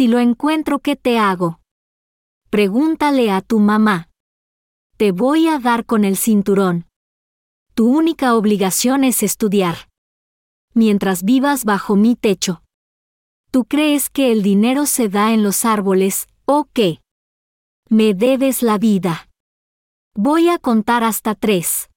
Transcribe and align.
Si 0.00 0.08
lo 0.08 0.18
encuentro, 0.18 0.78
¿qué 0.78 0.96
te 0.96 1.18
hago? 1.18 1.60
Pregúntale 2.48 3.30
a 3.30 3.42
tu 3.42 3.58
mamá. 3.58 4.08
Te 4.96 5.12
voy 5.12 5.46
a 5.46 5.58
dar 5.58 5.84
con 5.84 6.06
el 6.06 6.16
cinturón. 6.16 6.86
Tu 7.74 7.86
única 7.86 8.34
obligación 8.34 9.04
es 9.04 9.22
estudiar. 9.22 9.90
Mientras 10.72 11.22
vivas 11.22 11.66
bajo 11.66 11.96
mi 11.96 12.16
techo. 12.16 12.62
¿Tú 13.50 13.66
crees 13.66 14.08
que 14.08 14.32
el 14.32 14.42
dinero 14.42 14.86
se 14.86 15.10
da 15.10 15.34
en 15.34 15.42
los 15.42 15.66
árboles, 15.66 16.28
o 16.46 16.64
qué? 16.72 17.02
Me 17.90 18.14
debes 18.14 18.62
la 18.62 18.78
vida. 18.78 19.28
Voy 20.14 20.48
a 20.48 20.58
contar 20.58 21.04
hasta 21.04 21.34
tres. 21.34 21.90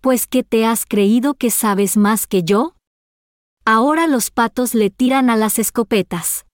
Pues 0.00 0.26
que 0.26 0.42
te 0.42 0.66
has 0.66 0.84
creído 0.86 1.34
que 1.34 1.52
sabes 1.52 1.96
más 1.96 2.26
que 2.26 2.42
yo? 2.42 2.74
Ahora 3.64 4.08
los 4.08 4.32
patos 4.32 4.74
le 4.74 4.90
tiran 4.90 5.30
a 5.30 5.36
las 5.36 5.60
escopetas. 5.60 6.46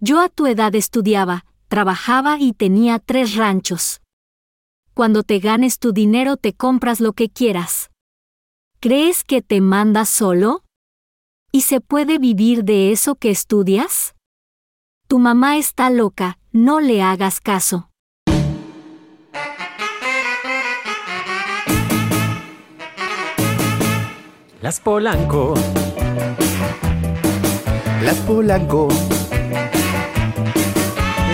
Yo 0.00 0.20
a 0.20 0.28
tu 0.28 0.46
edad 0.46 0.76
estudiaba, 0.76 1.44
trabajaba 1.66 2.38
y 2.38 2.52
tenía 2.52 3.00
tres 3.00 3.34
ranchos. 3.34 4.00
Cuando 4.94 5.24
te 5.24 5.40
ganes 5.40 5.80
tu 5.80 5.92
dinero 5.92 6.36
te 6.36 6.52
compras 6.52 7.00
lo 7.00 7.14
que 7.14 7.28
quieras. 7.28 7.90
¿Crees 8.78 9.24
que 9.24 9.42
te 9.42 9.60
mandas 9.60 10.08
solo? 10.08 10.62
¿Y 11.50 11.62
se 11.62 11.80
puede 11.80 12.18
vivir 12.18 12.62
de 12.62 12.92
eso 12.92 13.16
que 13.16 13.30
estudias? 13.30 14.14
Tu 15.08 15.18
mamá 15.18 15.56
está 15.56 15.90
loca, 15.90 16.38
no 16.52 16.78
le 16.78 17.02
hagas 17.02 17.40
caso. 17.40 17.90
Las 24.62 24.78
Polanco. 24.78 25.54
Las 28.02 28.16
Polanco. 28.26 28.88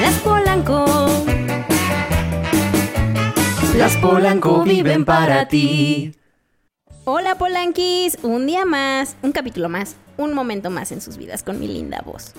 Las 0.05 0.19
Polanco. 0.19 0.85
Las 3.75 3.97
Polanco 3.97 4.63
viven 4.63 5.07
para 5.07 5.49
ti. 5.49 6.15
Hola 7.07 7.39
Polanquis, 7.39 8.19
un 8.23 8.47
día 8.47 8.67
más, 8.67 9.17
un 9.23 9.33
capítulo 9.33 9.71
más, 9.71 9.97
un 10.19 10.35
momento 10.35 10.69
más 10.69 10.93
en 10.93 11.01
sus 11.01 11.17
vidas 11.17 11.43
con 11.43 11.59
mi 11.59 11.69
linda 11.69 12.03
voz. 12.05 12.35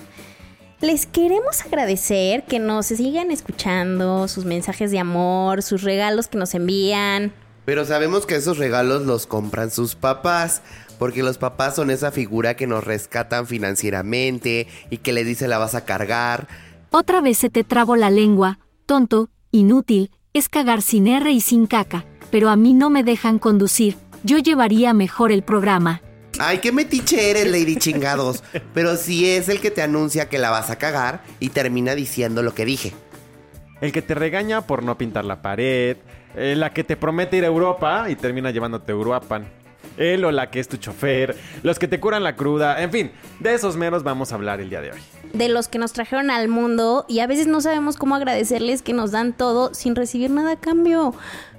Les 0.80 1.06
queremos 1.06 1.62
agradecer 1.62 2.44
que 2.44 2.60
nos 2.60 2.86
sigan 2.86 3.32
escuchando, 3.32 4.28
sus 4.28 4.44
mensajes 4.44 4.92
de 4.92 5.00
amor, 5.00 5.60
sus 5.64 5.82
regalos 5.82 6.28
que 6.28 6.38
nos 6.38 6.54
envían. 6.54 7.32
Pero 7.64 7.84
sabemos 7.84 8.26
que 8.26 8.36
esos 8.36 8.58
regalos 8.58 9.02
los 9.02 9.26
compran 9.26 9.72
sus 9.72 9.96
papás, 9.96 10.62
porque 11.00 11.24
los 11.24 11.36
papás 11.36 11.74
son 11.74 11.90
esa 11.90 12.12
figura 12.12 12.54
que 12.54 12.68
nos 12.68 12.84
rescatan 12.84 13.48
financieramente 13.48 14.68
y 14.88 14.98
que 14.98 15.12
le 15.12 15.24
dice 15.24 15.48
la 15.48 15.58
vas 15.58 15.74
a 15.74 15.84
cargar. 15.84 16.46
Otra 16.90 17.20
vez 17.20 17.38
se 17.38 17.50
te 17.50 17.64
trabó 17.64 17.96
la 17.96 18.10
lengua, 18.10 18.58
tonto, 18.86 19.28
inútil, 19.50 20.10
es 20.32 20.48
cagar 20.48 20.82
sin 20.82 21.06
R 21.06 21.30
y 21.30 21.40
sin 21.40 21.66
caca, 21.66 22.04
pero 22.30 22.48
a 22.48 22.56
mí 22.56 22.74
no 22.74 22.90
me 22.90 23.02
dejan 23.02 23.38
conducir, 23.38 23.96
yo 24.22 24.38
llevaría 24.38 24.92
mejor 24.94 25.32
el 25.32 25.42
programa. 25.42 26.02
Ay, 26.38 26.58
qué 26.58 26.70
metiche 26.72 27.30
eres, 27.30 27.50
Lady 27.50 27.76
Chingados. 27.76 28.44
Pero 28.74 28.96
sí 28.96 29.30
es 29.30 29.48
el 29.48 29.60
que 29.60 29.70
te 29.70 29.80
anuncia 29.82 30.28
que 30.28 30.38
la 30.38 30.50
vas 30.50 30.68
a 30.68 30.76
cagar 30.76 31.22
y 31.40 31.48
termina 31.48 31.94
diciendo 31.94 32.42
lo 32.42 32.52
que 32.54 32.66
dije. 32.66 32.92
El 33.80 33.92
que 33.92 34.02
te 34.02 34.14
regaña 34.14 34.66
por 34.66 34.82
no 34.82 34.98
pintar 34.98 35.24
la 35.24 35.40
pared. 35.40 35.96
eh, 36.34 36.54
la 36.56 36.72
que 36.72 36.84
te 36.84 36.96
promete 36.96 37.38
ir 37.38 37.44
a 37.44 37.48
Europa 37.48 38.10
y 38.10 38.16
termina 38.16 38.50
llevándote 38.50 38.92
a 38.92 38.96
Uruapan. 38.96 39.46
Él 39.96 40.24
o 40.24 40.30
la 40.30 40.50
que 40.50 40.60
es 40.60 40.68
tu 40.68 40.76
chofer. 40.76 41.36
Los 41.62 41.78
que 41.78 41.88
te 41.88 42.00
curan 42.00 42.22
la 42.24 42.36
cruda. 42.36 42.82
En 42.82 42.90
fin, 42.90 43.10
de 43.40 43.54
esos 43.54 43.76
menos 43.76 44.02
vamos 44.02 44.32
a 44.32 44.34
hablar 44.36 44.60
el 44.60 44.70
día 44.70 44.80
de 44.80 44.92
hoy. 44.92 45.00
De 45.32 45.48
los 45.48 45.68
que 45.68 45.78
nos 45.78 45.92
trajeron 45.92 46.30
al 46.30 46.48
mundo 46.48 47.04
y 47.08 47.20
a 47.20 47.26
veces 47.26 47.46
no 47.46 47.60
sabemos 47.60 47.96
cómo 47.96 48.14
agradecerles 48.14 48.82
que 48.82 48.92
nos 48.92 49.10
dan 49.10 49.32
todo 49.32 49.74
sin 49.74 49.94
recibir 49.96 50.30
nada 50.30 50.52
a 50.52 50.56
cambio. 50.60 51.14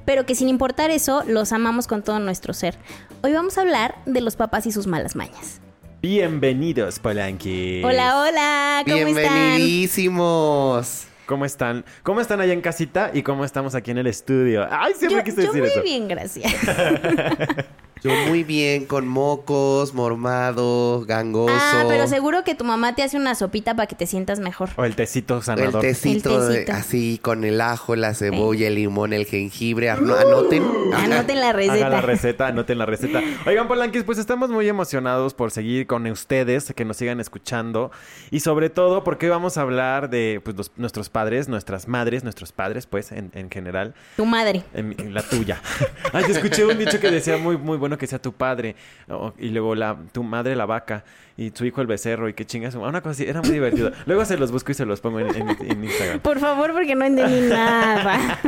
Pero 0.05 0.25
que 0.25 0.35
sin 0.35 0.47
importar 0.49 0.89
eso, 0.89 1.23
los 1.27 1.51
amamos 1.51 1.85
con 1.87 2.01
todo 2.01 2.19
nuestro 2.19 2.53
ser. 2.53 2.77
Hoy 3.23 3.33
vamos 3.33 3.57
a 3.57 3.61
hablar 3.61 3.95
de 4.05 4.21
los 4.21 4.35
papás 4.37 4.65
y 4.65 4.71
sus 4.71 4.87
malas 4.87 5.15
mañas. 5.15 5.59
Bienvenidos, 6.01 6.99
Polanqui. 6.99 7.81
Hola, 7.83 8.21
hola, 8.21 8.83
¿cómo 8.85 8.95
están? 8.97 9.15
Bienvenidísimos. 9.15 11.07
¿Cómo 11.25 11.43
están? 11.43 11.83
¿Cómo 12.03 12.21
están 12.21 12.39
allá 12.39 12.53
en 12.53 12.61
casita 12.61 13.11
y 13.13 13.21
cómo 13.21 13.43
estamos 13.43 13.75
aquí 13.75 13.91
en 13.91 13.97
el 13.97 14.07
estudio? 14.07 14.65
Ay, 14.71 14.93
siempre 14.97 15.17
Yo, 15.19 15.23
quise 15.25 15.41
yo 15.41 15.47
decir 15.51 15.61
muy 15.61 15.71
eso. 15.71 15.81
bien, 15.83 16.07
gracias. 16.07 16.53
Yo 18.03 18.11
muy 18.27 18.43
bien, 18.43 18.85
con 18.85 19.07
mocos, 19.07 19.93
mormado, 19.93 21.03
gangoso. 21.05 21.53
Ah, 21.57 21.85
pero 21.87 22.07
seguro 22.07 22.43
que 22.43 22.55
tu 22.55 22.63
mamá 22.63 22.95
te 22.95 23.03
hace 23.03 23.17
una 23.17 23.35
sopita 23.35 23.75
para 23.75 23.87
que 23.87 23.95
te 23.95 24.05
sientas 24.05 24.39
mejor. 24.39 24.69
O 24.75 24.85
el 24.85 24.95
tecito 24.95 25.37
El 25.37 25.43
sanador. 25.43 25.81
tecito, 25.81 26.41
El 26.43 26.47
de- 26.49 26.53
tecito. 26.59 26.73
así 26.73 27.19
con 27.21 27.43
el 27.43 27.59
ajo, 27.61 27.95
la 27.95 28.13
cebolla, 28.13 28.67
el 28.67 28.75
limón, 28.75 29.13
el 29.13 29.25
jengibre. 29.25 29.89
Ano- 29.89 30.15
Anoten. 30.15 30.63
Anoten 30.93 31.39
la 31.39 31.49
Hagan 31.49 31.55
receta. 31.57 31.89
la 31.89 32.01
receta, 32.01 32.47
anoten 32.47 32.77
la 32.77 32.85
receta. 32.85 33.21
Oigan, 33.45 33.67
Polanquis, 33.67 34.03
pues 34.03 34.17
estamos 34.17 34.49
muy 34.49 34.67
emocionados 34.67 35.33
por 35.33 35.51
seguir 35.51 35.87
con 35.87 36.05
ustedes, 36.07 36.73
que 36.75 36.85
nos 36.85 36.97
sigan 36.97 37.19
escuchando. 37.19 37.91
Y 38.31 38.41
sobre 38.41 38.69
todo 38.69 39.03
porque 39.03 39.25
hoy 39.27 39.31
vamos 39.31 39.57
a 39.57 39.61
hablar 39.61 40.09
de 40.09 40.41
pues, 40.43 40.55
los- 40.55 40.71
nuestros 40.75 41.09
padres, 41.09 41.47
nuestras 41.47 41.87
madres, 41.87 42.23
nuestros 42.23 42.51
padres, 42.51 42.85
pues, 42.85 43.11
en, 43.11 43.31
en 43.33 43.49
general. 43.49 43.93
Tu 44.17 44.25
madre. 44.25 44.63
En, 44.73 44.89
mi- 44.89 44.95
en 44.99 45.13
la 45.13 45.23
tuya. 45.23 45.61
Ay, 46.13 46.25
escuché 46.29 46.65
un 46.65 46.77
dicho 46.77 46.99
que 46.99 47.09
decía 47.11 47.37
muy, 47.37 47.57
muy 47.57 47.77
bueno 47.77 47.86
que 47.95 48.07
sea 48.07 48.19
tu 48.19 48.33
padre. 48.33 48.75
o- 49.07 49.33
y 49.37 49.49
luego 49.49 49.75
la, 49.75 49.95
tu 50.11 50.23
madre 50.23 50.55
la 50.55 50.65
vaca. 50.65 51.03
Y 51.37 51.51
tu 51.51 51.63
hijo 51.65 51.81
el 51.81 51.87
becerro. 51.87 52.27
Y 52.27 52.33
que 52.33 52.45
chingas. 52.45 52.73
Una 52.73 53.01
cosa 53.01 53.11
así. 53.11 53.25
Era 53.27 53.41
muy 53.41 53.51
divertido. 53.51 53.91
Luego 54.07 54.25
se 54.25 54.37
los 54.37 54.51
busco 54.51 54.71
y 54.71 54.75
se 54.75 54.85
los 54.87 54.99
pongo 55.01 55.19
en, 55.19 55.27
en- 55.35 55.49
en 55.71 55.83
Instagram. 55.83 56.19
Por 56.21 56.39
favor, 56.39 56.73
porque 56.73 56.95
no 56.95 57.05
entendí 57.05 57.41
nada. 57.49 58.39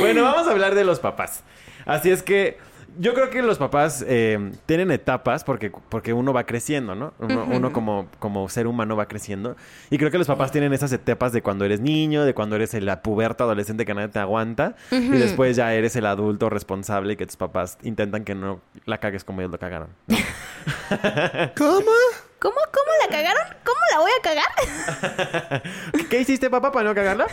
Bueno, 0.00 0.22
vamos 0.22 0.48
a 0.48 0.52
hablar 0.52 0.74
de 0.74 0.84
los 0.84 0.98
papás. 1.00 1.44
Así 1.84 2.10
es 2.10 2.22
que 2.22 2.56
yo 2.98 3.14
creo 3.14 3.30
que 3.30 3.42
los 3.42 3.58
papás 3.58 4.04
eh, 4.06 4.52
tienen 4.66 4.90
etapas 4.90 5.44
porque, 5.44 5.70
porque 5.88 6.12
uno 6.12 6.32
va 6.32 6.44
creciendo, 6.44 6.94
¿no? 6.94 7.14
Uno, 7.18 7.46
uno 7.50 7.72
como, 7.72 8.08
como 8.18 8.48
ser 8.48 8.66
humano 8.66 8.96
va 8.96 9.06
creciendo. 9.06 9.56
Y 9.88 9.98
creo 9.98 10.10
que 10.10 10.18
los 10.18 10.26
papás 10.26 10.50
tienen 10.50 10.72
esas 10.72 10.92
etapas 10.92 11.32
de 11.32 11.40
cuando 11.40 11.64
eres 11.64 11.80
niño, 11.80 12.24
de 12.24 12.34
cuando 12.34 12.56
eres 12.56 12.74
la 12.74 13.02
puberta 13.02 13.44
adolescente 13.44 13.86
que 13.86 13.94
nadie 13.94 14.08
te 14.08 14.18
aguanta. 14.18 14.74
Y 14.90 15.08
después 15.10 15.56
ya 15.56 15.72
eres 15.72 15.96
el 15.96 16.06
adulto 16.06 16.50
responsable 16.50 17.12
y 17.12 17.16
que 17.16 17.26
tus 17.26 17.36
papás 17.36 17.78
intentan 17.82 18.24
que 18.24 18.34
no 18.34 18.60
la 18.84 18.98
cagues 18.98 19.24
como 19.24 19.40
ellos 19.40 19.52
lo 19.52 19.58
cagaron. 19.58 19.88
¿Cómo? 21.56 21.92
¿Cómo, 22.38 22.54
cómo 22.72 22.90
la 23.04 23.08
cagaron? 23.10 23.57
¿Cómo 23.98 24.06
la 24.06 24.12
voy 24.12 24.12
a 24.12 24.22
cagar? 24.22 25.62
¿Qué 26.08 26.20
hiciste, 26.20 26.48
papá, 26.50 26.70
para 26.70 26.88
no 26.88 26.94
cagarla? 26.94 27.26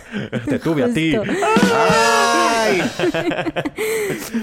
Te 0.46 0.58
tuve 0.58 0.84
a 0.84 0.94
ti. 0.94 1.16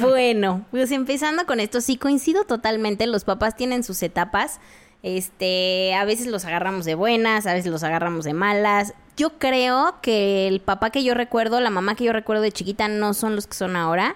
Bueno, 0.01 0.65
pues 0.71 0.93
empezando 0.93 1.45
con 1.45 1.59
esto, 1.59 1.81
sí 1.81 1.97
coincido 1.97 2.45
totalmente. 2.45 3.09
Los 3.09 3.25
papás 3.25 3.57
tienen 3.57 3.83
sus 3.83 4.01
etapas. 4.05 4.61
Este, 5.03 5.95
a 5.95 6.05
veces 6.05 6.29
los 6.29 6.45
agarramos 6.45 6.85
de 6.85 6.95
buenas, 6.95 7.47
a 7.47 7.55
veces 7.55 7.73
los 7.73 7.83
agarramos 7.83 8.25
de 8.25 8.35
malas. 8.35 8.95
Yo 9.17 9.39
creo 9.39 9.97
que 10.01 10.47
el 10.47 10.61
papá 10.61 10.91
que 10.91 11.03
yo 11.03 11.15
recuerdo, 11.15 11.59
la 11.61 11.71
mamá 11.71 11.97
que 11.97 12.05
yo 12.05 12.13
recuerdo 12.13 12.43
de 12.43 12.53
chiquita 12.53 12.87
no 12.87 13.13
son 13.15 13.35
los 13.35 13.49
que 13.49 13.55
son 13.55 13.75
ahora. 13.75 14.15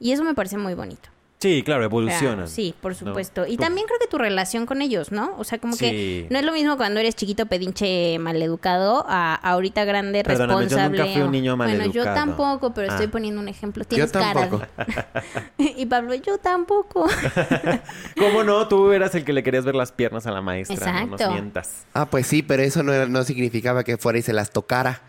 Y 0.00 0.12
eso 0.12 0.24
me 0.24 0.32
parece 0.34 0.56
muy 0.56 0.72
bonito. 0.72 1.11
Sí, 1.42 1.62
claro, 1.64 1.80
O 1.80 1.82
sea, 1.82 1.86
evolucionan. 1.86 2.46
sí, 2.48 2.72
por 2.80 2.92
¿no? 2.92 2.98
supuesto. 2.98 3.46
Y 3.46 3.56
también 3.56 3.86
creo 3.88 3.98
que 3.98 4.06
tu 4.06 4.16
relación 4.16 4.64
con 4.64 4.80
ellos, 4.80 5.10
¿no? 5.10 5.34
O 5.38 5.44
sea, 5.44 5.58
como 5.58 5.72
Sí. 5.74 5.80
que 5.80 6.26
no 6.30 6.38
es 6.38 6.44
lo 6.44 6.52
mismo 6.52 6.76
cuando 6.76 7.00
eres 7.00 7.16
chiquito, 7.16 7.46
pedinche, 7.46 8.18
maleducado, 8.20 9.04
a 9.08 9.34
ahorita 9.34 9.84
grande, 9.84 10.22
Perdóname, 10.22 10.52
yo 10.52 10.58
responsable. 10.60 10.98
nunca 11.00 11.12
fui 11.12 11.22
un 11.22 11.32
niño 11.32 11.56
Bueno, 11.56 11.72
yo 11.72 11.78
maleducado. 11.78 12.14
tampoco, 12.14 12.72
pero 12.74 12.88
estoy 12.92 13.06
Ah. 13.06 13.10
poniendo 13.10 13.40
un 13.40 13.48
ejemplo. 13.48 13.84
Tienes 13.84 14.12
Yo 14.12 14.20
cara 14.20 14.48
de... 14.48 15.64
y 15.76 15.86
Pablo, 15.86 16.14
yo 16.14 16.38
tampoco. 16.38 17.06
¿Cómo 18.18 18.44
no? 18.44 18.68
Tú 18.68 18.92
eras 18.92 19.14
el 19.14 19.24
que 19.24 19.32
le 19.32 19.42
querías 19.42 19.64
ver 19.64 19.74
las 19.74 19.90
piernas 19.92 20.26
a 20.26 20.30
la 20.30 20.40
maestra. 20.42 20.76
No 20.76 20.98
Exacto. 21.16 21.24
nos 21.24 21.32
mientas. 21.32 21.86
Ah, 21.94 22.06
pues 22.06 22.26
sí, 22.26 22.42
pero 22.42 22.62
eso 22.62 22.82
no, 22.82 22.92
era- 22.92 23.06
no 23.06 23.24
significaba 23.24 23.82
que 23.84 23.96
fuera 23.96 24.18
y 24.18 24.22
se 24.22 24.32
las 24.32 24.50
tocara. 24.50 25.00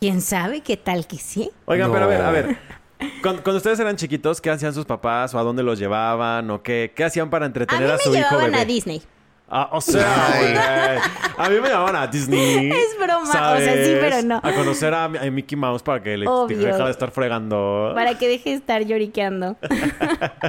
¿Quién 0.00 0.20
sabe 0.20 0.60
qué 0.60 0.76
tal 0.76 1.06
que 1.06 1.16
sí? 1.18 1.50
Oigan, 1.64 1.90
pero 1.92 2.04
a 2.04 2.08
ver, 2.08 2.20
No. 2.20 2.26
a 2.26 2.30
ver. 2.30 2.56
Cuando, 3.22 3.42
cuando 3.42 3.56
ustedes 3.58 3.78
eran 3.80 3.96
chiquitos, 3.96 4.40
¿qué 4.40 4.50
hacían 4.50 4.74
sus 4.74 4.84
papás? 4.84 5.34
¿O 5.34 5.38
a 5.38 5.42
dónde 5.42 5.62
los 5.62 5.78
llevaban? 5.78 6.50
¿O 6.50 6.62
qué, 6.62 6.92
qué 6.94 7.04
hacían 7.04 7.30
para 7.30 7.46
A 7.46 7.48
mí 7.48 7.50
entretener 7.50 7.90
a, 7.90 7.96
me 7.96 7.98
su 7.98 8.10
hijo 8.14 8.18
llevaban 8.30 8.50
bebé? 8.50 8.62
a 8.62 8.64
Disney. 8.64 9.02
Ah, 9.54 9.68
o 9.72 9.80
sea. 9.82 10.98
A 11.36 11.48
mí 11.50 11.56
me 11.60 11.68
llamaban 11.68 11.96
a 11.96 12.06
Disney. 12.06 12.70
Es 12.70 12.96
broma, 12.98 13.22
o 13.22 13.26
sea, 13.58 13.58
sí, 13.84 13.96
pero 14.00 14.22
no. 14.22 14.40
A 14.42 14.52
conocer 14.54 14.94
a, 14.94 15.04
a 15.04 15.10
Mickey 15.30 15.56
Mouse 15.58 15.82
para 15.82 16.02
que 16.02 16.16
le 16.16 16.26
Obvio. 16.26 16.56
dejara 16.58 16.86
de 16.86 16.90
estar 16.90 17.10
fregando. 17.10 17.92
Para 17.94 18.16
que 18.16 18.28
deje 18.28 18.50
de 18.50 18.56
estar 18.56 18.82
lloriqueando. 18.82 19.56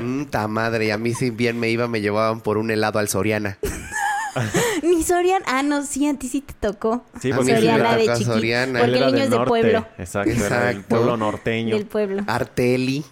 Mm, 0.02 0.26
ta 0.26 0.48
madre, 0.48 0.92
a 0.92 0.98
mí 0.98 1.14
si 1.14 1.30
bien 1.30 1.60
me 1.60 1.70
iba, 1.70 1.88
me 1.88 2.02
llevaban 2.02 2.42
por 2.42 2.58
un 2.58 2.72
helado 2.72 2.98
al 3.00 3.08
Soriana. 3.10 3.58
Ni 4.84 5.04
Soriana. 5.04 5.46
Ah, 5.48 5.64
no, 5.64 5.84
sí, 5.86 6.08
a 6.08 6.14
ti 6.16 6.28
sí 6.28 6.42
te 6.42 6.54
tocó. 6.54 7.04
Sí, 7.22 7.32
A 7.32 7.36
porque 7.36 7.56
Soriana 7.56 7.96
de. 7.96 8.16
Soriana. 8.24 8.80
Porque 8.80 8.96
el 8.98 9.00
niño 9.06 9.12
del 9.14 9.22
es 9.24 9.30
de 9.30 9.36
norte. 9.36 9.50
pueblo. 9.50 9.88
Exacto, 9.98 10.32
era 10.32 10.44
Exacto. 10.72 10.88
pueblo 10.90 11.18
norteño. 11.18 11.76
Del 11.76 11.86
pueblo. 11.86 12.24
Arteli, 12.28 13.04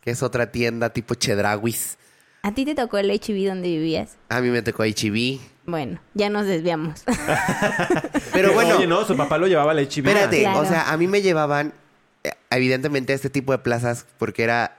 que 0.00 0.10
es 0.10 0.22
otra 0.22 0.50
tienda 0.52 0.90
tipo 0.90 1.14
Chedraguis. 1.14 1.96
¿A 2.42 2.52
ti 2.52 2.64
te 2.64 2.74
tocó 2.74 2.98
el 2.98 3.10
HIV 3.10 3.48
donde 3.48 3.68
vivías? 3.68 4.16
A 4.28 4.40
mí 4.40 4.48
me 4.50 4.62
tocó 4.62 4.84
HB. 4.84 5.38
Bueno, 5.66 6.00
ya 6.14 6.30
nos 6.30 6.46
desviamos. 6.46 7.02
Pero 8.32 8.52
bueno, 8.54 8.76
Oye, 8.76 8.86
no, 8.86 9.04
su 9.04 9.16
papá 9.16 9.36
lo 9.38 9.46
llevaba 9.48 9.72
al 9.72 9.80
HIV. 9.80 10.06
espérate, 10.08 10.40
Claro. 10.40 10.60
o 10.60 10.64
sea, 10.64 10.90
a 10.90 10.96
mí 10.96 11.06
me 11.06 11.20
llevaban 11.20 11.74
eh, 12.24 12.30
evidentemente 12.50 13.12
a 13.12 13.16
este 13.16 13.28
tipo 13.28 13.52
de 13.52 13.58
plazas 13.58 14.06
porque 14.18 14.44
era 14.44 14.77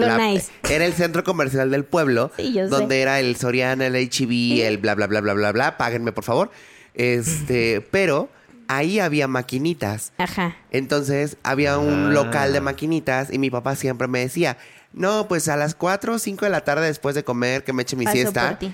Lo 0.00 0.18
nice. 0.18 0.50
era 0.68 0.84
el 0.84 0.92
centro 0.92 1.24
comercial 1.24 1.70
del 1.70 1.84
pueblo 1.84 2.30
Sí, 2.36 2.52
yo 2.52 2.64
sé. 2.64 2.68
donde 2.70 3.00
era 3.00 3.20
el 3.20 3.36
Soriana, 3.36 3.86
el 3.86 3.94
HB, 3.94 4.62
el 4.66 4.78
bla 4.78 4.94
bla 4.94 5.06
bla 5.06 5.20
bla 5.20 5.34
bla 5.34 5.52
bla, 5.52 5.76
páguenme 5.78 6.12
por 6.12 6.24
favor. 6.24 6.50
Este, 6.94 7.80
pero 7.90 8.28
ahí 8.68 8.98
había 9.00 9.28
maquinitas. 9.28 10.12
Ajá. 10.18 10.56
Entonces 10.70 11.36
había 11.42 11.78
un 11.78 12.06
Ah. 12.08 12.10
local 12.10 12.52
de 12.52 12.60
maquinitas 12.60 13.32
y 13.32 13.38
mi 13.38 13.50
papá 13.50 13.76
siempre 13.76 14.08
me 14.08 14.20
decía, 14.20 14.56
no, 14.92 15.28
pues 15.28 15.48
a 15.48 15.56
las 15.56 15.74
4 15.74 16.14
o 16.14 16.18
5 16.18 16.44
de 16.46 16.50
la 16.50 16.62
tarde 16.62 16.86
después 16.86 17.14
de 17.14 17.22
comer 17.24 17.64
que 17.64 17.72
me 17.72 17.82
eche 17.82 17.96
mi 17.96 18.04
Paso 18.04 18.16
siesta. 18.16 18.48
por 18.50 18.58
ti. 18.58 18.72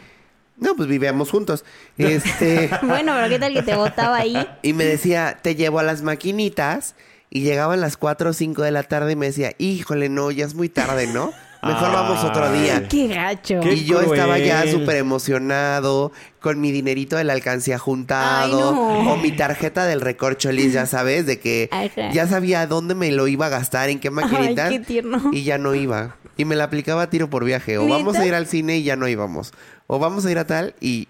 No, 0.57 0.77
pues 0.77 0.89
vivíamos 0.89 1.31
juntos. 1.31 1.65
Este, 1.99 2.71
Bueno, 2.83 3.13
pero 3.17 3.29
¿qué 3.29 3.39
tal 3.39 3.53
que 3.53 3.63
te 3.63 3.75
botaba 3.75 4.19
ahí? 4.19 4.47
y 4.63 4.73
me 4.73 4.85
decía, 4.85 5.39
te 5.43 5.55
llevo 5.57 5.79
a 5.81 5.83
las 5.83 6.03
maquinitas. 6.03 6.95
Y 7.35 7.41
llegaban 7.41 7.81
las 7.81 7.97
4 7.97 8.29
o 8.29 8.33
5 8.35 8.61
de 8.63 8.71
la 8.73 8.83
tarde 8.83 9.13
y 9.13 9.17
me 9.17 9.25
decía, 9.25 9.53
híjole, 9.57 10.11
no, 10.11 10.31
ya 10.31 10.45
es 10.45 10.55
muy 10.55 10.69
tarde, 10.69 11.07
¿no? 11.07 11.33
Mejor 11.63 11.91
vamos 11.93 12.23
otro 12.25 12.53
día. 12.53 12.89
Qué 12.89 13.07
gacho. 13.09 13.61
Qué 13.61 13.73
Y 13.73 13.85
yo 13.87 14.03
estaba 14.03 14.39
ya 14.39 14.71
súper 14.71 14.97
emocionado, 14.97 16.13
con 16.41 16.61
mi 16.61 16.73
dinerito 16.73 17.17
de 17.17 17.25
la 17.25 17.33
alcancía 17.33 17.79
juntado, 17.79 18.71
Ay, 18.71 19.05
no. 19.05 19.13
o 19.13 19.17
mi 19.17 19.33
tarjeta 19.33 19.87
del 19.87 20.03
recorcholis, 20.03 20.75
ya 20.75 20.85
sabes, 20.85 21.25
de 21.25 21.39
que 21.39 21.71
Ajá. 21.71 22.11
ya 22.13 22.27
sabía 22.27 22.67
dónde 22.67 22.95
me 22.95 23.11
lo 23.13 23.29
iba 23.29 23.47
a 23.47 23.49
gastar, 23.49 23.89
en 23.89 23.99
qué 23.99 24.11
maquinita. 24.11 24.69
qué 24.69 24.81
tierno. 24.81 25.31
Y 25.33 25.45
ya 25.45 25.57
no 25.57 25.75
iba. 25.75 26.17
Y 26.37 26.45
me 26.45 26.55
la 26.57 26.65
aplicaba 26.65 27.03
a 27.03 27.11
tiro 27.11 27.31
por 27.31 27.45
viaje. 27.45 27.79
O 27.79 27.87
vamos 27.89 28.17
a 28.19 28.27
ir 28.27 28.35
al 28.35 28.47
cine 28.47 28.77
y 28.77 28.83
ya 28.83 28.97
no 28.97 29.09
íbamos. 29.09 29.53
O 29.87 29.99
vamos 29.99 30.27
a 30.27 30.31
ir 30.31 30.39
a 30.39 30.47
tal 30.47 30.75
y 30.81 31.09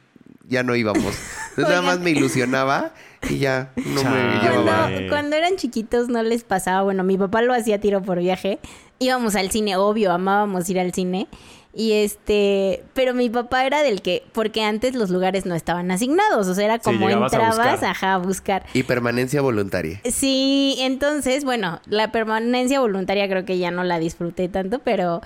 ya 0.49 0.63
no 0.63 0.75
íbamos. 0.75 1.15
Entonces 1.51 1.69
nada 1.69 1.83
más 1.83 2.01
me 2.01 2.11
ilusionaba 2.11 2.93
y 3.29 3.39
ya 3.39 3.73
no 3.77 4.03
me 4.05 4.41
llevaba. 4.43 4.89
Cuando, 4.89 5.09
cuando 5.09 5.37
eran 5.37 5.57
chiquitos 5.57 6.09
no 6.09 6.23
les 6.23 6.45
pasaba, 6.45 6.83
bueno, 6.83 7.05
mi 7.05 7.17
papá 7.19 7.43
lo 7.43 7.55
hacía 7.55 7.81
tiro 7.81 8.03
por 8.03 8.19
viaje. 8.19 8.59
Íbamos 8.99 9.35
al 9.37 9.51
cine, 9.51 9.77
obvio, 9.77 10.13
amábamos 10.13 10.69
ir 10.69 10.79
al 10.79 10.93
cine. 10.93 11.29
Y 11.75 11.93
este, 11.93 12.85
pero 12.93 13.15
mi 13.15 13.31
papá 13.31 13.65
era 13.65 13.83
del 13.83 14.03
que, 14.03 14.25
porque 14.33 14.63
antes 14.63 14.95
los 14.95 15.09
lugares 15.09 15.47
no 15.47 15.55
estaban 15.55 15.91
asignados, 15.91 16.47
o 16.47 16.55
sea, 16.55 16.67
era 16.67 16.79
como 16.79 17.09
entrabas, 17.09 17.83
ajá, 17.83 18.15
a 18.15 18.19
buscar. 18.19 18.67
Y 18.75 18.83
permanencia 18.83 19.41
voluntaria. 19.41 20.01
Sí, 20.05 20.77
entonces, 20.81 21.45
bueno, 21.45 21.81
la 21.87 22.13
permanencia 22.13 22.79
voluntaria 22.81 23.27
creo 23.27 23.47
que 23.47 23.57
ya 23.57 23.71
no 23.71 23.85
la 23.85 23.99
disfruté 23.99 24.49
tanto, 24.49 24.81
pero, 24.81 25.23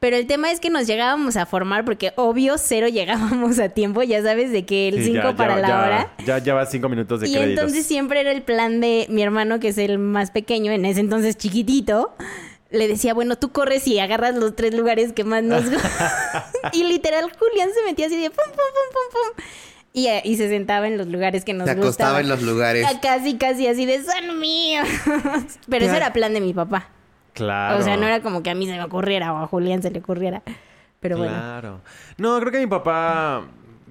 pero 0.00 0.16
el 0.16 0.26
tema 0.26 0.50
es 0.50 0.58
que 0.60 0.70
nos 0.70 0.86
llegábamos 0.86 1.36
a 1.36 1.46
formar 1.46 1.84
porque 1.84 2.12
obvio 2.16 2.56
cero 2.58 2.88
llegábamos 2.88 3.58
a 3.58 3.68
tiempo, 3.68 4.02
ya 4.02 4.22
sabes, 4.22 4.50
de 4.50 4.64
que 4.66 4.88
el 4.88 4.96
Sí, 5.04 5.04
5 5.12 5.14
ya- 5.30 5.36
para 5.36 5.56
ya- 5.56 5.60
la 5.60 5.68
ya- 5.68 5.78
hora. 5.84 6.12
Ya 6.26 6.38
lleva 6.38 6.66
cinco 6.66 6.88
minutos 6.88 7.20
de 7.20 7.28
Y 7.28 7.32
créditos. 7.34 7.50
entonces 7.64 7.86
siempre 7.86 8.20
era 8.20 8.32
el 8.32 8.42
plan 8.42 8.80
de 8.80 9.06
mi 9.10 9.22
hermano, 9.22 9.60
que 9.60 9.68
es 9.68 9.78
el 9.78 9.98
más 9.98 10.30
pequeño, 10.30 10.72
en 10.72 10.84
ese 10.86 11.00
entonces 11.00 11.36
chiquitito. 11.36 12.14
Le 12.70 12.86
decía, 12.86 13.14
bueno, 13.14 13.36
tú 13.36 13.50
corres 13.50 13.86
y 13.88 13.98
agarras 13.98 14.36
los 14.36 14.54
tres 14.54 14.74
lugares 14.74 15.12
que 15.12 15.24
más 15.24 15.42
nos 15.42 15.64
Y 16.72 16.84
literal, 16.84 17.24
Julián 17.38 17.68
se 17.74 17.82
metía 17.84 18.06
así 18.06 18.16
de 18.16 18.30
pum, 18.30 18.36
pum, 18.46 18.54
pum, 18.54 18.92
pum, 18.92 19.34
pum. 19.36 19.44
Y, 19.92 20.06
eh, 20.06 20.22
y 20.24 20.36
se 20.36 20.48
sentaba 20.48 20.86
en 20.86 20.96
los 20.96 21.08
lugares 21.08 21.44
que 21.44 21.52
nos 21.52 21.64
Se 21.66 21.72
acostaba 21.72 22.20
gustaban. 22.20 22.22
en 22.22 22.28
los 22.28 22.42
lugares. 22.42 22.86
Ah, 22.88 23.00
Casi, 23.02 23.36
casi 23.38 23.66
así 23.66 23.86
de 23.86 24.02
son 24.04 24.38
míos. 24.38 24.86
Pero 25.68 25.84
eso 25.86 25.94
era 25.96 26.12
plan 26.12 26.32
de 26.32 26.40
mi 26.40 26.54
papá. 26.54 26.88
Claro. 27.44 27.78
O 27.78 27.82
sea, 27.82 27.96
no 27.96 28.06
era 28.06 28.20
como 28.20 28.42
que 28.42 28.50
a 28.50 28.54
mí 28.54 28.66
se 28.66 28.72
me 28.72 28.82
ocurriera 28.84 29.32
o 29.32 29.38
a 29.38 29.46
Julián 29.46 29.82
se 29.82 29.90
le 29.90 29.98
ocurriera. 30.00 30.42
Pero 31.00 31.16
bueno. 31.18 31.32
Claro. 31.32 31.80
No, 32.18 32.38
creo 32.40 32.52
que 32.52 32.58
mi 32.60 32.66
papá... 32.66 33.42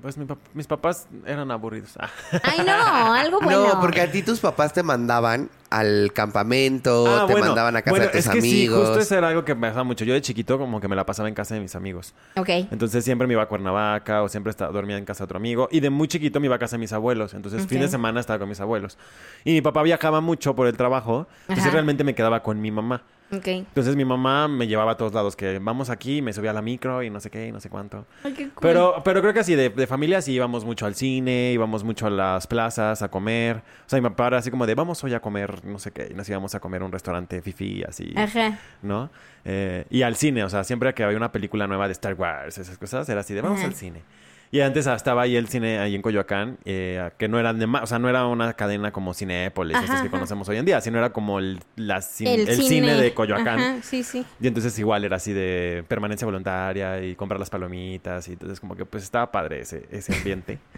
Pues 0.02 0.18
mi 0.18 0.24
pap- 0.24 0.38
mis 0.54 0.66
papás 0.66 1.10
eran 1.26 1.52
aburridos. 1.52 1.98
Ah. 2.00 2.08
Ay, 2.44 2.60
no, 2.66 3.14
algo 3.14 3.40
bueno. 3.44 3.68
No, 3.68 3.82
porque 3.82 4.00
a 4.00 4.10
ti 4.10 4.24
tus 4.24 4.40
papás 4.40 4.72
te 4.72 4.82
mandaban 4.82 5.50
al 5.70 6.12
campamento, 6.14 7.06
Ah, 7.06 7.26
te 7.28 7.34
bueno. 7.34 7.48
mandaban 7.48 7.76
a 7.76 7.82
casa 7.82 7.90
Bueno, 7.92 8.06
de 8.06 8.12
tus 8.12 8.20
es 8.26 8.30
que 8.30 8.42
sí, 8.42 8.48
amigos. 8.68 8.80
justo 8.88 9.00
eso 9.02 9.18
era 9.18 9.28
algo 9.28 9.44
que 9.44 9.56
me 9.56 9.68
pasaba 9.68 9.84
mucho. 9.84 10.06
Yo 10.06 10.14
de 10.14 10.22
chiquito 10.22 10.58
como 10.58 10.80
que 10.80 10.88
me 10.88 10.96
la 10.96 11.06
pasaba 11.06 11.28
en 11.28 11.36
casa 11.36 11.56
de 11.56 11.60
mis 11.60 11.76
amigos. 11.76 12.14
Ok. 12.38 12.48
Entonces 12.72 13.04
siempre 13.04 13.28
me 13.28 13.34
iba 13.34 13.44
a 13.44 13.48
Cuernavaca 13.48 14.24
o 14.24 14.30
siempre 14.30 14.52
estaba, 14.52 14.72
dormía 14.72 14.98
en 14.98 15.04
casa 15.04 15.20
de 15.20 15.26
otro 15.26 15.38
amigo. 15.38 15.68
Y 15.70 15.82
de 15.82 15.90
muy 15.90 16.08
chiquito 16.08 16.40
me 16.40 16.46
iba 16.46 16.56
a 16.56 16.60
casa 16.60 16.78
de 16.78 16.80
mis 16.80 16.94
abuelos. 16.94 17.34
Entonces 17.34 17.68
fin 17.68 17.82
de 17.82 17.90
semana 17.90 18.22
estaba 18.22 18.40
con 18.40 18.48
mis 18.48 18.62
abuelos. 18.62 18.98
Y 19.44 19.52
mi 19.52 19.62
papá 19.62 19.84
viajaba 19.84 20.22
mucho 20.22 20.56
por 20.56 20.68
el 20.68 20.78
trabajo. 20.78 21.28
Entonces 21.42 21.66
Ajá. 21.66 21.74
realmente 21.74 22.06
me 22.06 22.16
quedaba 22.16 22.42
con 22.42 22.62
mi 22.62 22.72
mamá. 22.72 23.04
Entonces 23.32 23.96
mi 23.96 24.06
mamá 24.06 24.48
me 24.48 24.68
llevaba 24.68 24.94
a 24.94 24.98
todos 24.98 25.14
lados. 25.14 25.36
Que 25.36 25.60
vamos 25.60 25.90
aquí, 25.90 26.22
me 26.22 26.34
subía 26.34 26.52
a 26.52 26.54
la 26.54 26.62
micro 26.62 27.04
y 27.04 27.10
no 27.10 27.20
sé 27.20 27.30
qué 27.30 27.48
y 27.48 27.52
no 27.52 27.60
sé 27.60 27.70
cuánto. 27.70 28.06
Ay, 28.24 28.34
qué 28.34 28.50
cool. 28.50 28.62
Pero, 28.62 29.02
pero 29.04 29.22
creo 29.22 29.34
que 29.34 29.40
así, 29.42 29.56
de, 29.56 29.70
de 29.70 29.88
familia 29.88 30.22
sí 30.22 30.34
íbamos 30.34 30.66
mucho 30.66 30.86
al 30.86 30.96
cine, 30.96 31.52
íbamos 31.54 31.84
mucho 31.84 32.08
a 32.08 32.10
las 32.10 32.48
plazas 32.48 33.02
a 33.02 33.10
comer. 33.10 33.58
O 33.58 33.90
sea, 33.90 34.02
mi 34.02 34.10
papá 34.10 34.28
era 34.28 34.38
así 34.40 34.50
como 34.50 34.66
de, 34.66 34.76
vamos 34.76 35.04
hoy 35.04 35.14
a 35.14 35.20
comer, 35.20 35.64
no 35.66 35.80
sé 35.80 35.92
qué. 35.92 36.08
Y 36.12 36.14
nos 36.14 36.28
íbamos 36.28 36.56
a 36.56 36.60
comer 36.60 36.82
a 36.82 36.86
un 36.86 36.92
restaurante 36.92 37.42
fifi, 37.42 37.84
así. 37.84 38.14
Ajá. 38.16 38.60
¿no? 38.82 39.10
Eh, 39.46 39.86
y 39.90 40.02
al 40.02 40.16
cine, 40.16 40.44
o 40.44 40.50
sea, 40.50 40.64
siempre 40.64 40.94
que 40.94 41.04
había 41.04 41.18
una 41.18 41.32
película 41.32 41.68
nueva 41.68 41.88
de 41.88 41.94
Star 41.94 42.16
Wars, 42.16 42.58
esas 42.58 42.78
cosas, 42.78 43.08
era 43.10 43.22
así 43.22 43.34
de 43.34 43.42
vamos 43.42 43.60
Ajá. 43.60 43.68
al 43.68 43.76
cine. 43.76 44.02
Y 44.52 44.62
antes 44.62 44.88
estaba 44.88 45.22
ahí 45.22 45.36
el 45.36 45.48
cine 45.48 45.78
ahí 45.78 45.94
en 45.94 46.02
Coyoacán, 46.02 46.58
eh, 46.66 47.12
que 47.20 47.28
no 47.28 47.40
era 47.40 47.54
de 47.54 47.66
o 47.66 47.86
sea, 47.86 48.00
no 48.00 48.10
era 48.10 48.26
una 48.26 48.54
cadena 48.54 48.92
como 48.92 49.14
Cinépolis, 49.14 49.76
Ajá, 49.76 49.86
estas 49.86 50.02
que 50.02 50.08
ajá. 50.08 50.18
conocemos 50.18 50.50
hoy 50.50 50.58
en 50.58 50.66
día, 50.66 50.82
sino 50.82 50.98
era 50.98 51.12
como 51.12 51.38
el, 51.38 51.60
la 51.76 51.98
cin- 52.00 52.48
el 52.48 52.56
cine. 52.64 52.96
de 52.96 53.14
Coyoacán. 53.14 53.60
Ajá, 53.60 53.78
sí, 53.84 54.02
sí. 54.02 54.26
Y 54.42 54.48
entonces 54.48 54.78
igual 54.80 55.04
era 55.06 55.18
así 55.18 55.34
de 55.34 55.84
permanencia 55.88 56.26
voluntaria 56.26 57.00
y 57.04 57.16
comprar 57.16 57.40
las 57.40 57.52
palomitas 57.52 58.28
y 58.28 58.32
entonces 58.32 58.60
como 58.60 58.76
que 58.76 58.86
pues 58.86 59.04
estaba 59.04 59.32
padre 59.32 59.62
ese, 59.62 59.86
ese 59.92 60.16
ambiente. 60.16 60.58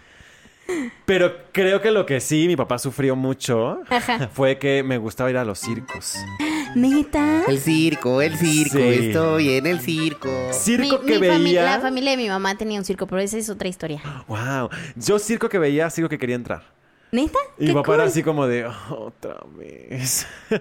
Pero 1.04 1.34
creo 1.52 1.80
que 1.82 1.90
lo 1.90 2.06
que 2.06 2.20
sí 2.20 2.46
mi 2.46 2.56
papá 2.56 2.78
sufrió 2.78 3.14
mucho 3.16 3.80
Ajá. 3.90 4.28
fue 4.32 4.58
que 4.58 4.82
me 4.82 4.98
gustaba 4.98 5.30
ir 5.30 5.36
a 5.36 5.44
los 5.44 5.58
circos. 5.58 6.16
¿Neta? 6.74 7.42
El 7.48 7.58
circo, 7.58 8.22
el 8.22 8.36
circo, 8.38 8.78
Sí. 8.78 9.06
estoy 9.08 9.50
en 9.56 9.66
el 9.66 9.80
circo. 9.80 10.30
Circo 10.52 11.00
Mi- 11.00 11.06
que 11.06 11.18
mi 11.18 11.26
fami- 11.26 11.42
veía. 11.44 11.64
la 11.64 11.80
familia 11.80 12.12
de 12.12 12.16
mi 12.16 12.28
mamá 12.28 12.56
tenía 12.56 12.78
un 12.78 12.84
circo, 12.84 13.06
pero 13.06 13.20
esa 13.20 13.36
es 13.36 13.50
otra 13.50 13.68
historia. 13.68 14.00
Wow. 14.26 14.70
Yo 14.96 15.18
circo 15.18 15.48
que 15.50 15.58
veía, 15.58 15.90
circo 15.90 16.08
que 16.08 16.18
quería 16.18 16.36
entrar. 16.36 16.62
¿Neta? 17.14 17.38
Y 17.58 17.66
mi 17.66 17.74
papá 17.74 17.92
era 17.94 18.04
cool. 18.04 18.10
así 18.10 18.22
como 18.22 18.46
de, 18.46 18.64
"Oh, 18.64 18.94
otra 18.94 19.36
vez. 19.54 20.26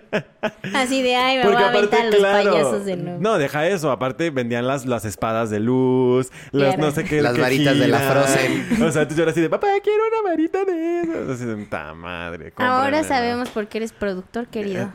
Así 0.75 1.01
de, 1.01 1.15
ay, 1.15 1.37
me 1.37 1.45
voy 1.45 1.55
a 1.55 1.69
aventar 1.69 2.05
los 2.05 2.15
payasos 2.21 2.83
de 2.85 2.97
nuevo. 2.97 3.19
No, 3.21 3.37
deja 3.37 3.67
eso. 3.67 3.89
Aparte 3.89 4.31
vendían 4.31 4.67
las, 4.67 4.85
las 4.85 5.05
espadas 5.05 5.49
de 5.49 5.61
luz, 5.61 6.29
las 6.51 6.73
Claro. 6.75 6.81
no 6.89 6.91
sé 6.91 7.05
qué. 7.05 7.21
Las 7.21 7.35
que 7.35 7.41
varitas 7.41 7.79
de 7.79 7.87
la. 7.87 7.99
Frozen. 7.99 8.83
O 8.83 8.91
sea, 8.91 9.07
tú 9.07 9.15
yo 9.15 9.23
era 9.23 9.31
así 9.31 9.39
de, 9.39 9.49
papá, 9.49 9.67
quiero 9.81 10.03
una 10.07 10.29
varita 10.29 10.65
de 10.65 11.01
esas. 11.01 11.29
Así 11.29 11.45
de, 11.45 11.65
ta 11.67 11.93
madre. 11.93 12.51
Ahora 12.57 12.99
cómpramela". 12.99 13.03
sabemos 13.07 13.49
por 13.49 13.67
qué 13.67 13.77
eres 13.77 13.93
productor, 13.93 14.47
querido. 14.47 14.91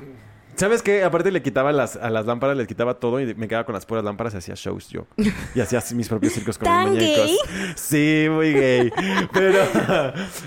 ¿Sabes 0.56 0.82
qué? 0.82 1.04
Aparte 1.04 1.30
le 1.30 1.42
quitaba 1.42 1.70
las, 1.72 1.96
a 1.96 2.10
las 2.10 2.26
lámparas, 2.26 2.56
les 2.56 2.66
quitaba 2.66 2.94
todo 2.94 3.20
y 3.20 3.34
me 3.34 3.46
quedaba 3.48 3.64
con 3.64 3.74
las 3.74 3.84
puras 3.86 4.02
lámparas 4.04 4.34
y 4.34 4.38
hacía 4.38 4.54
shows 4.56 4.88
yo. 4.88 5.06
Y 5.54 5.60
hacía 5.60 5.82
mis 5.94 6.08
propios 6.08 6.32
circos 6.32 6.58
con 6.58 6.64
¿Tan 6.66 6.84
mis 6.90 6.94
muñecos. 7.02 7.26
gay? 7.26 7.36
Sí, 7.76 8.26
muy 8.30 8.52
gay. 8.52 8.92
Pero, 9.32 9.58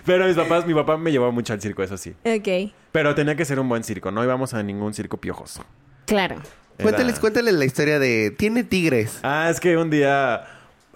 pero 0.05 0.27
mis 0.27 0.35
papás, 0.35 0.65
mi 0.65 0.73
papá 0.73 0.97
me 0.97 1.11
llevaba 1.11 1.31
mucho 1.31 1.53
al 1.53 1.61
circo, 1.61 1.83
eso 1.83 1.97
sí. 1.97 2.13
Ok. 2.25 2.71
Pero 2.91 3.13
tenía 3.15 3.35
que 3.35 3.45
ser 3.45 3.59
un 3.59 3.69
buen 3.69 3.83
circo, 3.83 4.11
no 4.11 4.23
íbamos 4.23 4.53
a 4.53 4.63
ningún 4.63 4.93
circo 4.93 5.17
piojoso. 5.17 5.63
Claro. 6.05 6.35
Era- 6.35 6.83
Cuéntales, 6.83 7.19
cuéntales 7.19 7.53
la 7.53 7.65
historia 7.65 7.99
de... 7.99 8.31
Tiene 8.31 8.63
tigres. 8.63 9.19
Ah, 9.21 9.49
es 9.51 9.59
que 9.59 9.77
un 9.77 9.89
día 9.89 10.43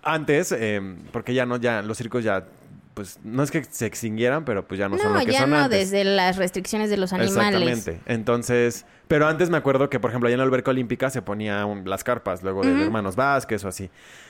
antes, 0.02 0.52
eh, 0.58 0.82
porque 1.12 1.34
ya 1.34 1.46
no, 1.46 1.58
ya 1.58 1.82
los 1.82 1.98
circos 1.98 2.24
ya, 2.24 2.46
pues 2.94 3.20
no 3.24 3.44
es 3.44 3.52
que 3.52 3.64
se 3.66 3.86
extinguieran, 3.86 4.46
pero 4.46 4.66
pues 4.68 4.80
ya 4.80 4.88
no, 4.90 4.98
son 4.98 5.14
No, 5.14 5.20
lo 5.20 5.26
que 5.26 5.34
ya 5.34 5.40
son 5.42 5.50
no, 5.52 5.58
antes. 5.58 5.92
desde 5.92 6.04
las 6.06 6.38
restricciones 6.38 6.90
de 6.90 6.98
los 6.98 7.12
animales. 7.14 7.36
Exactamente. 7.78 8.00
Entonces, 8.06 8.86
pero 9.08 9.28
antes 9.28 9.50
me 9.50 9.58
acuerdo 9.58 9.90
que, 9.90 10.00
por 10.00 10.10
ejemplo, 10.12 10.28
allá 10.28 10.34
en 10.36 10.40
la 10.40 10.46
alberca 10.46 10.72
olímpica 10.72 11.10
se 11.10 11.22
ponía 11.22 11.66
un- 11.66 11.88
las 11.90 12.04
carpas, 12.04 12.42
luego 12.44 12.62
de 12.64 12.84
hermanos 12.84 13.16
Vázquez 13.16 13.64
o 13.66 13.68
así. 13.68 13.90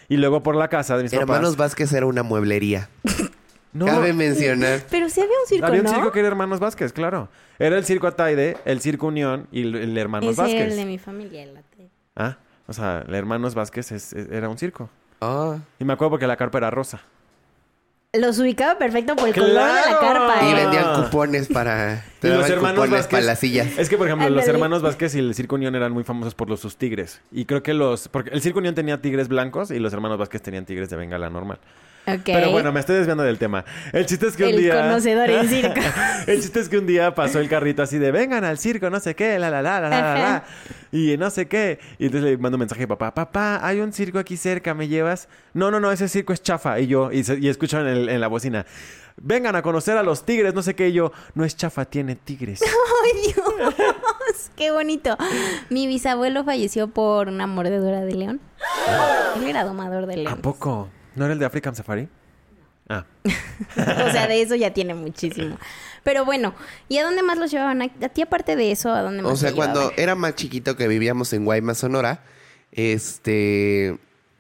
Y 0.10 0.18
luego 0.18 0.44
por 0.44 0.56
la 0.56 0.68
casa 0.68 0.98
de 0.98 1.04
mis 1.04 1.14
Hermanos 1.14 1.52
papás. 1.52 1.58
Vázquez 1.58 1.94
era 1.94 2.06
una 2.06 2.24
mueblería. 2.24 2.90
No, 3.74 3.88
Cabe 3.88 4.14
mencionar. 4.14 4.82
Pero 4.92 5.10
sí 5.10 5.20
había 5.20 5.34
un 5.42 5.48
circo, 5.48 5.66
había 5.66 5.80
un 5.80 5.88
¿no? 5.88 5.94
circo 5.96 6.12
que 6.12 6.20
era 6.20 6.28
Hermanos 6.28 6.60
Vázquez, 6.60 6.94
claro. 6.94 7.30
Era 7.58 7.76
el 7.76 7.84
circo 7.86 8.06
Ataide, 8.06 8.56
el 8.66 8.82
circo 8.82 9.08
Unión 9.08 9.48
y 9.52 9.64
el, 9.64 9.74
el 9.74 9.98
Hermanos 9.98 10.30
Ese 10.30 10.42
era 10.42 10.44
Vázquez. 10.52 10.72
el 10.74 10.78
de 10.78 10.86
mi 10.86 11.00
familia. 11.00 11.42
el 11.42 11.58
ate- 11.58 11.90
Ah, 12.16 12.38
o 12.68 12.74
sea, 12.74 13.04
el 13.08 13.16
Hermanos 13.16 13.56
Vázquez 13.56 13.92
es- 13.92 14.14
es- 14.14 14.30
era 14.30 14.48
un 14.48 14.60
circo. 14.60 14.92
Ah. 15.22 15.58
Y 15.80 15.86
me 15.86 15.94
acuerdo 15.94 16.12
porque 16.12 16.28
la 16.28 16.38
carpa 16.38 16.60
era 16.60 16.70
rosa. 16.70 17.02
Los 18.16 18.38
ubicaba 18.38 18.78
perfecto 18.78 19.16
por 19.16 19.28
el 19.28 19.34
color 19.34 19.50
de 19.50 19.56
la 19.56 19.82
¡Claro! 19.82 20.00
carpa. 20.00 20.46
Y 20.46 20.52
¿eh? 20.52 20.54
vendían 20.54 21.04
cupones 21.04 21.48
para... 21.48 22.06
Te 22.20 22.28
Y 22.28 22.32
los 22.32 22.48
hermanos 22.48 22.76
cupones 22.76 22.92
Vázquez. 22.92 23.12
para 23.12 23.24
las 23.24 23.40
sillas. 23.40 23.68
Es 23.76 23.90
que, 23.90 23.98
por 23.98 24.06
ejemplo, 24.06 24.30
los 24.30 24.48
hermanos 24.48 24.84
Vázquez 24.84 25.16
y 25.16 25.20
el 25.20 25.34
Circo 25.34 25.56
Unión 25.56 25.74
eran 25.74 25.92
muy 25.92 26.04
famosos 26.04 26.36
por 26.36 26.48
los 26.48 26.60
sus 26.60 26.78
tigres. 26.78 27.22
Y 27.32 27.46
creo 27.46 27.64
que 27.64 27.74
los. 27.74 28.10
Porque 28.10 28.30
el 28.30 28.40
Circo 28.44 28.60
Unión 28.60 28.76
tenía 28.76 29.02
tigres 29.02 29.30
blancos 29.30 29.72
y 29.72 29.80
los 29.80 29.92
hermanos 29.94 30.20
Vázquez 30.20 30.44
tenían 30.44 30.64
tigres 30.66 30.92
de 30.92 30.96
bengala 30.96 31.32
normal. 31.32 31.58
Pero 32.06 32.52
bueno, 32.52 32.72
me 32.72 32.80
estoy 32.82 32.98
desviando 32.98 33.24
del 33.24 33.38
tema. 33.38 33.64
El 33.92 34.06
chiste 34.06 34.28
es 34.28 34.36
que 34.36 34.44
un 34.44 34.50
El 34.50 34.58
día. 34.58 34.82
conocedor 34.82 35.30
en 35.30 35.48
circo. 35.48 35.80
el 36.28 36.42
chiste 36.42 36.60
es 36.60 36.70
que 36.70 36.78
un 36.78 36.86
día 36.86 37.16
pasó 37.16 37.40
el 37.40 37.48
carrito 37.48 37.82
así 37.82 37.98
de 37.98 38.12
vengan 38.12 38.44
al 38.44 38.58
circo, 38.58 38.90
no 38.90 39.00
sé 39.00 39.16
qué, 39.16 39.40
la 39.40 39.50
la 39.50 39.62
la 39.62 39.80
la 39.80 39.90
la 39.90 40.14
la. 40.14 40.44
Y 40.92 41.16
no 41.18 41.30
sé 41.30 41.48
qué. 41.48 41.80
Y 42.00 42.06
entonces 42.08 42.30
le 42.32 42.38
mando 42.38 42.58
un 42.58 42.60
mensaje 42.60 42.84
a 42.84 42.88
papá, 42.88 43.14
papá, 43.14 43.60
hay 43.66 43.80
un 43.80 43.94
circo 43.94 44.20
aquí 44.20 44.36
cerca, 44.38 44.74
¿me 44.74 44.88
llevas? 44.88 45.28
No, 45.54 45.72
no, 45.72 45.80
no, 45.80 45.92
ese 45.92 46.08
circo 46.10 46.34
es 46.34 46.42
chafa. 46.44 46.80
Y 46.80 46.88
yo, 46.88 47.12
y, 47.12 47.24
se- 47.24 47.40
y 47.40 47.48
escucho 47.50 47.80
en, 47.80 48.20
la 48.20 48.28
bocina. 48.28 48.66
Vengan 49.18 49.56
a 49.56 49.62
conocer 49.62 49.96
a 49.98 50.04
los 50.04 50.26
tigres, 50.26 50.54
no 50.54 50.62
sé 50.62 50.76
qué. 50.76 50.90
Y 50.90 50.94
yo, 50.94 51.12
no 51.36 51.46
es 51.46 51.56
chafa, 51.56 51.86
tiene 51.86 52.16
tigres. 52.16 52.62
¡Ay, 53.06 53.34
Dios! 53.34 53.74
¡Qué 54.56 54.72
bonito! 54.72 55.16
Mi 55.70 55.88
bisabuelo 55.88 56.44
falleció 56.44 56.88
por 56.90 57.28
una 57.28 57.48
mordedura 57.48 58.02
de 58.02 58.14
león. 58.16 58.42
Él 59.38 59.48
era 59.48 59.64
domador 59.64 60.06
de 60.08 60.14
¿A 60.14 60.18
león. 60.18 60.40
poco? 60.42 60.90
¿No 61.16 61.26
era 61.26 61.34
el 61.34 61.40
de 61.40 61.46
African 61.46 61.76
Safari? 61.76 62.08
Ah. 62.90 63.06
O 63.78 64.12
sea, 64.12 64.28
de 64.28 64.42
eso 64.42 64.56
ya 64.56 64.74
tiene 64.74 64.94
muchísimo. 64.94 65.58
Pero 66.04 66.26
bueno, 66.26 66.54
¿y 66.90 66.98
a 66.98 67.04
dónde 67.04 67.24
más 67.24 67.38
los 67.38 67.50
llevaban? 67.50 67.82
¿A, 67.82 67.90
ti 68.10 68.22
aparte 68.22 68.56
de 68.58 68.72
eso, 68.72 68.92
a 68.92 69.02
dónde 69.02 69.22
más 69.24 69.32
O 69.32 69.36
sea, 69.38 69.54
cuando 69.54 69.80
llevaban? 69.80 70.00
era 70.00 70.16
más 70.16 70.36
chiquito 70.36 70.76
que 70.76 70.88
vivíamos 70.90 71.32
en 71.34 71.46
Guaymas, 71.46 71.78
Sonora, 71.78 72.20
este... 72.72 73.98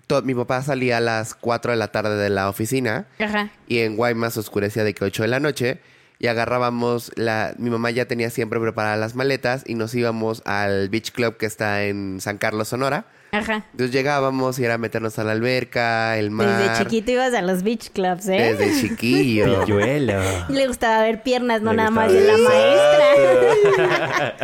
to- 0.08 0.22
mi 0.24 0.36
papá 0.36 0.62
salía 0.62 0.98
a 0.98 1.02
las 1.02 1.34
4 1.36 1.72
de 1.72 1.78
la 1.78 1.88
tarde 1.90 2.16
de 2.18 2.30
la 2.30 2.50
oficina 2.50 3.08
Ajá. 3.20 3.50
y 3.68 3.80
en 3.80 3.96
Guaymas 3.96 4.36
oscurecía 4.38 4.84
de 4.84 4.94
que 4.94 5.06
8 5.06 5.24
de 5.24 5.30
la 5.30 5.40
noche 5.40 5.80
y 6.20 6.28
agarrábamos 6.28 7.12
la... 7.16 7.54
Mi 7.58 7.70
mamá 7.70 7.92
ya 7.92 8.06
tenía 8.08 8.30
siempre 8.30 8.60
preparadas 8.60 9.00
las 9.00 9.16
maletas 9.16 9.64
y 9.66 9.76
nos 9.76 9.94
íbamos 9.96 10.42
al 10.46 10.90
Beach 10.90 11.12
Club 11.12 11.38
que 11.38 11.46
está 11.46 11.84
en 11.86 12.20
San 12.22 12.38
Carlos, 12.38 12.68
Sonora. 12.68 13.06
Ajá. 13.34 13.66
Entonces 13.72 13.92
llegábamos 13.92 14.60
y 14.60 14.66
era 14.66 14.78
meternos 14.78 15.18
a 15.18 15.24
la 15.24 15.32
alberca, 15.32 16.18
el 16.20 16.30
mar. 16.30 16.60
Desde 16.60 16.84
chiquito 16.84 17.12
ibas 17.14 17.34
a 17.34 17.42
los 17.42 17.64
beach 17.64 17.90
clubs, 17.92 18.28
¿eh? 18.28 18.56
Desde 18.56 18.80
chiquillo. 18.80 19.66
Pilluelo. 19.66 20.22
Le 20.50 20.68
gustaba 20.68 21.02
ver 21.02 21.24
piernas, 21.24 21.64
no 21.64 21.72
Le 21.72 21.78
nada 21.78 21.90
más 21.90 22.14
de 22.14 22.22
la 22.22 22.38
maestra. 22.38 24.36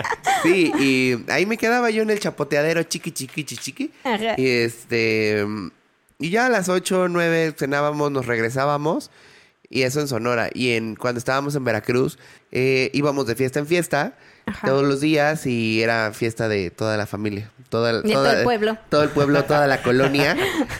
Sí, 0.41 0.71
y 0.79 1.31
ahí 1.31 1.45
me 1.45 1.57
quedaba 1.57 1.91
yo 1.91 2.01
en 2.01 2.09
el 2.09 2.19
chapoteadero 2.19 2.81
chiqui, 2.81 3.11
chiqui, 3.11 3.43
chiqui, 3.43 3.63
chiqui. 3.63 3.91
Ajá. 4.03 4.33
Y 4.37 4.47
este. 4.47 5.45
Y 6.17 6.31
ya 6.31 6.47
a 6.47 6.49
las 6.49 6.67
8 6.67 7.09
9 7.09 7.53
cenábamos, 7.57 8.11
nos 8.11 8.25
regresábamos. 8.25 9.11
Y 9.69 9.83
eso 9.83 9.99
en 9.99 10.07
Sonora. 10.07 10.49
Y 10.51 10.71
en 10.71 10.95
cuando 10.95 11.19
estábamos 11.19 11.55
en 11.55 11.63
Veracruz, 11.63 12.17
eh, 12.51 12.89
íbamos 12.93 13.27
de 13.27 13.35
fiesta 13.35 13.59
en 13.59 13.67
fiesta 13.67 14.17
Ajá. 14.47 14.67
todos 14.67 14.83
los 14.83 14.99
días 14.99 15.45
y 15.45 15.83
era 15.83 16.11
fiesta 16.11 16.47
de 16.47 16.71
toda 16.71 16.97
la 16.97 17.05
familia. 17.05 17.51
Toda, 17.69 18.01
todo 18.01 18.31
el 18.31 18.43
pueblo. 18.43 18.77
Todo 18.89 19.03
el 19.03 19.09
pueblo, 19.09 19.45
toda 19.45 19.67
la 19.67 19.81
colonia. 19.83 20.35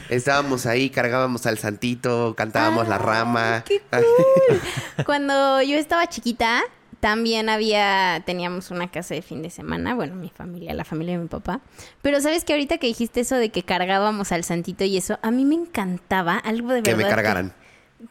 Estábamos 0.09 0.65
ahí, 0.65 0.89
cargábamos 0.89 1.45
al 1.45 1.59
santito, 1.59 2.33
cantábamos 2.35 2.87
la 2.87 2.97
rama. 2.97 3.57
Ah, 3.57 3.63
¡Qué 3.63 3.81
cool! 3.91 4.59
Cuando 5.05 5.61
yo 5.61 5.77
estaba 5.77 6.07
chiquita, 6.07 6.63
también 6.99 7.47
había, 7.47 8.23
teníamos 8.25 8.71
una 8.71 8.89
casa 8.89 9.13
de 9.13 9.21
fin 9.21 9.41
de 9.41 9.49
semana, 9.49 9.93
bueno, 9.93 10.15
mi 10.15 10.29
familia, 10.29 10.73
la 10.73 10.83
familia 10.83 11.15
de 11.17 11.23
mi 11.23 11.27
papá. 11.29 11.61
Pero 12.01 12.19
sabes 12.21 12.43
que 12.43 12.53
ahorita 12.53 12.77
que 12.79 12.87
dijiste 12.87 13.21
eso 13.21 13.35
de 13.35 13.49
que 13.49 13.63
cargábamos 13.63 14.31
al 14.31 14.43
santito 14.43 14.83
y 14.83 14.97
eso, 14.97 15.19
a 15.21 15.31
mí 15.31 15.45
me 15.45 15.55
encantaba 15.55 16.37
algo 16.37 16.73
de 16.73 16.83
que 16.83 16.93
verdad. 16.93 17.09
me 17.09 17.15
cargaran. 17.15 17.53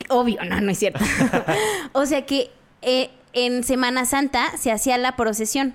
Obvio, 0.09 0.39
no, 0.45 0.61
no 0.61 0.71
es 0.71 0.79
cierto. 0.79 1.01
o 1.93 2.07
sea 2.07 2.25
que 2.25 2.51
eh, 2.83 3.11
en 3.33 3.65
Semana 3.65 4.05
Santa 4.05 4.57
se 4.57 4.71
hacía 4.71 4.97
la 4.99 5.17
procesión 5.17 5.75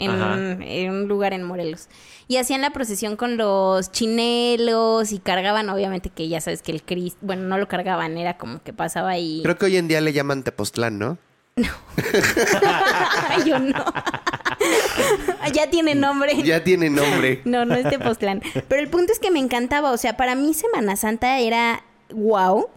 en, 0.00 0.90
un 0.90 1.08
lugar 1.08 1.32
en 1.32 1.42
Morelos. 1.42 1.88
Y 2.28 2.36
hacían 2.36 2.60
la 2.60 2.70
procesión 2.70 3.16
con 3.16 3.36
los 3.36 3.90
chinelos 3.92 5.12
y 5.12 5.18
cargaban, 5.18 5.68
obviamente, 5.68 6.10
que 6.10 6.28
ya 6.28 6.40
sabes 6.40 6.62
que 6.62 6.72
el 6.72 6.82
Cristo, 6.82 7.18
bueno, 7.22 7.42
no 7.42 7.58
lo 7.58 7.68
cargaban, 7.68 8.16
era 8.16 8.36
como 8.36 8.62
que 8.62 8.72
pasaba 8.72 9.10
ahí. 9.10 9.40
Creo 9.42 9.58
que 9.58 9.66
hoy 9.66 9.76
en 9.76 9.88
día 9.88 10.00
le 10.00 10.12
llaman 10.12 10.42
Tepoztlán, 10.42 10.98
¿no? 10.98 11.18
Yo 13.46 13.58
no. 13.58 13.84
ya 15.52 15.70
tiene 15.70 15.94
nombre. 15.94 16.42
Ya 16.42 16.62
tiene 16.64 16.90
nombre. 16.90 17.40
No, 17.44 17.64
no 17.64 17.74
es 17.74 17.88
Tepoztlán. 17.88 18.42
Pero 18.68 18.80
el 18.80 18.88
punto 18.88 19.12
es 19.12 19.18
que 19.18 19.30
me 19.30 19.38
encantaba. 19.38 19.92
O 19.92 19.96
sea, 19.96 20.16
para 20.16 20.34
mí 20.34 20.54
Semana 20.54 20.96
Santa 20.96 21.38
era 21.40 21.82
wow. 22.12 22.68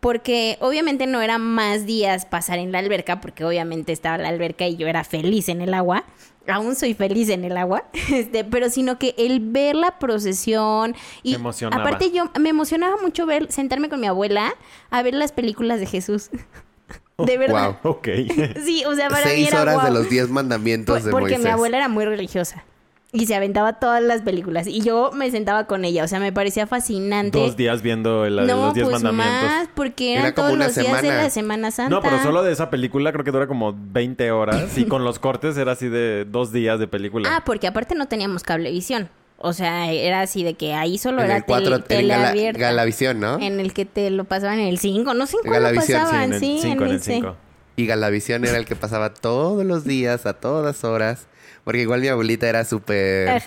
Porque 0.00 0.56
obviamente 0.60 1.06
no 1.06 1.20
era 1.20 1.36
más 1.36 1.84
días 1.84 2.24
pasar 2.24 2.58
en 2.58 2.72
la 2.72 2.78
alberca, 2.78 3.20
porque 3.20 3.44
obviamente 3.44 3.92
estaba 3.92 4.16
la 4.16 4.28
alberca 4.28 4.66
y 4.66 4.76
yo 4.76 4.88
era 4.88 5.04
feliz 5.04 5.50
en 5.50 5.60
el 5.60 5.74
agua. 5.74 6.04
Aún 6.48 6.74
soy 6.74 6.94
feliz 6.94 7.28
en 7.28 7.44
el 7.44 7.56
agua. 7.56 7.84
Este, 8.12 8.44
pero 8.44 8.70
sino 8.70 8.98
que 8.98 9.14
el 9.18 9.40
ver 9.40 9.76
la 9.76 9.98
procesión 9.98 10.94
y 11.22 11.34
emocionaba. 11.34 11.82
aparte 11.82 12.10
yo 12.10 12.30
me 12.40 12.48
emocionaba 12.48 12.96
mucho 13.00 13.26
ver 13.26 13.50
sentarme 13.52 13.88
con 13.88 14.00
mi 14.00 14.06
abuela 14.06 14.52
a 14.90 15.02
ver 15.02 15.14
las 15.14 15.32
películas 15.32 15.78
de 15.80 15.86
Jesús. 15.86 16.30
De 17.18 17.36
verdad. 17.36 17.76
Wow. 17.82 17.92
Ok. 17.92 18.08
Sí, 18.64 18.82
o 18.86 18.94
sea, 18.94 19.08
para 19.10 19.26
mí 19.26 19.30
Seis 19.32 19.48
era 19.48 19.60
horas 19.62 19.84
de 19.84 19.90
los 19.90 20.08
diez 20.08 20.28
mandamientos 20.30 20.96
Por- 20.96 21.04
de 21.04 21.10
porque 21.10 21.24
Moisés. 21.32 21.44
mi 21.44 21.50
abuela 21.50 21.76
era 21.76 21.88
muy 21.88 22.04
religiosa 22.06 22.64
y 23.12 23.26
se 23.26 23.34
aventaba 23.34 23.74
todas 23.80 24.00
las 24.02 24.22
películas 24.22 24.66
y 24.68 24.82
yo 24.82 25.10
me 25.12 25.30
sentaba 25.32 25.66
con 25.66 25.84
ella, 25.84 26.04
o 26.04 26.08
sea, 26.08 26.20
me 26.20 26.32
parecía 26.32 26.66
fascinante. 26.68 27.38
Dos 27.38 27.56
días 27.56 27.82
viendo 27.82 28.24
el- 28.24 28.36
no, 28.36 28.66
los 28.66 28.74
diez 28.74 28.88
pues 28.88 29.02
mandamientos. 29.02 29.48
más, 29.50 29.68
porque 29.74 30.12
Era 30.12 30.20
eran 30.22 30.32
como 30.34 30.46
todos 30.48 30.56
una 30.56 30.66
los 30.66 30.74
días 30.76 30.92
de 30.92 31.00
semana. 31.00 31.22
la 31.24 31.30
Semana 31.30 31.70
Santa. 31.72 31.90
No, 31.90 32.02
pero 32.02 32.22
solo 32.22 32.42
de 32.42 32.52
esa 32.52 32.70
película 32.70 33.12
creo 33.12 33.24
que 33.24 33.32
dura 33.32 33.46
como 33.48 33.74
20 33.76 34.30
horas 34.30 34.78
y 34.78 34.84
con 34.84 35.02
los 35.04 35.18
cortes 35.18 35.56
era 35.56 35.72
así 35.72 35.88
de 35.88 36.24
dos 36.24 36.52
días 36.52 36.78
de 36.78 36.86
película. 36.86 37.28
Ah, 37.34 37.42
porque 37.44 37.66
aparte 37.66 37.94
no 37.96 38.06
teníamos 38.06 38.42
cablevisión. 38.44 39.08
O 39.42 39.54
sea, 39.54 39.90
era 39.90 40.20
así 40.20 40.44
de 40.44 40.52
que 40.54 40.74
ahí 40.74 40.98
solo 40.98 41.20
En 41.20 41.26
era 41.26 41.36
el 41.38 41.44
cuatro- 41.46 41.64
tele, 41.82 42.00
en 42.00 42.06
tele 42.08 42.08
Gala- 42.14 42.28
abierta. 42.28 42.60
Galavisión, 42.60 43.20
¿no? 43.20 43.38
En 43.40 43.58
el 43.58 43.72
que 43.72 43.86
te 43.86 44.10
lo 44.10 44.24
pasaban 44.24 44.58
en 44.58 44.68
el 44.68 44.78
5. 44.78 45.14
No 45.14 45.26
sé 45.26 45.38
en 45.42 45.80
sí, 45.82 45.94
pasaban. 45.94 46.22
en 46.24 46.32
el 46.34 46.40
sí, 46.40 46.58
5, 46.60 46.84
en 46.84 46.90
el 46.90 46.96
ese. 46.96 47.14
5. 47.14 47.36
Y 47.76 47.86
Galavisión 47.86 48.44
era 48.44 48.58
el 48.58 48.66
que 48.66 48.76
pasaba 48.76 49.14
todos 49.14 49.64
los 49.64 49.84
días, 49.84 50.26
a 50.26 50.34
todas 50.34 50.84
horas. 50.84 51.26
Porque 51.64 51.82
igual 51.82 52.00
mi 52.00 52.08
abuelita 52.08 52.48
era 52.48 52.64
súper 52.64 53.42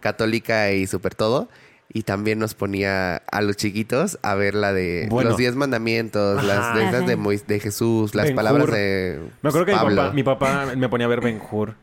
católica 0.00 0.72
y 0.72 0.86
súper 0.86 1.14
todo. 1.14 1.48
Y 1.94 2.04
también 2.04 2.38
nos 2.38 2.54
ponía 2.54 3.16
a 3.16 3.42
los 3.42 3.56
chiquitos 3.56 4.18
a 4.22 4.34
ver 4.34 4.54
la 4.54 4.72
de 4.72 5.08
Bueno. 5.10 5.28
los 5.30 5.38
diez 5.38 5.54
mandamientos, 5.54 6.38
Ajá. 6.38 6.46
las 6.46 6.74
de, 6.74 6.84
esas 6.88 7.06
de, 7.06 7.16
Mois- 7.16 7.46
de 7.46 7.60
Jesús, 7.60 8.14
las 8.14 8.30
palabras 8.32 8.70
de 8.70 9.20
Me 9.42 9.50
acuerdo 9.50 9.66
que 9.66 9.72
mi 9.72 9.78
Pablo. 9.78 9.96
papá, 10.02 10.14
mi 10.14 10.22
papá 10.22 10.66
me 10.74 10.88
ponía 10.88 11.04
a 11.06 11.10
ver 11.10 11.20
Ben 11.20 11.38
Hur. 11.50 11.74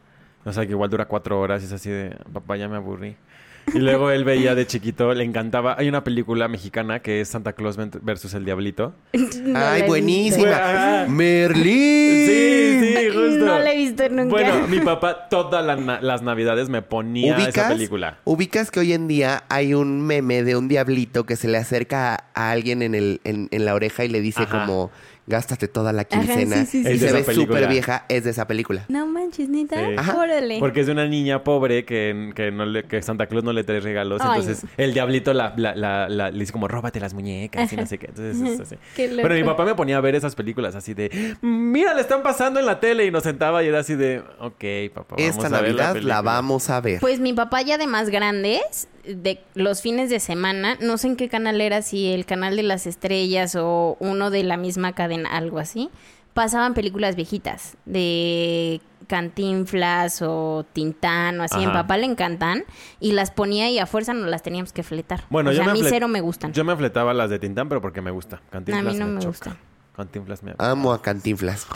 O 0.45 0.51
sea, 0.53 0.65
que 0.65 0.71
igual 0.71 0.89
dura 0.89 1.05
cuatro 1.05 1.39
horas 1.39 1.61
y 1.61 1.65
es 1.65 1.73
así 1.73 1.91
de, 1.91 2.15
papá, 2.33 2.57
ya 2.57 2.67
me 2.67 2.77
aburrí. 2.77 3.17
Y 3.73 3.79
luego 3.79 4.09
él 4.09 4.23
veía 4.23 4.55
de 4.55 4.65
chiquito, 4.65 5.13
le 5.13 5.23
encantaba. 5.23 5.75
Hay 5.77 5.87
una 5.87 6.03
película 6.03 6.47
mexicana 6.47 7.01
que 7.01 7.21
es 7.21 7.27
Santa 7.29 7.53
Claus 7.53 7.77
versus 8.01 8.33
el 8.33 8.45
Diablito. 8.45 8.93
No 9.43 9.57
Ay, 9.59 9.83
buenísima. 9.83 11.05
Merlín. 11.07 12.25
Sí, 12.27 12.79
sí, 12.95 13.05
justo. 13.13 13.45
No 13.45 13.59
la 13.59 13.71
he 13.73 13.77
visto 13.77 14.09
nunca. 14.09 14.29
Bueno, 14.29 14.67
mi 14.67 14.79
papá 14.79 15.27
todas 15.29 15.65
la 15.65 15.75
na- 15.75 16.01
las 16.01 16.21
navidades 16.21 16.69
me 16.69 16.81
ponía 16.81 17.37
esa 17.37 17.69
película. 17.69 18.17
ubicas 18.25 18.71
que 18.71 18.79
hoy 18.79 18.93
en 18.93 19.07
día 19.07 19.43
hay 19.49 19.73
un 19.73 20.01
meme 20.01 20.43
de 20.43 20.55
un 20.55 20.67
diablito 20.67 21.25
que 21.25 21.35
se 21.35 21.47
le 21.47 21.57
acerca 21.57 22.15
a, 22.15 22.23
a 22.33 22.51
alguien 22.51 22.81
en, 22.81 22.95
el, 22.95 23.21
en, 23.23 23.47
en 23.51 23.65
la 23.65 23.73
oreja 23.75 24.03
y 24.05 24.09
le 24.09 24.21
dice 24.21 24.43
Ajá. 24.43 24.59
como, 24.65 24.91
gástate 25.29 25.67
toda 25.69 25.93
la 25.93 26.01
Ajá, 26.01 26.09
quincena. 26.09 26.65
sí, 26.65 26.65
sí, 26.65 26.83
sí. 26.83 26.91
Y 26.91 26.99
se 26.99 27.11
ve 27.13 27.23
súper 27.33 27.67
vieja, 27.69 28.05
es 28.09 28.23
de 28.25 28.31
esa 28.31 28.47
película. 28.47 28.83
No 28.89 29.07
manches, 29.07 29.47
neta. 29.47 29.77
Sí. 29.79 29.95
Ajá. 29.97 30.17
Órale. 30.19 30.57
Porque 30.59 30.81
es 30.81 30.87
de 30.87 30.91
una 30.91 31.07
niña 31.07 31.43
pobre 31.43 31.85
que, 31.85 32.31
que, 32.35 32.51
no 32.51 32.65
le, 32.65 32.83
que 32.83 33.01
Santa 33.01 33.27
Claus 33.27 33.43
no 33.45 33.53
le 33.53 33.63
trae 33.63 33.79
regalos. 33.79 34.21
Ay. 34.21 34.39
Entonces 34.41 34.65
el 34.75 34.93
diablito 34.93 35.33
la, 35.33 35.53
la- 35.55 35.75
la- 35.75 36.09
la- 36.09 36.31
le 36.31 36.39
dice 36.39 36.51
como, 36.51 36.67
róbate 36.67 36.99
las 36.99 37.13
muñecas 37.13 37.71
y 37.71 37.75
no 37.77 37.85
sé 37.85 37.97
qué. 37.97 38.07
Entonces 38.07 38.41
es 38.41 38.59
así. 38.59 38.75
Qué 38.95 39.07
loco. 39.07 39.21
Pero 39.21 39.35
mi 39.35 39.43
papá 39.43 39.63
me 39.65 39.75
ponía 39.75 39.97
a 39.97 40.01
ver 40.01 40.15
esas 40.15 40.35
películas 40.35 40.75
así 40.75 40.93
de, 40.93 41.35
mira, 41.41 41.93
le 41.93 42.01
están 42.01 42.23
pasando 42.23 42.59
en 42.59 42.65
la 42.65 42.79
tele. 42.79 43.05
Y 43.05 43.11
nos 43.11 43.23
sentaba 43.23 43.63
y 43.63 43.67
era 43.67 43.79
así 43.79 43.95
de, 43.95 44.23
ok, 44.39 44.93
papá, 44.93 45.15
vamos 45.17 45.35
Esta 45.35 45.47
a 45.47 45.49
ver 45.49 45.51
la 45.51 45.67
Navidad 45.67 45.85
la, 45.87 45.93
película". 45.93 46.21
vamos 46.21 46.69
a 46.69 46.81
ver. 46.81 46.99
Pues 46.99 47.19
mi 47.19 47.33
papá 47.33 47.61
ya 47.61 47.77
de 47.77 47.85
más 47.87 48.09
grandes, 48.09 48.87
de 49.15 49.41
los 49.55 49.81
fines 49.81 50.09
de 50.09 50.19
semana, 50.19 50.77
no 50.81 50.97
sé 50.97 51.07
en 51.07 51.15
qué 51.15 51.29
canal 51.29 51.61
era, 51.61 51.81
si 51.81 52.11
el 52.13 52.25
canal 52.25 52.55
de 52.55 52.63
las 52.63 52.87
estrellas 52.87 53.55
o 53.55 53.97
uno 53.99 54.29
de 54.29 54.43
la 54.43 54.57
misma 54.57 54.93
cadena, 54.93 55.29
algo 55.29 55.59
así, 55.59 55.89
pasaban 56.33 56.73
películas 56.73 57.15
viejitas 57.15 57.75
de 57.85 58.81
Cantinflas 59.07 60.21
o 60.21 60.65
Tintán 60.71 61.39
o 61.39 61.43
así. 61.43 61.63
Ajá. 61.63 61.73
papá 61.73 61.97
le 61.97 62.05
encantan 62.05 62.63
y 62.99 63.11
las 63.13 63.31
ponía 63.31 63.69
y 63.69 63.79
a 63.79 63.85
fuerza 63.85 64.13
nos 64.13 64.29
las 64.29 64.43
teníamos 64.43 64.71
que 64.71 64.83
fletar. 64.83 65.23
Bueno, 65.29 65.49
o 65.49 65.53
yo 65.53 65.63
sea, 65.63 65.71
a 65.71 65.73
mí 65.73 65.81
cero 65.83 66.07
me 66.07 66.21
gustan. 66.21 66.53
Yo 66.53 66.63
me 66.63 66.75
fletaba 66.75 67.13
las 67.13 67.29
de 67.29 67.39
Tintán, 67.39 67.67
pero 67.67 67.81
porque 67.81 68.01
me 68.01 68.11
gusta. 68.11 68.41
Cantinflas 68.51 68.85
A 68.87 68.89
mí 68.89 68.97
no 68.97 69.07
me 69.07 69.25
gustan. 69.25 69.57
Cantinflas 69.95 70.43
me... 70.43 70.53
Amo 70.57 70.93
a 70.93 71.01
Cantinflas. 71.01 71.67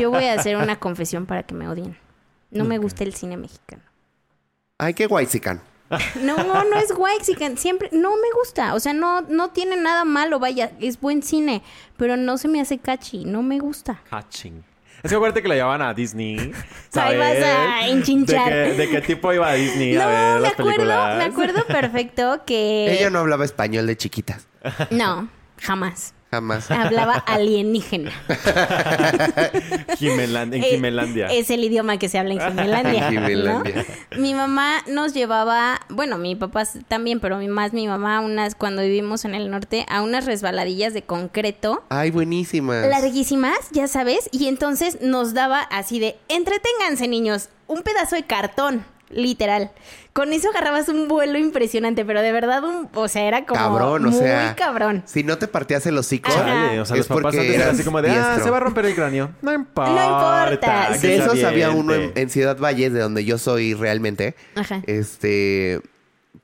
Yo 0.00 0.10
voy 0.10 0.24
a 0.24 0.34
hacer 0.34 0.56
una 0.56 0.76
confesión 0.76 1.26
para 1.26 1.42
que 1.42 1.54
me 1.54 1.68
odien. 1.68 1.96
No 2.50 2.64
me 2.64 2.78
gusta 2.78 3.04
el 3.04 3.14
cine 3.14 3.36
mexicano. 3.36 3.82
Ay, 4.78 4.94
qué 4.94 5.06
guaysican. 5.06 5.62
No, 6.22 6.36
no 6.64 6.76
es 6.78 6.92
Waxican. 6.96 7.56
Siempre, 7.56 7.88
no 7.92 8.10
me 8.16 8.28
gusta. 8.38 8.74
O 8.74 8.80
sea, 8.80 8.92
no, 8.92 9.22
no 9.22 9.50
tiene 9.50 9.76
nada 9.76 10.04
malo, 10.04 10.38
vaya, 10.38 10.72
es 10.80 11.00
buen 11.00 11.22
cine. 11.22 11.62
Pero 11.96 12.16
no 12.16 12.38
se 12.38 12.48
me 12.48 12.60
hace 12.60 12.78
catchy, 12.78 13.24
no 13.24 13.42
me 13.42 13.58
gusta. 13.58 14.02
Hatching. 14.10 14.64
Es 15.02 15.10
que 15.10 15.14
acuérdate 15.16 15.42
que 15.42 15.48
la 15.48 15.54
llevaban 15.54 15.82
a 15.82 15.94
Disney. 15.94 16.52
Ahí 16.94 17.16
vas 17.16 17.36
a 17.36 17.86
enchinchar. 17.88 18.52
¿De 18.52 18.64
qué, 18.70 18.72
de 18.74 18.88
qué 18.90 19.00
tipo 19.02 19.32
iba 19.32 19.48
a 19.48 19.54
Disney 19.54 19.96
a 19.96 20.00
No, 20.00 20.08
ver 20.08 20.34
me 20.34 20.40
las 20.40 20.52
acuerdo, 20.52 20.70
películas? 20.72 21.18
me 21.18 21.24
acuerdo 21.24 21.64
perfecto 21.68 22.42
que. 22.44 22.92
Ella 22.98 23.10
no 23.10 23.20
hablaba 23.20 23.44
español 23.44 23.86
de 23.86 23.96
chiquitas. 23.96 24.48
No. 24.90 25.28
jamás. 25.60 26.12
Jamás. 26.30 26.70
Hablaba 26.70 27.14
alienígena. 27.14 28.10
En 30.00 30.52
Eh, 30.54 30.62
Jimelandia. 30.62 31.26
Es 31.28 31.50
el 31.50 31.64
idioma 31.64 31.98
que 31.98 32.08
se 32.08 32.18
habla 32.18 32.34
en. 32.34 32.40
Jimelandia. 33.10 33.84
Mi 34.18 34.34
mamá 34.34 34.82
nos 34.88 35.14
llevaba, 35.14 35.80
bueno, 35.88 36.18
mi 36.18 36.34
papá 36.36 36.64
también, 36.88 37.20
pero 37.20 37.38
mi 37.38 37.48
más 37.48 37.72
mi 37.72 37.86
mamá, 37.86 38.20
unas 38.20 38.54
cuando 38.54 38.82
vivimos 38.82 39.24
en 39.24 39.34
el 39.34 39.50
norte, 39.50 39.86
a 39.88 40.02
unas 40.02 40.26
resbaladillas 40.26 40.94
de 40.94 41.02
concreto 41.02 41.84
Ay, 41.88 42.10
buenísimas. 42.10 42.86
larguísimas, 42.88 43.56
ya 43.72 43.88
sabes, 43.88 44.28
y 44.32 44.48
entonces 44.48 44.98
nos 45.02 45.34
daba 45.34 45.60
así 45.60 45.98
de, 45.98 46.16
entreténganse 46.28 47.08
niños, 47.08 47.48
un 47.66 47.82
pedazo 47.82 48.16
de 48.16 48.24
cartón, 48.24 48.84
literal. 49.10 49.70
Con 50.12 50.32
eso 50.32 50.48
agarrabas 50.50 50.88
un 50.88 51.08
vuelo 51.08 51.38
impresionante, 51.38 52.04
pero 52.04 52.22
de 52.22 52.32
verdad, 52.32 52.64
un, 52.64 52.88
o 52.94 53.08
sea, 53.08 53.26
era 53.26 53.44
como 53.44 53.60
cabrón, 53.60 54.06
o 54.06 54.10
muy 54.10 54.18
sea. 54.18 54.54
cabrón. 54.56 55.02
Si 55.06 55.22
no 55.22 55.36
te 55.38 55.46
partías 55.46 55.84
el 55.86 55.98
hocico. 55.98 56.30
Ajá. 56.30 56.38
Chale, 56.44 56.80
o 56.80 56.84
sea, 56.86 56.94
Es 56.94 56.98
los 57.00 57.08
papás 57.08 57.22
porque 57.22 57.38
antes 57.40 57.54
era 57.54 57.64
eras 57.64 57.74
así 57.74 57.84
como 57.84 58.00
de, 58.00 58.10
ah, 58.10 58.40
se 58.42 58.50
va 58.50 58.56
a 58.56 58.60
romper 58.60 58.86
el 58.86 58.94
cráneo. 58.94 59.30
No 59.42 59.52
importa. 59.52 59.90
importa, 59.90 60.88
que 60.92 60.98
sí. 60.98 61.06
De 61.08 61.22
había 61.22 61.48
aviente. 61.68 61.76
uno 61.76 61.94
en, 61.94 62.12
en 62.14 62.30
Ciudad 62.30 62.58
Valles, 62.58 62.92
de 62.92 63.00
donde 63.00 63.24
yo 63.24 63.36
soy 63.38 63.74
realmente. 63.74 64.34
Ajá. 64.54 64.82
Este. 64.86 65.80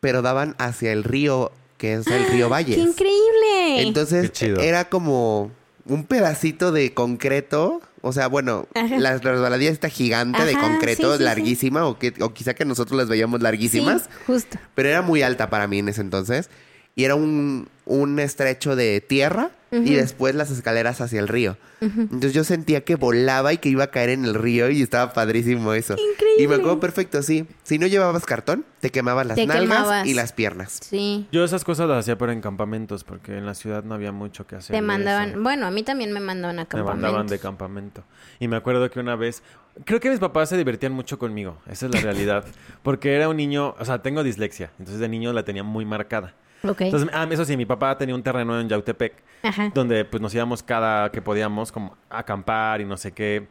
Pero 0.01 0.21
daban 0.21 0.55
hacia 0.59 0.93
el 0.93 1.05
río, 1.05 1.53
que 1.79 1.95
es 1.95 2.07
el 2.09 2.27
río 2.27 2.49
Valles. 2.49 2.77
¡Qué 2.77 2.83
increíble! 2.83 3.83
Entonces 3.83 4.31
Qué 4.31 4.33
chido. 4.33 4.61
era 4.61 4.89
como 4.89 5.51
un 5.87 6.05
pedacito 6.05 6.73
de 6.73 6.93
concreto. 6.93 7.81
O 8.03 8.13
sea, 8.13 8.27
bueno, 8.27 8.67
Ajá. 8.75 8.99
la 8.99 9.17
resbaladilla 9.17 9.71
está 9.71 9.89
gigante 9.89 10.45
de 10.45 10.55
concreto, 10.55 11.07
sí, 11.13 11.13
sí, 11.13 11.19
sí. 11.19 11.25
larguísima, 11.25 11.87
O, 11.87 11.99
que, 11.99 12.13
o 12.21 12.35
quizá 12.35 12.53
que 12.55 12.65
nosotros 12.65 12.99
las 12.99 13.09
veíamos 13.09 13.41
larguísimas. 13.41 14.11
Justo. 14.27 14.59
Pero 14.75 14.89
era 14.89 15.03
muy 15.03 15.23
alta 15.23 15.49
para 15.51 15.67
mí 15.69 15.79
en 15.79 15.89
ese 15.89 16.01
entonces. 16.01 16.51
Y 16.97 17.05
era 17.05 17.15
un, 17.15 17.69
un 17.87 18.19
estrecho 18.19 18.77
de 18.77 19.01
tierra 19.01 19.51
y 19.73 19.95
después 19.95 20.35
las 20.35 20.51
escaleras 20.51 21.01
hacia 21.01 21.19
el 21.19 21.29
río. 21.29 21.57
Entonces 21.81 22.35
yo 22.35 22.45
sentía 22.45 22.85
que 22.85 22.95
volaba 22.95 23.53
y 23.53 23.59
que 23.59 23.69
iba 23.71 23.85
a 23.85 23.91
caer 23.91 24.11
en 24.11 24.25
el 24.25 24.35
río 24.35 24.71
y 24.71 24.83
estaba 24.83 25.13
padrísimo 25.13 25.73
eso. 25.73 25.95
Increíble. 25.95 26.43
Y 26.45 26.47
me 26.47 26.55
acuerdo 26.57 26.79
perfecto, 26.79 27.23
sí. 27.23 27.47
Si 27.65 27.79
no 27.79 27.87
llevabas 27.87 28.25
cartón, 28.27 28.65
te 28.81 28.91
quemaban 28.91 29.29
las 29.29 29.37
Te 29.37 29.47
nalgas 29.47 29.63
quemabas. 29.63 30.07
y 30.07 30.15
las 30.15 30.33
piernas. 30.33 30.79
Sí. 30.83 31.27
Yo 31.33 31.43
esas 31.43 31.65
cosas 31.65 31.89
las 31.89 31.99
hacía 32.01 32.19
pero 32.19 32.33
en 32.33 32.41
campamentos 32.41 33.03
porque 33.05 33.37
en 33.37 33.47
la 33.47 33.55
ciudad 33.55 33.83
no 33.83 33.95
había 33.95 34.13
mucho 34.13 34.47
que 34.47 34.57
hacer. 34.57 34.77
Te 34.77 34.83
mandaban, 34.83 35.31
eso. 35.31 35.41
bueno, 35.43 35.67
a 35.67 35.71
mí 35.71 35.83
también 35.83 36.13
me 36.13 36.21
mandaban 36.21 36.59
a 36.59 36.63
Me 36.63 36.69
campamentos. 36.69 37.01
mandaban 37.03 37.27
de 37.27 37.39
campamento. 37.39 38.05
Y 38.39 38.49
me 38.49 38.57
acuerdo 38.57 38.91
que 38.91 39.01
una 39.01 39.17
vez, 39.17 39.43
creo 39.85 39.99
que 40.01 40.11
mis 40.11 40.19
papás 40.21 40.51
se 40.51 40.57
divertían 40.57 40.93
mucho 40.93 41.19
conmigo, 41.19 41.59
esa 41.67 41.87
es 41.87 41.95
la 41.95 42.01
realidad, 42.01 42.45
porque 42.83 43.15
era 43.15 43.29
un 43.29 43.37
niño, 43.39 43.75
o 43.79 43.85
sea, 43.85 44.03
tengo 44.03 44.23
dislexia, 44.23 44.71
entonces 44.79 45.01
de 45.01 45.09
niño 45.09 45.33
la 45.33 45.45
tenía 45.45 45.63
muy 45.65 45.85
marcada. 45.85 46.35
Ok. 46.65 46.81
Entonces, 46.83 47.09
ah, 47.13 47.27
eso 47.31 47.45
sí, 47.45 47.57
mi 47.57 47.67
papá 47.67 47.97
tenía 47.99 48.15
un 48.15 48.23
terreno 48.23 48.59
en 48.61 48.69
Yautepec, 48.69 49.15
Ajá. 49.43 49.71
donde 49.75 50.05
pues 50.05 50.21
nos 50.21 50.35
íbamos 50.35 50.63
cada 50.63 51.11
que 51.11 51.21
podíamos 51.23 51.73
como 51.73 51.97
a 52.11 52.19
acampar 52.21 52.81
y 52.81 52.85
no 52.85 52.97
sé 52.97 53.13
qué. 53.13 53.49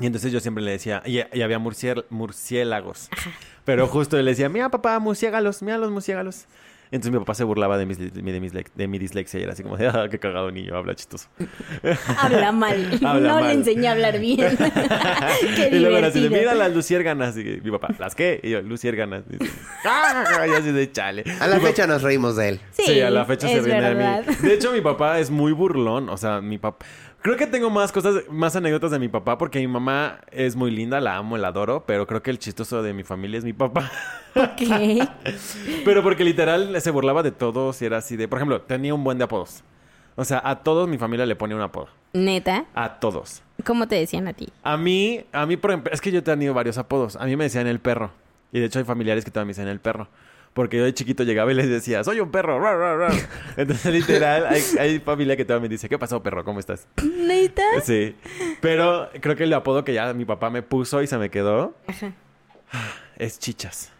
Y 0.00 0.06
entonces 0.06 0.32
yo 0.32 0.40
siempre 0.40 0.64
le 0.64 0.70
decía, 0.70 1.02
y, 1.04 1.18
y 1.32 1.42
había 1.42 1.58
murciél- 1.58 2.06
murciélagos. 2.08 3.10
Pero 3.64 3.86
justo 3.86 4.16
le 4.16 4.22
decía, 4.30 4.48
mira 4.48 4.70
papá, 4.70 4.98
murciélagos, 4.98 5.62
mira 5.62 5.76
los 5.76 5.90
murciélagos. 5.90 6.46
Entonces 6.92 7.12
mi 7.12 7.18
papá 7.20 7.34
se 7.34 7.44
burlaba 7.44 7.78
de, 7.78 7.86
mis, 7.86 7.98
de, 7.98 8.20
mi, 8.22 8.32
de 8.32 8.40
mis 8.40 8.52
lex- 8.52 8.72
de 8.74 8.88
mi 8.88 8.98
dislexia 8.98 9.38
y 9.38 9.44
era 9.44 9.52
así 9.52 9.62
como 9.62 9.76
de, 9.76 9.86
ah, 9.94 10.08
qué 10.10 10.18
cagado 10.18 10.50
niño, 10.50 10.76
habla 10.76 10.94
chistoso. 10.94 11.28
Habla 12.18 12.50
mal. 12.52 12.98
Habla 13.04 13.28
no 13.28 13.40
le 13.46 13.52
enseñé 13.52 13.88
a 13.88 13.92
hablar 13.92 14.18
bien. 14.18 14.56
Qué 15.56 15.70
y 15.72 15.78
luego 15.78 15.96
era 15.98 16.08
así 16.08 16.20
de, 16.20 16.30
mira 16.30 16.54
las 16.54 16.74
luciérganas. 16.74 17.36
Y 17.36 17.60
mi 17.62 17.70
papá, 17.70 17.88
¿las 17.98 18.14
qué? 18.14 18.40
Y 18.42 18.50
yo, 18.50 18.62
luciérganas. 18.62 19.22
Y, 19.30 19.36
"Ah", 19.84 20.46
y 20.48 20.50
así 20.50 20.72
de 20.72 20.90
chale. 20.90 21.24
A 21.40 21.46
la 21.46 21.56
Mi 21.58 21.64
fecha 21.66 21.86
nos 21.86 22.02
reímos 22.02 22.36
de 22.36 22.48
él. 22.50 22.60
Sí, 22.72 23.00
a 23.00 23.10
la 23.10 23.24
fecha 23.24 23.46
se 23.48 23.60
ríen 23.60 23.80
de 23.80 23.94
mí. 23.94 24.34
De 24.42 24.54
hecho, 24.54 24.72
mi 24.72 24.80
papá 24.80 25.18
es 25.20 25.30
muy 25.30 25.52
burlón. 25.52 26.08
O 26.08 26.16
sea, 26.16 26.40
mi 26.40 26.58
papá. 26.58 26.84
Creo 27.22 27.36
que 27.36 27.46
tengo 27.46 27.68
más 27.68 27.92
cosas, 27.92 28.24
más 28.30 28.56
anécdotas 28.56 28.90
de 28.90 28.98
mi 28.98 29.08
papá, 29.08 29.36
porque 29.36 29.58
mi 29.58 29.66
mamá 29.66 30.20
es 30.30 30.56
muy 30.56 30.70
linda, 30.70 31.00
la 31.00 31.16
amo, 31.16 31.36
la 31.36 31.48
adoro, 31.48 31.84
pero 31.86 32.06
creo 32.06 32.22
que 32.22 32.30
el 32.30 32.38
chistoso 32.38 32.82
de 32.82 32.94
mi 32.94 33.02
familia 33.02 33.38
es 33.38 33.44
mi 33.44 33.52
papá. 33.52 33.90
Ok. 34.34 34.62
pero 35.84 36.02
porque 36.02 36.24
literal 36.24 36.80
se 36.80 36.90
burlaba 36.90 37.22
de 37.22 37.30
todos 37.30 37.82
y 37.82 37.84
era 37.84 37.98
así 37.98 38.16
de. 38.16 38.26
Por 38.26 38.38
ejemplo, 38.38 38.62
tenía 38.62 38.94
un 38.94 39.04
buen 39.04 39.18
de 39.18 39.24
apodos. 39.24 39.62
O 40.16 40.24
sea, 40.24 40.40
a 40.44 40.62
todos 40.62 40.88
mi 40.88 40.96
familia 40.96 41.26
le 41.26 41.36
ponía 41.36 41.56
un 41.56 41.62
apodo. 41.62 41.88
Neta. 42.14 42.64
A 42.74 43.00
todos. 43.00 43.42
¿Cómo 43.64 43.86
te 43.86 43.96
decían 43.96 44.26
a 44.26 44.32
ti? 44.32 44.48
A 44.62 44.78
mí, 44.78 45.24
a 45.32 45.44
mí, 45.44 45.58
por 45.58 45.72
ejemplo, 45.72 45.92
es 45.92 46.00
que 46.00 46.10
yo 46.10 46.20
he 46.20 46.22
tenido 46.22 46.54
varios 46.54 46.78
apodos. 46.78 47.16
A 47.16 47.26
mí 47.26 47.36
me 47.36 47.44
decían 47.44 47.66
el 47.66 47.80
perro. 47.80 48.12
Y 48.52 48.60
de 48.60 48.66
hecho 48.66 48.78
hay 48.78 48.84
familiares 48.84 49.24
que 49.24 49.30
también 49.30 49.48
me 49.48 49.50
decían 49.52 49.68
el 49.68 49.80
perro. 49.80 50.08
Porque 50.52 50.78
yo 50.78 50.84
de 50.84 50.92
chiquito 50.92 51.22
llegaba 51.22 51.52
y 51.52 51.54
les 51.54 51.68
decía, 51.68 52.02
soy 52.02 52.18
un 52.20 52.30
perro. 52.30 52.58
rar, 52.58 52.76
rar, 52.76 52.98
rar". 52.98 53.12
Entonces, 53.56 53.92
literal, 53.92 54.46
hay, 54.46 54.62
hay 54.78 54.98
familia 54.98 55.36
que 55.36 55.44
todavía 55.44 55.62
me 55.62 55.68
dice, 55.68 55.88
¿qué 55.88 55.98
pasó, 55.98 56.22
perro? 56.22 56.44
¿Cómo 56.44 56.58
estás? 56.58 56.86
¿Neta? 57.02 57.62
Sí. 57.84 58.16
Pero 58.60 59.08
creo 59.20 59.36
que 59.36 59.44
el 59.44 59.52
apodo 59.54 59.84
que 59.84 59.94
ya 59.94 60.12
mi 60.12 60.24
papá 60.24 60.50
me 60.50 60.62
puso 60.62 61.02
y 61.02 61.06
se 61.06 61.18
me 61.18 61.30
quedó 61.30 61.74
Ajá. 61.86 62.12
es 63.16 63.38
chichas. 63.38 63.92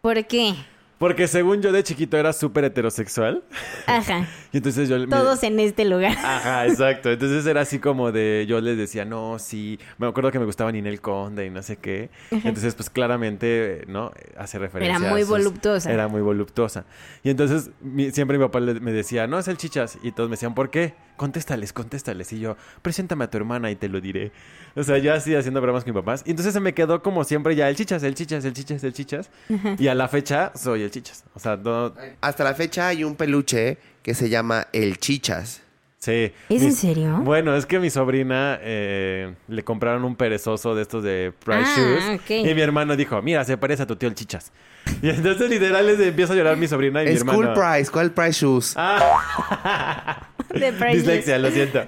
¿Por 0.00 0.24
qué? 0.26 0.54
Porque 0.98 1.28
según 1.28 1.60
yo 1.60 1.72
de 1.72 1.82
chiquito 1.82 2.16
era 2.16 2.32
súper 2.32 2.64
heterosexual. 2.64 3.42
Ajá. 3.86 4.26
Y 4.52 4.58
entonces 4.58 4.88
yo... 4.88 4.98
me- 4.98 5.08
Todos 5.08 5.42
en 5.42 5.60
este 5.60 5.84
lugar. 5.84 6.12
Ajá, 6.16 6.66
exacto. 6.66 7.10
Entonces 7.10 7.44
era 7.44 7.60
así 7.60 7.78
como 7.78 8.10
de, 8.10 8.46
yo 8.48 8.58
les 8.62 8.78
decía, 8.78 9.04
no, 9.04 9.38
sí, 9.38 9.78
me 9.98 10.06
acuerdo 10.06 10.30
que 10.32 10.38
me 10.38 10.46
gustaba 10.46 10.72
Ninel 10.72 11.02
Conde 11.02 11.44
y 11.44 11.50
no 11.50 11.62
sé 11.62 11.76
qué. 11.76 12.08
Entonces, 12.30 12.74
pues 12.74 12.88
claramente, 12.88 13.84
¿no? 13.86 14.12
Hace 14.38 14.58
referencia. 14.58 14.96
Era 14.96 15.06
a 15.08 15.10
muy 15.12 15.20
sus- 15.22 15.28
voluptuosa. 15.30 15.92
Era 15.92 16.08
muy 16.08 16.22
voluptuosa. 16.22 16.86
Y 17.22 17.28
entonces 17.28 17.70
mi- 17.82 18.10
siempre 18.12 18.38
mi 18.38 18.44
papá 18.44 18.60
me 18.60 18.92
decía, 18.92 19.26
no, 19.26 19.38
es 19.38 19.46
el 19.48 19.58
chichas. 19.58 19.98
Y 20.02 20.12
todos 20.12 20.30
me 20.30 20.34
decían, 20.36 20.54
¿por 20.54 20.70
qué? 20.70 20.94
Contéstales, 21.16 21.72
contéstales. 21.72 22.32
Y 22.32 22.40
yo, 22.40 22.56
preséntame 22.82 23.24
a 23.24 23.30
tu 23.30 23.38
hermana 23.38 23.70
y 23.70 23.76
te 23.76 23.88
lo 23.88 24.00
diré. 24.00 24.32
O 24.74 24.82
sea, 24.82 24.98
yo 24.98 25.14
así 25.14 25.34
haciendo 25.34 25.60
bromas 25.60 25.84
con 25.84 25.94
mis 25.94 26.00
papás. 26.02 26.22
Y 26.26 26.30
entonces 26.30 26.52
se 26.52 26.60
me 26.60 26.74
quedó 26.74 27.02
como 27.02 27.24
siempre 27.24 27.54
ya 27.56 27.68
el 27.68 27.76
chichas, 27.76 28.02
el 28.02 28.14
chichas, 28.14 28.44
el 28.44 28.52
chichas, 28.52 28.84
el 28.84 28.92
chichas. 28.92 29.30
Y 29.78 29.88
a 29.88 29.94
la 29.94 30.08
fecha 30.08 30.52
soy 30.54 30.82
el 30.82 30.90
chichas. 30.90 31.24
O 31.34 31.38
sea, 31.40 31.56
no... 31.56 31.92
Hasta 32.20 32.44
la 32.44 32.54
fecha 32.54 32.88
hay 32.88 33.02
un 33.04 33.16
peluche 33.16 33.78
que 34.02 34.14
se 34.14 34.28
llama 34.28 34.66
el 34.72 34.98
Chichas. 34.98 35.62
Sí. 35.98 36.32
¿Es 36.50 36.60
Mi- 36.60 36.66
en 36.68 36.72
serio? 36.74 37.16
Bueno, 37.24 37.56
es 37.56 37.64
que 37.66 37.80
mi 37.80 37.90
sobrina 37.90 38.58
eh, 38.60 39.34
le 39.48 39.64
compraron 39.64 40.04
un 40.04 40.14
perezoso 40.14 40.74
de 40.74 40.82
estos 40.82 41.02
de 41.02 41.32
Price 41.44 41.64
Ah, 41.64 42.18
Shoes. 42.28 42.30
Y 42.46 42.54
mi 42.54 42.60
hermano 42.60 42.94
dijo, 42.94 43.20
mira, 43.22 43.44
se 43.44 43.56
parece 43.56 43.82
a 43.82 43.86
tu 43.86 43.96
tío 43.96 44.08
el 44.08 44.14
chichas. 44.14 44.52
Y 45.02 45.08
entonces 45.08 45.50
literal 45.50 45.84
les 45.86 45.98
empieza 45.98 46.32
a 46.32 46.36
llorar 46.36 46.56
mi 46.56 46.68
sobrina 46.68 47.02
y 47.02 47.06
mi 47.06 47.12
Es 47.12 47.20
hermano. 47.20 47.38
Cool 47.38 47.52
Price. 47.54 47.90
¿Cuál 47.90 48.12
Price 48.12 48.32
Shoes? 48.44 48.74
Ah, 48.76 50.28
De 50.60 50.72
dislexia, 50.92 51.38
lo 51.38 51.50
siento. 51.50 51.80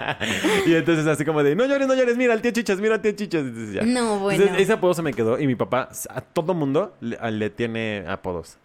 y 0.66 0.74
entonces 0.74 1.06
así 1.06 1.24
como 1.24 1.42
de, 1.42 1.54
no 1.54 1.66
llores, 1.66 1.86
no 1.86 1.94
llores, 1.94 2.16
mira 2.16 2.32
al 2.32 2.42
tío 2.42 2.50
chichas, 2.50 2.80
mira 2.80 2.94
al 2.96 3.00
tío 3.00 3.12
chichas. 3.12 3.42
Entonces, 3.42 3.74
ya. 3.74 3.82
No, 3.82 4.18
bueno. 4.18 4.40
Entonces, 4.42 4.62
ese 4.64 4.72
apodo 4.72 4.94
se 4.94 5.02
me 5.02 5.12
quedó 5.12 5.38
y 5.38 5.46
mi 5.46 5.54
papá 5.54 5.88
a 6.10 6.20
todo 6.20 6.54
mundo 6.54 6.94
le, 7.00 7.16
a- 7.18 7.30
le 7.30 7.50
tiene 7.50 8.04
apodos. 8.08 8.58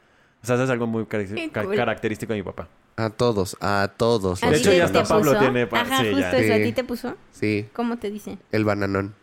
O 0.43 0.45
sea, 0.47 0.55
eso 0.55 0.63
es 0.63 0.69
algo 0.69 0.87
muy 0.87 1.05
cool. 1.05 1.75
característico 1.75 2.33
de 2.33 2.39
mi 2.39 2.43
papá. 2.43 2.67
A 2.97 3.09
todos, 3.09 3.55
a 3.61 3.91
todos. 3.95 4.43
¿A 4.43 4.49
De 4.49 4.57
hecho, 4.57 4.71
ya 4.73 4.85
hasta 4.85 5.03
Pablo 5.03 5.31
puso? 5.31 5.39
tiene 5.39 5.67
Ajá, 5.71 5.97
sí, 5.99 6.09
ya. 6.09 6.11
justo 6.15 6.37
eso. 6.37 6.53
¿A 6.53 6.57
ti 6.57 6.71
te 6.71 6.83
puso? 6.83 7.15
Sí, 7.31 7.67
¿Cómo 7.73 7.97
te 7.97 8.09
dicen? 8.11 8.39
el 8.51 8.65
bananón. 8.65 9.15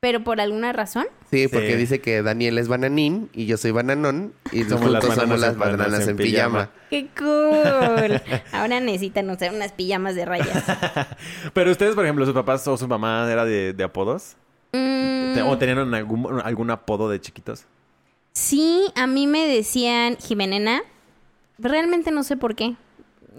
¿Pero 0.00 0.22
por 0.22 0.40
alguna 0.40 0.72
razón? 0.72 1.06
Sí, 1.30 1.48
porque 1.48 1.72
Sí. 1.72 1.76
dice 1.76 2.00
que 2.00 2.22
Daniel 2.22 2.58
es 2.58 2.68
bananín 2.68 3.30
y 3.32 3.46
yo 3.46 3.56
soy 3.56 3.70
bananón 3.70 4.34
y 4.52 4.62
Somos 4.64 4.90
las 4.90 5.02
somos 5.02 5.16
bananas 5.16 5.40
las 5.40 5.52
en- 5.54 5.58
bananas 5.58 6.08
en 6.08 6.16
pijama. 6.16 6.70
¡Qué 6.90 7.08
cool! 7.18 8.20
Ahora 8.52 8.78
necesitan 8.80 9.28
usar 9.30 9.54
unas 9.54 9.72
pijamas 9.72 10.14
de 10.14 10.24
rayas. 10.26 10.64
Pero 11.54 11.70
ustedes, 11.72 11.94
por 11.94 12.04
ejemplo, 12.04 12.24
sus 12.26 12.34
papás 12.34 12.66
o 12.68 12.76
su 12.76 12.86
mamá 12.86 13.26
era 13.30 13.44
de, 13.44 13.72
de 13.72 13.84
apodos. 13.84 14.36
Mm, 14.72 15.38
¿O 15.48 15.56
tenían 15.58 15.92
algún, 15.94 16.40
algún 16.44 16.70
apodo 16.70 17.08
de 17.08 17.20
chiquitos? 17.20 17.64
sí, 18.32 18.88
a 18.96 19.06
mí 19.06 19.26
me 19.26 19.46
decían 19.48 20.18
Jimenena. 20.18 20.82
Realmente 21.58 22.10
no 22.10 22.22
sé 22.22 22.36
por 22.36 22.54
qué. 22.54 22.76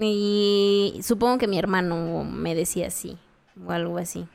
Y 0.02 1.00
supongo 1.04 1.38
que 1.38 1.48
mi 1.48 1.60
hermano 1.60 2.24
me 2.24 2.56
decía 2.56 2.88
así. 2.88 3.18
O 3.66 3.72
algo 3.72 4.00
así. 4.00 4.26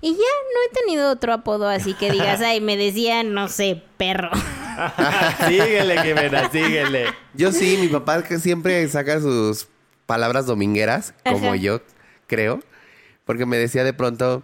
Y 0.00 0.12
ya 0.12 0.16
no 0.18 0.60
he 0.70 0.74
tenido 0.80 1.10
otro 1.10 1.32
apodo 1.32 1.68
así 1.68 1.94
que 1.94 2.10
digas, 2.10 2.40
ay, 2.44 2.60
me 2.60 2.76
decían, 2.76 3.32
no 3.34 3.48
sé, 3.48 3.82
perro. 3.96 4.30
síguele, 5.48 6.02
Jimena, 6.02 6.50
síguele. 6.50 7.06
Yo 7.34 7.52
sí, 7.52 7.76
mi 7.80 7.88
papá 7.88 8.22
que 8.22 8.38
siempre 8.38 8.86
saca 8.88 9.20
sus 9.20 9.68
palabras 10.06 10.46
domingueras, 10.46 11.14
como 11.24 11.48
Ajá. 11.48 11.56
yo 11.56 11.80
creo, 12.26 12.60
porque 13.24 13.46
me 13.46 13.56
decía 13.56 13.84
de 13.84 13.92
pronto, 13.92 14.42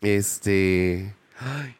este, 0.00 1.14
ay, 1.38 1.76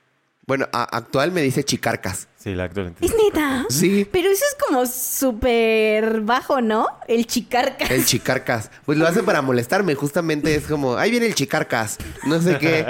bueno, 0.47 0.67
a- 0.73 0.97
actual 0.97 1.33
me 1.33 1.43
dice 1.43 1.65
chicarcas. 1.65 2.29
Sí, 2.45 2.55
la 2.55 2.65
actual. 2.65 2.93
¿Es 3.01 3.15
neta? 3.17 3.65
Sí, 3.71 4.07
Pero 4.13 4.29
eso 4.29 4.45
es 4.47 4.55
como 4.69 4.85
súper 4.85 6.21
bajo, 6.21 6.61
¿no? 6.61 6.89
El 7.09 7.27
chicarca. 7.27 7.87
el 7.87 8.05
chicarcas. 8.05 8.71
Pues 8.85 8.99
lo 8.99 9.07
hace 9.07 9.23
para 9.23 9.41
molestarme, 9.41 9.95
justamente 9.95 10.55
es 10.55 10.67
como, 10.67 10.99
ahí 10.99 11.11
viene 11.11 11.25
el 11.25 11.35
chicarcas, 11.35 11.97
no 12.27 12.43
sé 12.43 12.59
qué. 12.59 12.85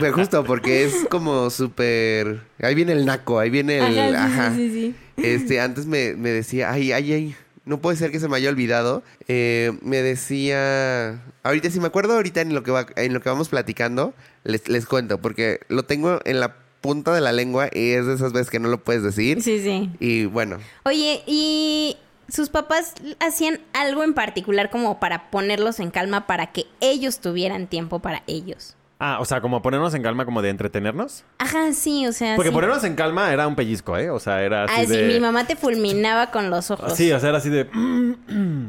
Pero 0.00 0.12
justo 0.14 0.42
porque 0.42 0.86
es 0.86 1.06
como 1.08 1.50
súper, 1.50 2.40
ahí 2.60 2.74
viene 2.74 2.94
el 2.94 3.06
naco, 3.06 3.38
ahí 3.38 3.48
viene 3.48 3.78
el, 3.78 4.16
Ajá, 4.16 4.18
sí, 4.26 4.32
ajá. 4.40 4.54
sí, 4.56 4.70
sí, 4.70 4.94
sí. 5.16 5.22
Este, 5.24 5.60
antes 5.60 5.86
me, 5.86 6.14
me 6.14 6.30
decía, 6.30 6.72
ay, 6.72 6.90
ay, 6.90 7.12
ay, 7.12 7.36
no 7.66 7.78
puede 7.80 7.96
ser 7.96 8.10
que 8.10 8.18
se 8.18 8.26
me 8.26 8.36
haya 8.38 8.48
olvidado. 8.48 9.04
Eh, 9.28 9.70
me 9.82 10.02
decía, 10.02 11.22
ahorita 11.44 11.70
si 11.70 11.78
me 11.78 11.86
acuerdo 11.86 12.14
ahorita 12.14 12.40
en 12.40 12.52
lo 12.52 12.64
que 12.64 12.72
va, 12.72 12.88
en 12.96 13.14
lo 13.14 13.20
que 13.20 13.28
vamos 13.28 13.50
platicando, 13.50 14.14
les, 14.42 14.68
les 14.68 14.84
cuento, 14.84 15.20
porque 15.20 15.60
lo 15.68 15.84
tengo 15.84 16.18
en 16.24 16.40
la 16.40 16.56
punta 16.84 17.14
de 17.14 17.22
la 17.22 17.32
lengua 17.32 17.70
y 17.72 17.92
es 17.92 18.04
de 18.04 18.12
esas 18.12 18.34
veces 18.34 18.50
que 18.50 18.58
no 18.58 18.68
lo 18.68 18.84
puedes 18.84 19.02
decir. 19.02 19.40
Sí, 19.40 19.58
sí. 19.62 19.90
Y 20.00 20.26
bueno, 20.26 20.58
Oye, 20.84 21.22
¿y 21.26 21.96
sus 22.28 22.50
papás 22.50 22.92
hacían 23.20 23.58
algo 23.72 24.04
en 24.04 24.12
particular 24.12 24.68
como 24.68 25.00
para 25.00 25.30
ponerlos 25.30 25.80
en 25.80 25.90
calma 25.90 26.26
para 26.26 26.48
que 26.48 26.66
ellos 26.80 27.20
tuvieran 27.20 27.68
tiempo 27.68 28.00
para 28.00 28.22
ellos? 28.26 28.76
Ah, 28.98 29.16
o 29.18 29.24
sea, 29.24 29.40
como 29.40 29.62
ponernos 29.62 29.94
en 29.94 30.02
calma, 30.02 30.26
como 30.26 30.42
de 30.42 30.50
entretenernos. 30.50 31.24
Ajá, 31.38 31.72
sí, 31.72 32.06
o 32.06 32.12
sea. 32.12 32.36
Porque 32.36 32.50
sí. 32.50 32.54
ponernos 32.54 32.84
en 32.84 32.96
calma 32.96 33.32
era 33.32 33.48
un 33.48 33.56
pellizco, 33.56 33.96
¿eh? 33.96 34.10
O 34.10 34.20
sea, 34.20 34.42
era 34.42 34.64
así 34.64 34.74
Ah, 34.76 34.84
sí, 34.84 34.94
de... 34.94 35.08
mi 35.08 35.20
mamá 35.20 35.46
te 35.46 35.56
fulminaba 35.56 36.30
con 36.30 36.50
los 36.50 36.70
ojos. 36.70 36.92
Sí, 36.94 37.10
o 37.12 37.18
sea, 37.18 37.30
era 37.30 37.38
así 37.38 37.48
de... 37.48 37.66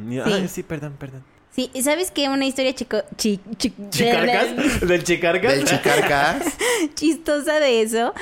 Sí. 0.07 0.21
Ay, 0.23 0.47
sí, 0.47 0.63
perdón, 0.63 0.95
perdón. 0.97 1.21
Sí, 1.55 1.69
¿y 1.73 1.83
¿sabes 1.83 2.11
qué? 2.11 2.27
Una 2.27 2.45
historia 2.45 2.75
chico, 2.75 2.97
chi- 3.15 3.39
chi- 3.57 3.73
¿Chicarcas? 3.89 4.81
¿Del 4.81 5.03
chicarcas? 5.05 5.53
del 5.55 5.63
chicarcas. 5.65 6.43
chistosa 6.95 7.59
de 7.61 7.81
eso. 7.81 8.13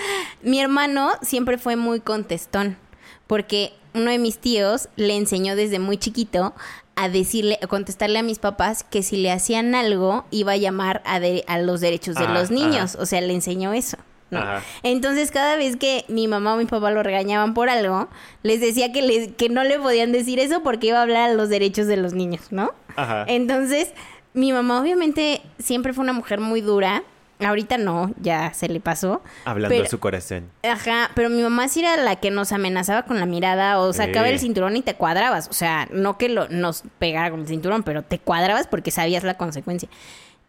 Mi 0.43 0.59
hermano 0.59 1.09
siempre 1.23 1.57
fue 1.57 1.75
muy 1.75 1.99
contestón, 1.99 2.77
porque 3.25 3.73
uno 3.95 4.11
de 4.11 4.19
mis 4.19 4.37
tíos 4.37 4.87
le 4.97 5.15
enseñó 5.17 5.55
desde 5.55 5.79
muy 5.79 5.97
chiquito 5.97 6.53
a 6.95 7.09
decirle, 7.09 7.57
a 7.63 7.65
contestarle 7.65 8.19
a 8.19 8.23
mis 8.23 8.37
papás 8.37 8.83
que 8.83 9.01
si 9.01 9.17
le 9.17 9.31
hacían 9.31 9.73
algo 9.73 10.25
iba 10.29 10.51
a 10.51 10.57
llamar 10.57 11.01
a, 11.03 11.19
de- 11.19 11.43
a 11.47 11.57
los 11.57 11.81
derechos 11.81 12.13
de 12.15 12.25
Ajá, 12.25 12.33
los 12.35 12.51
niños. 12.51 12.93
ajá. 12.93 13.01
O 13.01 13.05
sea, 13.07 13.19
le 13.21 13.33
enseñó 13.33 13.73
eso. 13.73 13.97
¿No? 14.33 14.39
Ajá. 14.39 14.61
Entonces, 14.83 15.31
cada 15.31 15.55
vez 15.55 15.77
que 15.77 16.03
mi 16.09 16.27
mamá 16.27 16.55
o 16.55 16.57
mi 16.57 16.65
papá 16.65 16.91
lo 16.91 17.03
regañaban 17.03 17.53
por 17.53 17.69
algo, 17.69 18.09
les 18.43 18.59
decía 18.59 18.91
que, 18.91 19.01
les- 19.01 19.31
que 19.33 19.47
no 19.49 19.63
le 19.63 19.79
podían 19.79 20.11
decir 20.11 20.39
eso 20.39 20.61
porque 20.63 20.87
iba 20.87 20.99
a 20.99 21.03
hablar 21.03 21.29
a 21.29 21.33
los 21.33 21.49
derechos 21.49 21.87
de 21.87 21.97
los 21.97 22.13
niños, 22.13 22.47
¿no? 22.51 22.71
Ajá. 22.95 23.25
Entonces, 23.27 23.93
mi 24.33 24.51
mamá 24.51 24.81
obviamente 24.81 25.41
siempre 25.59 25.93
fue 25.93 26.03
una 26.03 26.13
mujer 26.13 26.39
muy 26.39 26.61
dura. 26.61 27.03
Ahorita 27.39 27.77
no, 27.77 28.13
ya 28.21 28.53
se 28.53 28.69
le 28.69 28.79
pasó. 28.79 29.21
Hablando 29.43 29.69
Pero- 29.73 29.83
de 29.83 29.89
su 29.89 29.99
corazón. 29.99 30.49
Ajá, 30.63 31.09
pero 31.13 31.29
mi 31.29 31.41
mamá 31.41 31.67
sí 31.67 31.81
era 31.81 31.97
la 31.97 32.15
que 32.15 32.31
nos 32.31 32.51
amenazaba 32.53 33.03
con 33.03 33.19
la 33.19 33.25
mirada 33.25 33.79
o 33.79 33.91
sacaba 33.91 34.29
el 34.29 34.39
cinturón 34.39 34.77
y 34.77 34.81
te 34.81 34.93
cuadrabas. 34.93 35.49
O 35.49 35.53
sea, 35.53 35.87
no 35.91 36.17
que 36.17 36.29
lo, 36.29 36.47
nos 36.47 36.83
pegara 36.99 37.31
con 37.31 37.41
el 37.41 37.47
cinturón, 37.47 37.83
pero 37.83 38.01
te 38.01 38.19
cuadrabas 38.19 38.67
porque 38.67 38.91
sabías 38.91 39.23
la 39.23 39.33
consecuencia. 39.33 39.89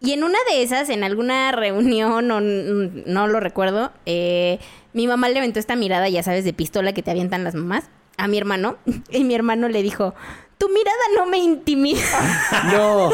Y 0.00 0.12
en 0.12 0.24
una 0.24 0.38
de 0.50 0.62
esas, 0.62 0.88
en 0.90 1.04
alguna 1.04 1.52
reunión, 1.52 2.30
o 2.30 2.40
no 2.40 3.26
lo 3.26 3.40
recuerdo, 3.40 3.92
eh, 4.06 4.58
mi 4.92 5.06
mamá 5.06 5.28
le 5.28 5.38
aventó 5.38 5.58
esta 5.58 5.76
mirada, 5.76 6.08
ya 6.08 6.22
sabes, 6.22 6.44
de 6.44 6.52
pistola 6.52 6.92
que 6.92 7.02
te 7.02 7.10
avientan 7.10 7.44
las 7.44 7.54
mamás, 7.54 7.84
a 8.16 8.28
mi 8.28 8.38
hermano. 8.38 8.76
Y 9.10 9.24
mi 9.24 9.34
hermano 9.34 9.68
le 9.68 9.82
dijo, 9.82 10.14
tu 10.58 10.68
mirada 10.68 11.04
no 11.16 11.26
me 11.26 11.38
intimida. 11.38 12.00
No. 12.72 13.10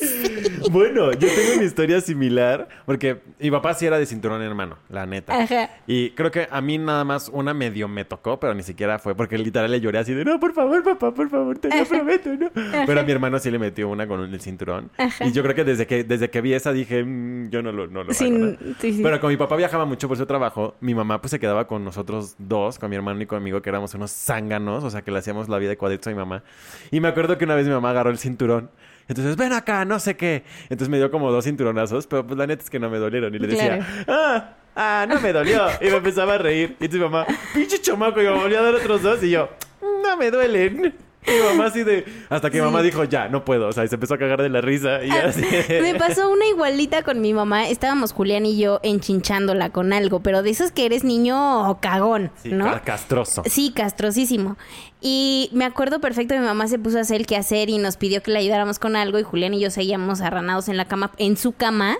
Bueno, 0.70 1.12
yo 1.12 1.28
tengo 1.28 1.54
una 1.54 1.64
historia 1.64 2.00
similar, 2.00 2.68
porque 2.84 3.20
mi 3.38 3.50
papá 3.50 3.72
sí 3.74 3.86
era 3.86 3.98
de 3.98 4.04
cinturón 4.06 4.42
hermano, 4.42 4.76
la 4.90 5.06
neta. 5.06 5.34
Ajá. 5.42 5.70
Y 5.86 6.10
creo 6.10 6.30
que 6.30 6.46
a 6.50 6.60
mí 6.60 6.76
nada 6.78 7.04
más 7.04 7.30
una 7.32 7.54
medio 7.54 7.88
me 7.88 8.04
tocó, 8.04 8.38
pero 8.38 8.54
ni 8.54 8.62
siquiera 8.62 8.98
fue, 8.98 9.14
porque 9.14 9.38
literal 9.38 9.70
le 9.70 9.80
lloré 9.80 9.98
así 9.98 10.12
de, 10.12 10.24
no, 10.24 10.38
por 10.38 10.52
favor, 10.52 10.82
papá, 10.84 11.12
por 11.14 11.30
favor, 11.30 11.58
te 11.58 11.68
lo 11.74 11.84
prometo, 11.86 12.30
¿no? 12.34 12.50
Pero 12.86 13.00
a 13.00 13.02
mi 13.02 13.12
hermano 13.12 13.38
sí 13.38 13.50
le 13.50 13.58
metió 13.58 13.88
una 13.88 14.06
con 14.06 14.20
el 14.20 14.40
cinturón. 14.40 14.90
Ajá. 14.98 15.24
Y 15.26 15.32
yo 15.32 15.42
creo 15.42 15.54
que 15.54 15.64
desde 15.64 15.86
que, 15.86 16.04
desde 16.04 16.28
que 16.28 16.40
vi 16.42 16.52
esa 16.52 16.72
dije, 16.72 17.02
"Mm, 17.02 17.48
yo 17.50 17.62
no 17.62 17.72
lo, 17.72 17.86
no 17.86 18.04
lo 18.04 18.12
Sí, 18.12 18.26
hago, 18.26 18.36
¿no?". 18.38 18.50
sí, 18.80 18.92
sí. 18.92 19.00
Pero 19.02 19.20
como 19.20 19.30
mi 19.30 19.36
papá 19.36 19.56
viajaba 19.56 19.84
mucho 19.86 20.06
por 20.08 20.16
su 20.18 20.26
trabajo, 20.26 20.74
mi 20.80 20.94
mamá 20.94 21.20
pues 21.20 21.30
se 21.30 21.40
quedaba 21.40 21.66
con 21.66 21.84
nosotros 21.84 22.34
dos, 22.38 22.78
con 22.78 22.90
mi 22.90 22.96
hermano 22.96 23.22
y 23.22 23.26
conmigo, 23.26 23.62
que 23.62 23.70
éramos 23.70 23.94
unos 23.94 24.10
zánganos, 24.10 24.84
o 24.84 24.90
sea, 24.90 25.02
que 25.02 25.10
le 25.10 25.18
hacíamos 25.18 25.48
la 25.48 25.58
vida 25.58 25.70
de 25.70 25.76
cuadritos 25.78 26.06
a 26.08 26.10
mi 26.10 26.16
mamá. 26.16 26.42
Y 26.90 27.00
me 27.00 27.08
acuerdo 27.08 27.38
que 27.38 27.44
una 27.44 27.54
vez 27.54 27.66
mi 27.66 27.72
mamá 27.72 27.90
agarró 27.90 28.10
el 28.10 28.18
cinturón. 28.18 28.70
Entonces, 29.08 29.36
ven 29.36 29.52
acá, 29.52 29.84
no 29.84 29.98
sé 29.98 30.16
qué. 30.16 30.44
Entonces 30.64 30.88
me 30.88 30.98
dio 30.98 31.10
como 31.10 31.32
dos 31.32 31.44
cinturonazos, 31.44 32.06
pero 32.06 32.26
pues 32.26 32.38
la 32.38 32.46
neta 32.46 32.62
es 32.62 32.70
que 32.70 32.78
no 32.78 32.90
me 32.90 32.98
dolieron. 32.98 33.34
Y 33.34 33.38
le 33.38 33.48
decía, 33.48 34.04
ah, 34.06 34.54
ah, 34.76 35.06
no 35.08 35.20
me 35.20 35.32
dolió. 35.32 35.66
Y 35.80 35.86
me 35.86 35.96
empezaba 35.96 36.34
a 36.34 36.38
reír. 36.38 36.76
Y 36.78 36.88
mi 36.88 36.98
mamá, 36.98 37.26
pinche 37.54 37.80
chamaco, 37.80 38.20
y 38.20 38.24
me 38.24 38.32
volvió 38.32 38.58
a 38.58 38.62
dar 38.62 38.74
otros 38.74 39.02
dos. 39.02 39.22
Y 39.22 39.30
yo, 39.30 39.48
no 39.80 40.16
me 40.16 40.30
duelen. 40.30 41.07
Mi 41.26 41.34
mamá 41.50 41.66
así 41.66 41.82
de... 41.84 42.04
Hasta 42.30 42.48
que 42.50 42.58
mi 42.58 42.64
mamá 42.64 42.80
dijo, 42.82 43.04
ya, 43.04 43.28
no 43.28 43.44
puedo. 43.44 43.68
O 43.68 43.72
sea, 43.72 43.84
y 43.84 43.88
se 43.88 43.96
empezó 43.96 44.14
a 44.14 44.18
cagar 44.18 44.40
de 44.40 44.48
la 44.48 44.60
risa. 44.60 45.02
Y 45.04 45.08
yo 45.08 45.14
así 45.26 45.42
Me 45.82 45.94
pasó 45.94 46.30
una 46.30 46.46
igualita 46.46 47.02
con 47.02 47.20
mi 47.20 47.34
mamá. 47.34 47.68
Estábamos 47.68 48.12
Julián 48.12 48.46
y 48.46 48.56
yo 48.58 48.80
enchinchándola 48.82 49.70
con 49.70 49.92
algo, 49.92 50.20
pero 50.20 50.42
de 50.42 50.50
esos 50.50 50.70
que 50.72 50.86
eres 50.86 51.04
niño 51.04 51.78
cagón, 51.80 52.30
Sí, 52.42 52.50
¿no? 52.50 52.64
ca- 52.64 52.80
castroso. 52.80 53.42
Sí, 53.46 53.72
castrosísimo. 53.74 54.56
Y 55.00 55.50
me 55.52 55.64
acuerdo 55.64 56.00
perfecto, 56.00 56.34
mi 56.34 56.40
mamá 56.40 56.66
se 56.66 56.78
puso 56.78 56.98
a 56.98 57.02
hacer 57.02 57.20
el 57.20 57.26
quehacer 57.26 57.68
y 57.68 57.78
nos 57.78 57.96
pidió 57.96 58.22
que 58.22 58.30
le 58.30 58.38
ayudáramos 58.38 58.78
con 58.78 58.96
algo 58.96 59.18
y 59.18 59.22
Julián 59.22 59.54
y 59.54 59.60
yo 59.60 59.70
seguíamos 59.70 60.20
arranados 60.20 60.68
en 60.68 60.76
la 60.76 60.86
cama, 60.86 61.10
en 61.18 61.36
su 61.36 61.52
cama, 61.52 61.96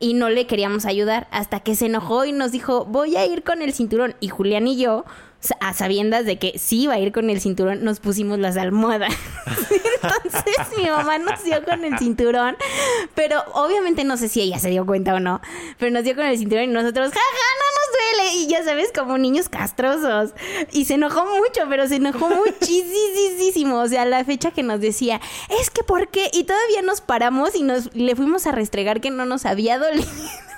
y 0.00 0.14
no 0.14 0.28
le 0.28 0.46
queríamos 0.46 0.84
ayudar 0.84 1.26
hasta 1.32 1.60
que 1.60 1.74
se 1.74 1.86
enojó 1.86 2.24
y 2.24 2.32
nos 2.32 2.52
dijo, 2.52 2.84
voy 2.84 3.16
a 3.16 3.26
ir 3.26 3.42
con 3.42 3.62
el 3.62 3.72
cinturón. 3.72 4.14
Y 4.20 4.28
Julián 4.28 4.68
y 4.68 4.76
yo, 4.76 5.04
a 5.60 5.72
sabiendas 5.72 6.26
de 6.26 6.38
que 6.38 6.58
sí 6.58 6.82
iba 6.82 6.94
a 6.94 6.98
ir 6.98 7.12
con 7.12 7.30
el 7.30 7.40
cinturón, 7.40 7.84
nos 7.84 8.00
pusimos 8.00 8.38
las 8.38 8.56
almohadas. 8.56 9.14
Entonces 10.02 10.76
mi 10.76 10.88
mamá 10.90 11.18
nos 11.18 11.42
dio 11.44 11.64
con 11.64 11.84
el 11.84 11.98
cinturón, 11.98 12.56
pero 13.14 13.42
obviamente 13.54 14.04
no 14.04 14.16
sé 14.16 14.28
si 14.28 14.40
ella 14.40 14.58
se 14.58 14.70
dio 14.70 14.84
cuenta 14.84 15.14
o 15.14 15.20
no, 15.20 15.40
pero 15.78 15.92
nos 15.92 16.04
dio 16.04 16.16
con 16.16 16.26
el 16.26 16.36
cinturón 16.36 16.64
y 16.64 16.66
nosotros, 16.68 17.10
jaja, 17.10 17.20
no 17.20 17.66
nos 17.78 18.26
duele. 18.26 18.42
Y 18.42 18.48
ya 18.48 18.64
sabes, 18.64 18.92
como 18.92 19.16
niños 19.18 19.48
castrosos. 19.48 20.32
Y 20.72 20.84
se 20.86 20.94
enojó 20.94 21.24
mucho, 21.24 21.68
pero 21.68 21.86
se 21.86 21.96
enojó 21.96 22.28
muchísimo. 22.46 23.80
O 23.80 23.88
sea, 23.88 24.04
la 24.04 24.24
fecha 24.24 24.50
que 24.50 24.62
nos 24.62 24.80
decía, 24.80 25.20
es 25.60 25.70
que 25.70 25.82
¿por 25.82 26.08
qué? 26.08 26.30
Y 26.32 26.44
todavía 26.44 26.82
nos 26.82 27.00
paramos 27.00 27.54
y 27.54 27.62
nos 27.62 27.94
le 27.94 28.16
fuimos 28.16 28.46
a 28.46 28.52
restregar 28.52 29.00
que 29.00 29.10
no 29.10 29.24
nos 29.24 29.46
había 29.46 29.78
dolido. 29.78 30.08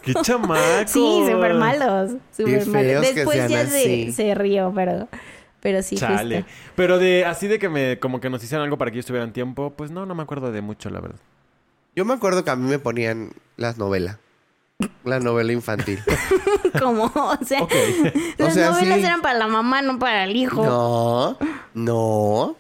¡Qué 0.03 0.15
chamaco! 0.15 0.61
Sí, 0.87 1.25
súper 1.31 1.55
malos. 1.55 2.13
Súper 2.37 2.67
malos. 2.67 3.15
Después 3.15 3.49
ya 3.49 3.67
se, 3.67 4.13
se 4.13 4.35
rió, 4.35 4.73
pero, 4.75 5.09
pero 5.61 5.83
sí, 5.83 5.97
Chale. 5.97 6.43
justo. 6.43 6.53
Pero 6.77 6.99
de 6.99 7.25
así 7.25 7.47
de 7.49 7.59
que 7.59 7.69
me 7.69 7.99
como 7.99 8.21
que 8.21 8.31
nos 8.31 8.43
hicieron 8.43 8.65
algo 8.65 8.79
para 8.79 8.91
que 8.91 8.97
yo 8.97 9.01
estuviera 9.01 9.25
en 9.25 9.33
tiempo, 9.33 9.75
pues 9.77 9.91
no, 9.91 10.07
no 10.07 10.15
me 10.15 10.23
acuerdo 10.23 10.53
de 10.53 10.61
mucho, 10.61 10.91
la 10.91 11.01
verdad. 11.01 11.19
Yo 11.97 12.05
me 12.05 12.15
acuerdo 12.15 12.45
que 12.45 12.51
a 12.51 12.57
mí 12.57 12.69
me 12.69 12.79
ponían 12.79 13.33
las 13.57 13.77
novelas. 13.79 14.19
La 15.05 15.21
novela 15.21 15.53
infantil. 15.53 15.99
Como, 16.81 17.05
o 17.05 17.39
sea, 17.45 17.61
las 18.39 18.49
O 18.49 18.55
sea, 18.55 18.71
novelas 18.71 18.99
sí. 19.01 19.05
eran 19.05 19.21
para 19.21 19.39
la 19.39 19.47
mamá, 19.49 19.83
no 19.83 19.99
para 19.99 20.25
el 20.25 20.37
hijo. 20.37 20.65
No, 20.65 21.37
no. 21.75 22.57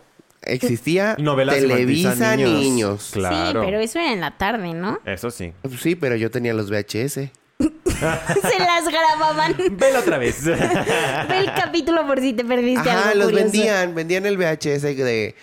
Existía 0.53 1.17
Novelas 1.19 1.57
Televisa 1.57 2.37
niños. 2.37 2.51
Niños. 2.61 3.11
Claro. 3.13 3.61
Sí, 3.63 3.67
pero 3.67 3.81
eso 3.81 3.99
era 3.99 4.13
en 4.13 4.21
la 4.21 4.37
tarde, 4.37 4.75
¿no? 4.75 4.99
Eso 5.05 5.31
sí. 5.31 5.53
Sí, 5.81 5.95
pero 5.97 6.17
yo 6.17 6.31
tenía 6.31 6.55
los 6.55 6.71
VHS. 6.71 7.15
Se 7.61 8.59
las 8.59 8.89
grababan. 8.89 9.55
Vela 9.73 10.01
otra 10.01 10.17
vez. 10.19 10.45
Ve 10.47 11.39
el 11.39 11.53
capítulo 11.55 12.07
por 12.07 12.21
si 12.21 12.33
te 12.33 12.45
perdiste 12.45 12.89
Ajá, 12.91 13.11
algo 13.11 13.25
los 13.25 13.31
curioso. 13.33 13.45
vendían. 13.53 13.95
Vendían 13.95 14.27
el 14.27 14.37
VHS 14.39 14.83
de, 14.83 15.35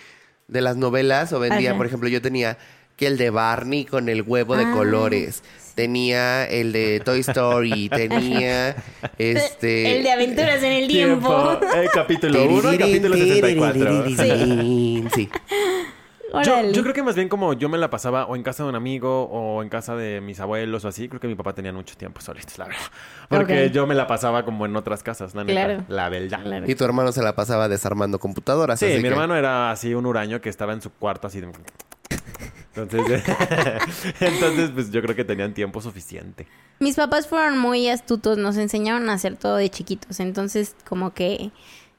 de 0.48 0.60
las 0.60 0.76
novelas 0.76 1.32
o 1.32 1.38
vendían, 1.40 1.72
Ajá. 1.72 1.76
por 1.78 1.86
ejemplo, 1.86 2.08
yo 2.08 2.20
tenía 2.20 2.58
que 2.96 3.06
el 3.06 3.16
de 3.16 3.30
Barney 3.30 3.84
con 3.84 4.08
el 4.08 4.22
huevo 4.22 4.56
de 4.56 4.64
Ah, 4.64 4.72
colores. 4.74 5.42
Tenía 5.78 6.44
el 6.46 6.72
de 6.72 6.98
Toy 7.04 7.20
Story. 7.20 7.88
tenía 7.94 8.74
este... 9.16 9.96
El 9.98 10.02
de 10.02 10.10
aventuras 10.10 10.60
en 10.60 10.72
el 10.72 10.88
tiempo. 10.88 11.56
El 11.72 11.88
capítulo 11.90 12.42
1 12.46 12.74
y 12.74 12.78
capítulo 12.78 13.16
64. 13.16 14.04
Sí. 15.14 15.30
Yo, 16.32 16.36
Órale. 16.36 16.72
yo 16.72 16.82
creo 16.82 16.92
que 16.92 17.02
más 17.04 17.14
bien 17.14 17.28
como 17.28 17.52
yo 17.52 17.68
me 17.68 17.78
la 17.78 17.88
pasaba 17.90 18.26
o 18.26 18.34
en 18.34 18.42
casa 18.42 18.64
de 18.64 18.70
un 18.70 18.74
amigo 18.74 19.22
o 19.30 19.62
en 19.62 19.68
casa 19.68 19.94
de 19.94 20.20
mis 20.20 20.40
abuelos 20.40 20.84
o 20.84 20.88
así, 20.88 21.08
creo 21.08 21.20
que 21.20 21.28
mi 21.28 21.36
papá 21.36 21.54
tenía 21.54 21.72
mucho 21.72 21.96
tiempo 21.96 22.20
solitos, 22.20 22.58
la 22.58 22.64
verdad. 22.64 22.82
Porque 23.28 23.70
yo 23.70 23.86
me 23.86 23.94
la 23.94 24.08
pasaba 24.08 24.44
como 24.44 24.66
en 24.66 24.74
otras 24.74 25.04
casas, 25.04 25.36
la 25.36 25.44
neta. 25.44 25.64
Claro. 25.64 25.84
La 25.86 26.08
verdad. 26.08 26.42
Claro. 26.42 26.68
Y 26.68 26.74
tu 26.74 26.84
hermano 26.84 27.12
se 27.12 27.22
la 27.22 27.36
pasaba 27.36 27.68
desarmando 27.68 28.18
computadoras. 28.18 28.80
Sí, 28.80 28.86
así 28.86 28.96
mi 28.96 29.02
que- 29.02 29.08
hermano 29.10 29.36
era 29.36 29.70
así 29.70 29.94
un 29.94 30.06
huraño 30.06 30.40
que 30.40 30.48
estaba 30.48 30.72
en 30.72 30.82
su 30.82 30.90
cuarto 30.90 31.28
así 31.28 31.40
de... 31.40 31.48
Entonces, 32.82 33.22
entonces, 34.20 34.70
pues 34.72 34.90
yo 34.90 35.02
creo 35.02 35.14
que 35.16 35.24
tenían 35.24 35.54
tiempo 35.54 35.80
suficiente. 35.80 36.46
Mis 36.80 36.96
papás 36.96 37.26
fueron 37.26 37.58
muy 37.58 37.88
astutos, 37.88 38.38
nos 38.38 38.56
enseñaron 38.56 39.08
a 39.10 39.14
hacer 39.14 39.36
todo 39.36 39.56
de 39.56 39.68
chiquitos, 39.68 40.20
entonces 40.20 40.76
como 40.86 41.12
que 41.12 41.50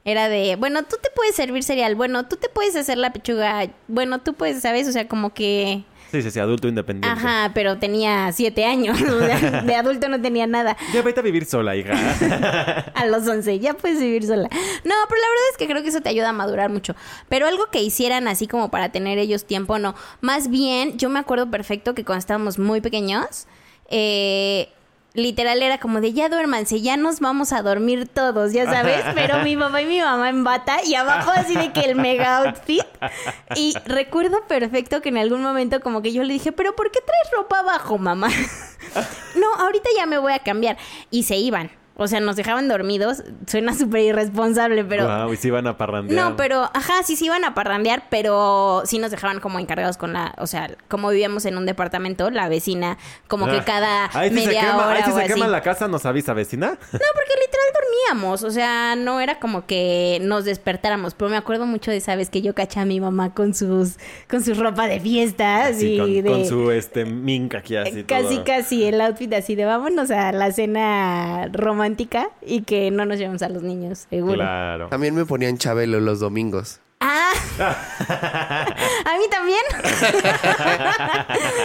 era 0.04 0.28
de, 0.28 0.56
bueno, 0.56 0.82
tú 0.84 0.96
te 1.00 1.10
puedes 1.14 1.36
servir 1.36 1.62
cereal, 1.62 1.94
bueno, 1.94 2.26
tú 2.26 2.36
te 2.36 2.48
puedes 2.48 2.74
hacer 2.76 2.98
la 2.98 3.12
pechuga, 3.12 3.70
bueno, 3.88 4.20
tú 4.20 4.34
puedes, 4.34 4.62
¿sabes? 4.62 4.88
O 4.88 4.92
sea, 4.92 5.08
como 5.08 5.34
que... 5.34 5.84
Sí, 6.10 6.22
sí, 6.22 6.30
sí, 6.30 6.40
adulto 6.40 6.66
independiente. 6.66 7.08
Ajá, 7.08 7.52
pero 7.54 7.78
tenía 7.78 8.32
siete 8.32 8.64
años, 8.64 8.98
de 9.64 9.74
adulto 9.74 10.08
no 10.08 10.20
tenía 10.20 10.46
nada. 10.46 10.76
Ya 10.92 11.02
vete 11.02 11.20
a 11.20 11.22
vivir 11.22 11.44
sola, 11.44 11.76
hija. 11.76 11.92
A 12.94 13.06
los 13.06 13.26
11, 13.28 13.60
ya 13.60 13.74
puedes 13.74 14.00
vivir 14.00 14.26
sola. 14.26 14.48
No, 14.50 14.94
pero 15.08 15.20
la 15.20 15.28
verdad 15.28 15.44
es 15.52 15.56
que 15.56 15.66
creo 15.66 15.82
que 15.82 15.88
eso 15.88 16.00
te 16.00 16.08
ayuda 16.08 16.30
a 16.30 16.32
madurar 16.32 16.70
mucho. 16.70 16.96
Pero 17.28 17.46
algo 17.46 17.66
que 17.70 17.80
hicieran 17.80 18.26
así 18.26 18.48
como 18.48 18.70
para 18.70 18.90
tener 18.90 19.18
ellos 19.18 19.44
tiempo, 19.44 19.78
no. 19.78 19.94
Más 20.20 20.50
bien, 20.50 20.98
yo 20.98 21.08
me 21.10 21.20
acuerdo 21.20 21.50
perfecto 21.50 21.94
que 21.94 22.04
cuando 22.04 22.20
estábamos 22.20 22.58
muy 22.58 22.80
pequeños, 22.80 23.46
eh, 23.88 24.68
literal 25.14 25.62
era 25.62 25.78
como 25.78 26.00
de 26.00 26.12
ya 26.12 26.28
duérmanse, 26.28 26.80
ya 26.80 26.96
nos 26.96 27.20
vamos 27.20 27.52
a 27.52 27.62
dormir 27.62 28.08
todos, 28.08 28.52
ya 28.52 28.64
sabes, 28.66 29.04
pero 29.14 29.42
mi 29.42 29.56
papá 29.56 29.82
y 29.82 29.86
mi 29.86 30.00
mamá 30.00 30.28
en 30.28 30.44
bata 30.44 30.78
y 30.84 30.94
abajo 30.94 31.30
así 31.34 31.54
de 31.54 31.72
que 31.72 31.80
el 31.80 31.96
mega 31.96 32.38
outfit. 32.38 32.84
Y 33.56 33.74
recuerdo 33.84 34.46
perfecto 34.46 35.02
que 35.02 35.08
en 35.08 35.18
algún 35.18 35.42
momento 35.42 35.80
como 35.80 36.02
que 36.02 36.12
yo 36.12 36.22
le 36.22 36.32
dije, 36.32 36.52
pero 36.52 36.76
¿por 36.76 36.90
qué 36.90 37.00
traes 37.00 37.30
ropa 37.36 37.60
abajo, 37.60 37.98
mamá? 37.98 38.28
no, 39.36 39.54
ahorita 39.58 39.88
ya 39.96 40.06
me 40.06 40.18
voy 40.18 40.32
a 40.32 40.38
cambiar. 40.40 40.76
Y 41.10 41.24
se 41.24 41.36
iban. 41.36 41.79
O 42.02 42.08
sea, 42.08 42.18
nos 42.20 42.34
dejaban 42.36 42.66
dormidos. 42.66 43.22
Suena 43.46 43.74
súper 43.74 44.00
irresponsable, 44.00 44.84
pero... 44.84 45.06
Wow, 45.06 45.34
y 45.34 45.36
se 45.36 45.48
iban 45.48 45.66
a 45.66 45.76
parrandear. 45.76 46.30
No, 46.30 46.36
pero, 46.36 46.62
ajá, 46.72 47.02
sí 47.04 47.14
se 47.14 47.26
iban 47.26 47.44
a 47.44 47.52
parrandear, 47.52 48.04
pero 48.08 48.82
sí 48.86 48.98
nos 48.98 49.10
dejaban 49.10 49.38
como 49.40 49.58
encargados 49.58 49.98
con 49.98 50.14
la, 50.14 50.34
o 50.38 50.46
sea, 50.46 50.70
como 50.88 51.10
vivíamos 51.10 51.44
en 51.44 51.58
un 51.58 51.66
departamento, 51.66 52.30
la 52.30 52.48
vecina, 52.48 52.96
como 53.28 53.46
que 53.46 53.58
Ah. 53.58 53.64
cada 53.66 54.10
Ahí 54.18 54.30
si 54.30 54.34
media 54.36 54.60
se 54.62 54.66
quema, 54.66 54.86
hora 54.86 54.96
ahí 54.96 55.02
si 55.04 55.10
o 55.10 55.14
se 55.14 55.20
así. 55.24 55.32
quema 55.34 55.46
la 55.48 55.60
casa, 55.60 55.88
nos 55.88 56.06
avisa, 56.06 56.32
vecina. 56.32 56.68
No, 56.70 56.76
porque 56.88 57.34
literal 57.38 57.66
dormíamos, 57.74 58.44
o 58.44 58.50
sea, 58.50 58.96
no 58.96 59.20
era 59.20 59.38
como 59.38 59.66
que 59.66 60.18
nos 60.22 60.46
despertáramos, 60.46 61.12
pero 61.12 61.30
me 61.30 61.36
acuerdo 61.36 61.66
mucho 61.66 61.90
de 61.90 61.98
esa 61.98 62.16
vez 62.16 62.30
que 62.30 62.40
yo 62.40 62.54
caché 62.54 62.80
a 62.80 62.86
mi 62.86 62.98
mamá 62.98 63.34
con 63.34 63.52
sus, 63.54 63.98
con 64.30 64.42
su 64.42 64.54
ropa 64.54 64.86
de 64.86 65.00
fiestas 65.00 65.72
Así, 65.76 65.94
y 65.96 65.98
con, 65.98 66.12
de... 66.22 66.30
con 66.30 66.44
su 66.46 66.70
este 66.70 67.04
mink 67.04 67.54
aquí 67.56 67.76
así 67.76 68.04
Casi, 68.04 68.36
todo. 68.36 68.44
casi 68.44 68.84
el 68.86 69.00
outfit 69.02 69.32
así 69.34 69.54
de 69.54 69.66
vámonos 69.66 70.10
a 70.10 70.32
la 70.32 70.50
cena 70.50 71.48
romántica 71.52 71.89
y 72.42 72.62
que 72.62 72.90
no 72.90 73.04
nos 73.04 73.18
llevemos 73.18 73.42
a 73.42 73.48
los 73.48 73.62
niños, 73.62 74.06
seguro. 74.10 74.36
Claro. 74.36 74.88
También 74.88 75.14
me 75.14 75.24
ponían 75.24 75.58
Chabelo 75.58 76.00
los 76.00 76.20
domingos. 76.20 76.80
Ah, 77.02 77.32
a 77.58 79.16
mí 79.18 79.24
también. 79.30 79.62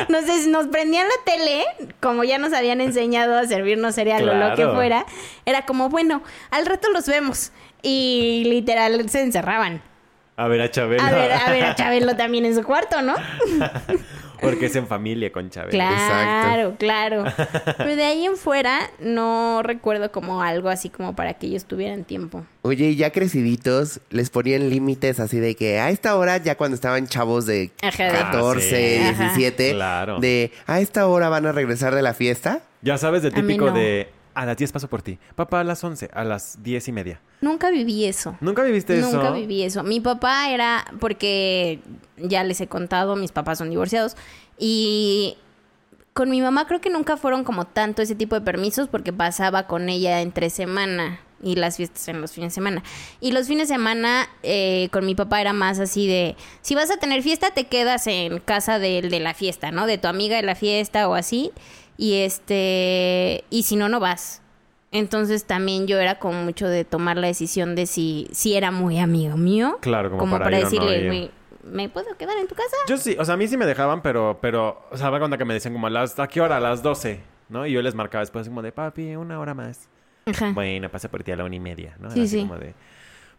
nos, 0.09 0.47
nos 0.47 0.67
prendían 0.67 1.07
la 1.07 1.15
tele, 1.25 1.65
como 1.99 2.23
ya 2.23 2.38
nos 2.38 2.53
habían 2.53 2.79
enseñado 2.79 3.38
a 3.38 3.45
servirnos 3.45 3.95
cereal 3.95 4.29
o 4.29 4.33
lo 4.33 4.55
que 4.55 4.65
fuera. 4.67 5.05
Era 5.45 5.65
como, 5.65 5.89
bueno, 5.89 6.23
al 6.51 6.65
rato 6.65 6.89
los 6.89 7.05
vemos. 7.07 7.51
Y 7.81 8.43
literal 8.45 9.09
se 9.09 9.21
encerraban. 9.21 9.81
A 10.38 10.47
ver 10.47 10.61
a 10.61 10.71
Chabelo. 10.71 11.03
A 11.03 11.11
ver, 11.11 11.31
a 11.31 11.51
ver 11.51 11.65
a 11.65 11.75
Chabelo 11.75 12.15
también 12.15 12.45
en 12.45 12.55
su 12.55 12.63
cuarto, 12.63 13.01
¿no? 13.01 13.15
Porque 14.41 14.65
es 14.67 14.76
en 14.76 14.88
familia 14.88 15.32
con 15.32 15.50
Chabelo. 15.50 15.71
Claro, 15.71 16.76
claro. 16.78 17.24
Pero 17.78 17.95
de 17.95 18.04
ahí 18.04 18.26
en 18.26 18.38
fuera 18.38 18.89
no 19.00 19.62
recuerdo 19.63 20.12
como 20.12 20.41
algo 20.41 20.69
así 20.69 20.89
como 20.89 21.15
para 21.15 21.34
que 21.36 21.48
ellos 21.48 21.65
tuvieran 21.65 22.04
tiempo. 22.04 22.45
Oye, 22.62 22.89
y 22.89 22.95
ya 22.95 23.12
creciditos, 23.12 24.00
les 24.10 24.30
ponían 24.30 24.69
límites 24.69 25.19
así 25.19 25.39
de 25.39 25.56
que 25.56 25.80
a 25.80 25.89
esta 25.89 26.15
hora, 26.15 26.38
ya 26.38 26.56
cuando 26.56 26.76
estaban 26.76 27.08
chavos 27.08 27.45
de 27.45 27.71
Ajá, 27.82 28.04
de- 28.06 28.12
14, 28.12 29.00
Ah, 29.04 29.13
sí. 29.13 29.19
17, 29.24 29.71
Claro. 29.74 30.19
de 30.19 30.52
a 30.67 30.80
esta 30.80 31.08
hora 31.08 31.30
van 31.30 31.45
a 31.45 31.52
regresar 31.52 31.93
de 31.95 32.02
la 32.02 32.13
fiesta. 32.13 32.62
Ya 32.82 32.98
sabes, 32.98 33.24
el 33.24 33.34
típico 33.34 33.65
no. 33.67 33.71
de 33.74 34.10
a 34.36 34.45
las 34.45 34.58
10 34.58 34.71
paso 34.71 34.88
por 34.88 35.02
ti. 35.02 35.17
Papá 35.36 35.62
a 35.62 35.63
las 35.63 35.84
11, 35.84 36.10
a 36.13 36.24
las 36.24 36.62
10 36.62 36.89
y 36.89 36.91
media. 36.91 37.21
Nunca 37.41 37.71
viví 37.71 38.06
eso. 38.06 38.38
¿Nunca 38.41 38.63
viviste 38.63 38.98
eso? 39.00 39.12
Nunca 39.12 39.32
viví 39.32 39.63
eso. 39.63 39.82
Mi 39.84 40.00
papá 40.02 40.50
era, 40.50 40.86
porque 41.00 41.80
ya 42.17 42.43
les 42.43 42.62
he 42.62 42.67
contado, 42.67 43.15
mis 43.15 43.32
papás 43.32 43.58
son 43.58 43.69
divorciados. 43.69 44.15
Y 44.60 45.38
con 46.13 46.30
mi 46.30 46.41
mamá 46.41 46.67
creo 46.67 46.82
que 46.82 46.89
nunca 46.89 47.17
fueron 47.17 47.43
como 47.43 47.65
tanto 47.65 48.02
ese 48.02 48.15
tipo 48.15 48.36
de 48.36 48.41
permisos 48.41 48.88
porque 48.88 49.12
pasaba 49.12 49.67
con 49.67 49.89
ella 49.89 50.21
entre 50.21 50.50
semana 50.50 51.19
y 51.43 51.56
las 51.56 51.78
fiestas 51.78 52.08
en 52.08 52.21
los 52.21 52.32
fines 52.32 52.52
de 52.52 52.56
semana. 52.56 52.84
Y 53.19 53.32
los 53.32 53.48
fines 53.48 53.67
de 53.67 53.76
semana 53.76 54.28
eh, 54.41 54.89
con 54.91 55.06
mi 55.06 55.15
papá 55.15 55.41
era 55.41 55.54
más 55.54 55.80
así 55.80 56.08
de, 56.08 56.36
si 56.62 56.74
vas 56.76 56.89
a 56.89 56.98
tener 56.98 57.21
fiesta 57.21 57.52
te 57.54 57.67
quedas 57.67 58.08
en 58.08 58.39
casa 58.39 58.80
del 58.80 59.10
de 59.10 59.19
la 59.19 59.34
fiesta, 59.34 59.71
¿no? 59.71 59.86
De 59.88 59.98
tu 59.98 60.08
amiga 60.08 60.38
de 60.38 60.43
la 60.43 60.56
fiesta 60.56 61.08
o 61.08 61.15
así. 61.15 61.52
Y 61.97 62.15
este, 62.15 63.43
y 63.49 63.63
si 63.63 63.75
no, 63.75 63.89
no 63.89 63.99
vas. 63.99 64.41
Entonces 64.91 65.45
también 65.45 65.88
yo 65.88 65.99
era 65.99 66.19
como 66.19 66.43
mucho 66.43 66.67
de 66.67 66.86
tomar 66.86 67.17
la 67.17 67.27
decisión 67.27 67.75
de 67.75 67.86
si, 67.86 68.27
si 68.31 68.55
era 68.55 68.71
muy 68.71 68.99
amigo 68.99 69.36
mío. 69.38 69.77
Claro, 69.81 70.10
como 70.10 70.29
para 70.39 70.49
no 70.49 70.58
decirle, 70.58 70.99
ir. 70.99 71.08
"Güey, 71.08 71.31
¿me 71.63 71.89
puedo 71.89 72.15
quedar 72.17 72.38
en 72.38 72.47
tu 72.47 72.55
casa? 72.55 72.75
Yo 72.88 72.97
sí, 72.97 73.15
o 73.19 73.25
sea, 73.25 73.34
a 73.34 73.38
mí 73.38 73.47
sí 73.47 73.58
me 73.58 73.65
dejaban, 73.65 74.01
pero, 74.01 74.38
pero, 74.41 74.88
o 74.91 74.97
sea, 74.97 75.10
cuenta 75.10 75.38
que 75.38 75.45
me 75.45 75.53
decían 75.53 75.73
como 75.73 75.88
a 75.88 75.89
las, 75.89 76.17
¿a 76.19 76.27
qué 76.27 76.39
hora? 76.39 76.58
A 76.58 76.60
las 76.62 76.81
12, 76.81 77.19
¿no? 77.49 77.65
Y 77.65 77.73
yo 77.73 77.81
les 77.81 77.93
marcaba 77.95 78.21
después 78.21 78.47
como 78.47 78.62
de, 78.62 78.71
papi, 78.71 79.15
una 79.15 79.39
hora 79.39 79.53
más. 79.53 79.89
Ajá. 80.27 80.51
Bueno, 80.53 80.89
pasé 80.89 81.10
por 81.10 81.23
ti 81.23 81.31
a 81.31 81.36
la 81.36 81.43
una 81.43 81.55
y 81.55 81.60
media, 81.60 81.95
¿no? 81.99 82.10
Sí, 82.12 82.19
Era 82.19 82.25
así 82.25 82.36
sí. 82.38 82.41
como 82.47 82.58
de... 82.58 82.73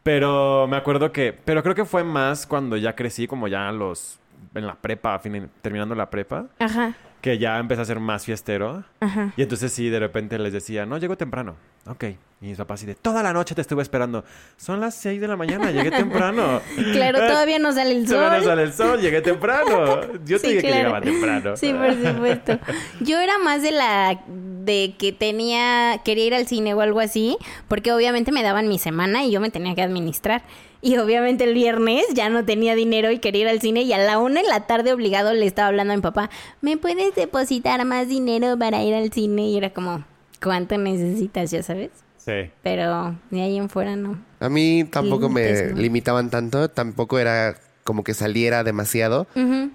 Pero 0.03 0.66
me 0.69 0.77
acuerdo 0.77 1.11
que... 1.11 1.33
Pero 1.33 1.62
creo 1.62 1.75
que 1.75 1.85
fue 1.85 2.05
más 2.05 2.47
cuando 2.47 2.77
ya 2.77 2.95
crecí, 2.95 3.27
como 3.27 3.49
ya 3.49 3.73
los... 3.73 4.19
En 4.55 4.66
la 4.66 4.75
prepa, 4.75 5.19
fin- 5.19 5.51
terminando 5.62 5.95
la 5.95 6.09
prepa, 6.09 6.47
Ajá. 6.59 6.95
Que 7.21 7.39
ya 7.39 7.59
empecé 7.59 7.83
a 7.83 7.85
ser 7.85 8.01
más 8.01 8.25
fiestero. 8.25 8.85
Ajá. 9.01 9.33
Y 9.37 9.43
entonces 9.43 9.73
sí, 9.73 9.89
de 9.89 9.99
repente 9.99 10.39
les 10.39 10.53
decía, 10.53 10.87
no, 10.87 10.99
llego 10.99 11.17
temprano. 11.17 11.57
Ok. 11.87 12.05
Y 12.43 12.49
mis 12.49 12.59
papás 12.59 12.81
así 12.81 12.87
de, 12.87 12.95
toda 12.95 13.23
la 13.23 13.33
noche 13.33 13.55
te 13.55 13.63
estuve 13.63 13.83
esperando. 13.83 14.23
Son 14.59 14.79
las 14.79 14.95
6 14.97 15.21
de 15.21 15.29
la 15.29 15.37
mañana, 15.37 15.71
llegué 15.71 15.91
temprano. 15.91 16.61
Claro, 16.93 17.19
todavía 17.19 17.59
no 17.59 17.73
sale 17.73 17.93
el 17.93 18.07
sol. 18.07 18.17
Todavía 18.19 18.39
no 18.41 18.45
sale 18.45 18.63
el 18.65 18.73
sol, 18.73 19.01
llegué 19.01 19.23
temprano. 19.23 20.01
Yo 20.27 20.39
te 20.39 20.49
Sí, 20.49 20.55
dije 20.55 20.63
que 20.63 20.73
llegaba 20.73 21.01
temprano. 21.01 21.57
Sí, 21.57 21.73
por 21.73 21.95
supuesto. 21.95 22.59
Yo 23.01 23.19
era 23.19 23.39
más 23.39 23.63
de 23.63 23.71
la 23.73 24.21
de 24.29 24.95
que 24.99 25.13
tenía 25.13 26.01
quería 26.05 26.27
ir 26.27 26.35
al 26.35 26.47
cine 26.47 26.75
o 26.75 26.81
algo 26.81 27.01
así, 27.01 27.39
porque 27.69 27.93
obviamente 27.93 28.33
me 28.33 28.43
daban 28.43 28.69
mi 28.69 28.79
semana 28.79 29.25
y 29.25 29.31
yo 29.31 29.41
me 29.41 29.51
tenía 29.51 29.75
que 29.75 29.83
administrar. 29.83 30.43
Y 30.87 30.99
obviamente 30.99 31.42
el 31.42 31.53
viernes 31.53 32.05
ya 32.14 32.29
no 32.29 32.44
tenía 32.44 32.77
dinero 32.77 33.11
y 33.11 33.18
quería 33.18 33.40
ir 33.40 33.49
al 33.49 33.61
cine 33.61 33.83
y 33.83 33.92
a 33.92 33.99
la 33.99 34.20
una 34.20 34.38
en 34.38 34.46
la 34.46 34.68
tarde 34.68 34.92
obligado 34.92 35.35
le 35.35 35.44
estaba 35.44 35.66
hablando 35.66 35.92
a 35.92 35.96
mi 35.96 36.03
papá, 36.03 36.31
¿me 36.61 36.77
puedes 36.77 37.12
depositar 37.16 37.85
más 37.85 38.07
dinero 38.07 38.57
para 38.57 38.85
ir 38.85 38.94
al 38.94 39.12
cine? 39.12 39.49
Y 39.49 39.57
era 39.57 39.70
como, 39.70 40.05
¿cuánto 40.40 40.79
necesitas? 40.79 41.51
Ya 41.51 41.64
sabes. 41.64 41.90
Sí. 42.18 42.53
Pero 42.62 43.16
de 43.31 43.42
ahí 43.42 43.57
en 43.57 43.68
fuera 43.68 43.96
no. 43.96 44.16
A 44.38 44.49
mí 44.49 44.85
tampoco 44.85 45.29
me 45.29 45.72
limitaban 45.72 46.31
tanto, 46.31 46.70
tampoco 46.70 47.18
era 47.18 47.57
como 47.83 48.05
que 48.05 48.14
saliera 48.14 48.62
demasiado, 48.62 49.27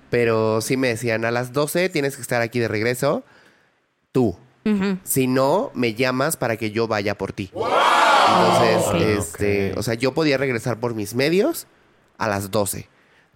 pero 0.10 0.62
sí 0.62 0.78
me 0.78 0.88
decían, 0.88 1.26
a 1.26 1.32
las 1.32 1.52
12 1.52 1.90
tienes 1.90 2.16
que 2.16 2.22
estar 2.22 2.42
aquí 2.42 2.60
de 2.60 2.70
regreso, 2.70 3.26
tú. 4.14 4.38
Si 5.04 5.28
no, 5.28 5.72
me 5.74 5.94
llamas 5.94 6.38
para 6.38 6.56
que 6.56 6.72
yo 6.72 6.88
vaya 6.88 7.18
por 7.18 7.34
ti. 7.34 7.52
Entonces, 8.32 8.88
Ok, 8.88 8.96
este, 9.20 9.74
o 9.78 9.84
sea, 9.84 9.94
yo 9.96 10.14
podía 10.14 10.38
regresar 10.38 10.80
por 10.80 10.94
mis 10.96 11.14
medios 11.16 11.68
a 12.18 12.28
las 12.28 12.52
12. 12.52 12.88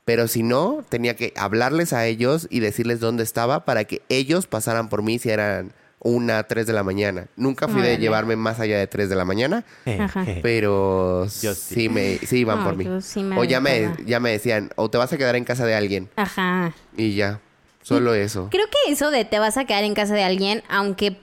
Pero 0.06 0.28
si 0.28 0.44
no, 0.44 0.84
tenía 0.88 1.16
que 1.16 1.34
hablarles 1.36 1.92
a 1.94 2.06
ellos 2.06 2.48
y 2.52 2.60
decirles 2.60 3.00
dónde 3.00 3.24
estaba 3.24 3.66
para 3.66 3.86
que 3.86 4.02
ellos 4.10 4.46
pasaran 4.48 4.88
por 4.90 5.02
mí 5.02 5.18
si 5.18 5.30
eran 5.32 5.74
una, 6.00 6.44
tres 6.44 6.68
de 6.68 6.74
la 6.74 6.84
mañana. 6.84 7.26
Nunca 7.36 7.68
fui 7.68 7.82
de 7.82 7.98
llevarme 7.98 8.36
más 8.36 8.60
allá 8.60 8.78
de 8.78 8.86
tres 8.86 9.10
de 9.10 9.16
la 9.16 9.26
mañana, 9.26 9.66
Ajá. 10.00 10.24
pero 10.44 11.26
Yo 11.42 11.56
sí. 11.56 11.74
sí. 11.76 11.90
me, 11.90 12.18
sí 12.20 12.38
iban 12.40 12.60
No, 12.60 12.66
por 12.66 12.76
mí. 12.78 12.86
yo 12.86 13.02
sí 13.02 13.24
me 13.24 13.40
o 13.40 13.44
ya 13.44 13.60
me, 13.60 13.92
ya 14.06 14.20
me 14.20 14.30
decían, 14.30 14.70
o 14.76 14.90
te 14.92 15.00
vas 15.00 15.12
a 15.12 15.18
quedar 15.18 15.36
en 15.36 15.44
casa 15.46 15.66
de 15.66 15.74
alguien. 15.74 16.10
Ajá. 16.16 16.74
Y 16.96 17.16
ya, 17.16 17.40
solo 17.82 18.14
eso. 18.14 18.50
Creo 18.52 18.68
que 18.68 18.92
eso 18.92 19.10
de 19.10 19.26
te 19.26 19.40
vas 19.40 19.58
a 19.58 19.66
quedar 19.66 19.84
en 19.84 19.96
casa 19.96 20.14
de 20.14 20.24
alguien, 20.24 20.62
aunque 20.70 21.18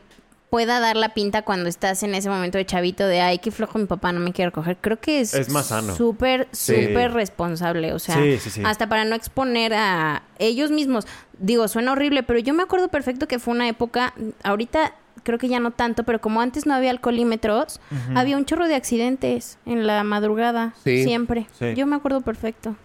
pueda 0.53 0.81
dar 0.81 0.97
la 0.97 1.15
pinta 1.15 1.41
cuando 1.41 1.71
estás 1.71 2.03
en 2.03 2.15
ese 2.15 2.29
momento 2.29 2.59
de 2.59 2.67
chavito 2.67 3.07
de 3.07 3.23
ay, 3.23 3.39
qué 3.39 3.51
flojo 3.51 3.79
mi 3.79 3.87
papá, 3.87 4.13
no 4.13 4.21
me 4.21 4.35
quiere 4.35 4.51
recoger. 4.51 4.77
Creo 4.83 5.01
que 5.01 5.21
es, 5.23 5.33
Es 5.33 5.49
más 5.49 5.69
sano. 5.69 5.97
Súper, 5.97 6.47
Sí. 6.53 6.75
súper 6.89 7.11
responsable. 7.15 7.95
O 7.95 7.99
sea, 7.99 8.17
Sí, 8.17 8.37
sí, 8.39 8.51
sí. 8.51 8.63
hasta 8.63 8.87
para 8.87 9.07
no 9.07 9.15
exponer 9.17 9.73
a 9.73 10.25
ellos 10.39 10.71
mismos. 10.71 11.07
Digo, 11.39 11.69
suena 11.69 11.93
horrible, 11.93 12.23
pero 12.23 12.39
yo 12.39 12.53
me 12.53 12.63
acuerdo 12.63 12.89
perfecto 12.89 13.27
que 13.27 13.39
fue 13.39 13.55
una 13.55 13.67
época, 13.67 14.13
ahorita 14.43 14.95
creo 15.23 15.39
que 15.39 15.49
ya 15.49 15.59
no 15.59 15.71
tanto, 15.71 16.05
pero 16.05 16.21
como 16.21 16.43
antes 16.43 16.67
no 16.67 16.75
había 16.75 16.91
alcoholímetros, 16.91 17.81
había 18.15 18.37
un 18.37 18.45
chorro 18.45 18.69
de 18.69 18.75
accidentes 18.75 19.57
en 19.65 19.87
la 19.87 20.05
madrugada, 20.05 20.75
Sí. 20.85 21.03
siempre. 21.03 21.47
Sí. 21.59 21.73
Yo 21.77 21.87
me 21.87 21.97
acuerdo 21.97 22.21
perfecto. 22.21 22.77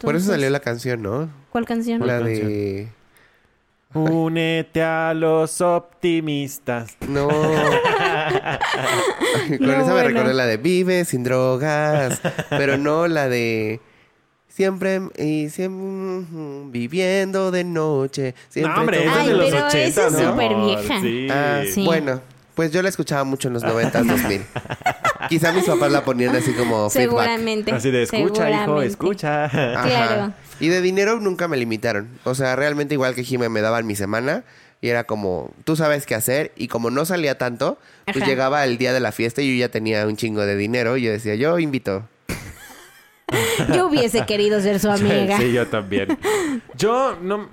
Por 0.00 0.16
eso 0.16 0.32
salió 0.32 0.50
la 0.50 0.58
canción, 0.58 1.00
¿no? 1.02 1.30
¿Cuál 1.50 1.64
canción? 1.64 2.04
La 2.04 2.18
canción? 2.18 2.48
de... 2.48 2.88
Únete 3.94 4.82
a 4.82 5.14
los 5.14 5.60
optimistas. 5.62 6.96
No. 7.08 7.28
Con 7.28 7.38
No, 9.60 9.72
esa 9.72 9.84
me 9.84 9.92
bueno. 9.92 10.08
recordé 10.08 10.34
la 10.34 10.46
de 10.46 10.56
Vive 10.58 11.04
sin 11.04 11.24
drogas. 11.24 12.20
Pero 12.50 12.76
no 12.76 13.06
la 13.08 13.28
de. 13.28 13.80
Siempre 14.48 15.00
y 15.16 15.48
siempre 15.50 16.26
viviendo 16.66 17.50
de 17.50 17.64
noche. 17.64 18.34
Siempre 18.48 18.74
no, 18.74 18.80
hombre, 18.80 19.04
esa 19.06 19.20
es 19.22 19.26
de 19.28 19.32
los 19.34 19.50
pero 19.50 19.66
80, 19.66 19.78
esa 19.86 20.06
es 20.08 20.12
¿no? 20.14 20.30
súper 20.32 20.54
vieja. 20.56 21.00
Sí. 21.00 21.28
Ah, 21.30 21.62
Sí. 21.72 21.84
Bueno, 21.84 22.20
pues 22.54 22.72
yo 22.72 22.82
la 22.82 22.88
escuchaba 22.88 23.22
mucho 23.24 23.46
en 23.48 23.54
los 23.54 23.62
90, 23.62 24.02
2000. 24.02 24.42
Quizá 25.28 25.52
mis 25.52 25.64
papás 25.64 25.92
la 25.92 26.02
ponían 26.04 26.34
así 26.34 26.52
como 26.54 26.90
feedback. 26.90 27.08
Seguramente. 27.08 27.70
Así 27.72 27.90
de 27.92 28.02
escucha, 28.02 28.50
hijo, 28.50 28.82
escucha. 28.82 29.44
Ajá. 29.44 29.82
Claro. 29.86 30.32
Y 30.60 30.68
de 30.68 30.80
dinero 30.80 31.20
nunca 31.20 31.48
me 31.48 31.56
limitaron. 31.56 32.08
O 32.24 32.34
sea, 32.34 32.56
realmente 32.56 32.94
igual 32.94 33.14
que 33.14 33.24
Jimé 33.24 33.48
me 33.48 33.60
daban 33.60 33.86
mi 33.86 33.94
semana 33.94 34.44
y 34.80 34.88
era 34.88 35.04
como, 35.04 35.52
tú 35.64 35.76
sabes 35.76 36.06
qué 36.06 36.14
hacer. 36.14 36.52
Y 36.56 36.68
como 36.68 36.90
no 36.90 37.04
salía 37.04 37.38
tanto, 37.38 37.78
pues 38.04 38.18
Ajá. 38.18 38.26
llegaba 38.26 38.64
el 38.64 38.78
día 38.78 38.92
de 38.92 39.00
la 39.00 39.12
fiesta 39.12 39.42
y 39.42 39.52
yo 39.56 39.60
ya 39.60 39.70
tenía 39.70 40.06
un 40.06 40.16
chingo 40.16 40.40
de 40.44 40.56
dinero 40.56 40.96
y 40.96 41.02
yo 41.02 41.10
decía, 41.12 41.34
yo 41.36 41.58
invito. 41.58 42.08
Yo 43.74 43.88
hubiese 43.88 44.24
querido 44.24 44.60
ser 44.60 44.80
su 44.80 44.90
amiga. 44.90 45.36
Sí, 45.36 45.52
yo 45.52 45.66
también. 45.66 46.16
Yo 46.76 47.18
no... 47.20 47.48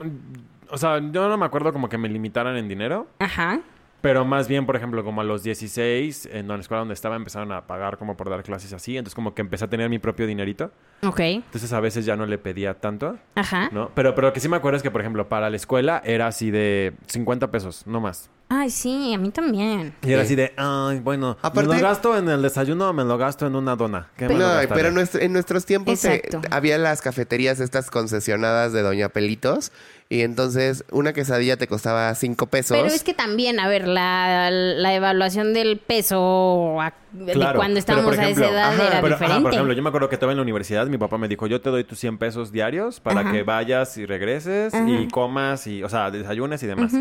O 0.70 0.78
sea, 0.78 1.00
yo 1.00 1.28
no 1.28 1.38
me 1.38 1.46
acuerdo 1.46 1.74
como 1.74 1.90
que 1.90 1.98
me 1.98 2.08
limitaran 2.08 2.56
en 2.58 2.68
dinero. 2.70 3.08
Ajá. 3.20 3.60
Pero 4.06 4.24
más 4.24 4.48
bien, 4.48 4.68
por 4.68 4.76
ejemplo, 4.76 5.04
como 5.04 5.22
a 5.22 5.24
los 5.24 5.42
16, 5.42 6.30
en 6.32 6.48
la 6.48 6.56
escuela 6.58 6.78
donde 6.82 6.94
estaba 6.94 7.16
empezaron 7.16 7.52
a 7.52 7.66
pagar 7.66 7.98
como 7.98 8.16
por 8.16 8.30
dar 8.30 8.44
clases 8.44 8.72
así. 8.72 8.96
Entonces 8.98 9.16
como 9.16 9.34
que 9.34 9.42
empecé 9.42 9.66
a 9.66 9.68
tener 9.68 9.90
mi 9.90 9.98
propio 9.98 10.28
dinerito. 10.28 10.70
Ok. 11.02 11.20
Entonces 11.22 11.74
a 11.74 11.80
veces 11.80 12.06
ya 12.06 12.16
no 12.16 12.28
le 12.28 12.38
pedía 12.38 12.76
tanto, 12.76 13.18
Ajá. 13.34 13.70
¿no? 13.72 13.90
Pero, 13.96 14.14
pero 14.14 14.28
lo 14.28 14.34
que 14.34 14.40
sí 14.42 14.48
me 14.48 14.58
acuerdo 14.58 14.78
es 14.78 14.84
que, 14.84 14.92
por 14.92 15.02
ejemplo, 15.02 15.28
para 15.28 15.50
la 15.50 15.56
escuela 15.56 16.04
era 16.06 16.28
así 16.28 16.52
de 16.52 16.94
50 17.08 17.50
pesos, 17.50 17.88
no 17.88 18.00
más. 18.00 18.30
Ay, 18.48 18.70
sí, 18.70 19.12
a 19.12 19.18
mí 19.18 19.32
también. 19.32 19.96
Y 20.04 20.12
era 20.12 20.22
Sí. 20.22 20.26
así 20.28 20.36
de, 20.36 20.54
ay, 20.56 21.00
bueno, 21.00 21.36
Aparte- 21.42 21.68
me 21.68 21.76
lo 21.78 21.82
gasto 21.82 22.16
en 22.16 22.30
el 22.30 22.44
desayuno 22.44 22.92
o 22.92 22.94
me 22.94 23.04
lo 23.04 23.18
gasto 23.18 23.48
en 23.48 23.56
una 23.56 23.76
dona. 23.76 24.10
¿Qué 24.16 24.28
me 24.28 24.36
lo 24.36 24.40
No, 24.42 24.46
gastaré? 24.54 24.68
pero 24.76 24.88
en, 24.90 24.94
nuestro- 24.94 25.20
en 25.22 25.34
nuestros 25.34 25.66
tiempos 25.66 26.06
eh, 26.06 26.22
Exacto. 26.24 26.48
había 26.52 26.78
las 26.78 27.02
cafeterías 27.02 27.60
estas 27.60 27.90
concesionadas 27.90 28.72
de 28.72 28.84
Doña 28.84 29.10
Pelitos 29.10 29.72
y 30.08 30.22
entonces 30.22 30.86
una 30.92 31.14
quesadilla 31.14 31.58
te 31.58 31.68
costaba 31.68 32.14
cinco 32.16 32.46
pesos. 32.48 32.78
Pero 32.78 32.88
es 32.94 33.04
que 33.04 33.14
también, 33.14 33.60
a 33.60 33.68
ver, 33.68 33.88
la, 33.88 34.50
la 34.52 34.94
evaluación 34.94 35.54
del 35.54 35.78
peso 35.80 36.80
a- 36.80 36.94
de 37.12 37.32
cuando 37.34 37.56
pero, 37.58 37.78
estábamos 37.78 38.12
por 38.12 38.20
a 38.20 38.24
esa 38.24 38.24
ejemplo, 38.42 38.46
edad 38.50 38.74
ajá, 38.74 38.88
era 38.88 39.02
pero, 39.02 39.16
ajá, 39.16 39.24
diferente. 39.24 39.42
por 39.44 39.54
ejemplo, 39.54 39.74
yo 39.74 39.82
me 39.84 39.88
acuerdo 39.90 40.10
que 40.10 40.16
estaba 40.16 40.34
en 40.34 40.38
la 40.38 40.42
universidad, 40.42 40.86
mi 40.88 40.98
papá 40.98 41.18
me 41.18 41.30
dijo, 41.30 41.48
yo 41.48 41.62
te 41.62 41.70
doy 41.70 41.86
tus 41.86 41.98
100 42.00 42.18
pesos 42.18 42.52
diarios 42.52 43.00
para 43.00 43.22
Ajá. 43.22 43.32
que 43.32 43.44
vayas 43.44 43.98
y 43.98 44.06
regreses 44.06 44.74
y 44.86 45.08
comas 45.08 45.66
y, 45.66 45.82
o 45.82 45.88
sea, 45.88 46.12
desayunes 46.12 46.62
y 46.64 46.68
demás. 46.68 46.92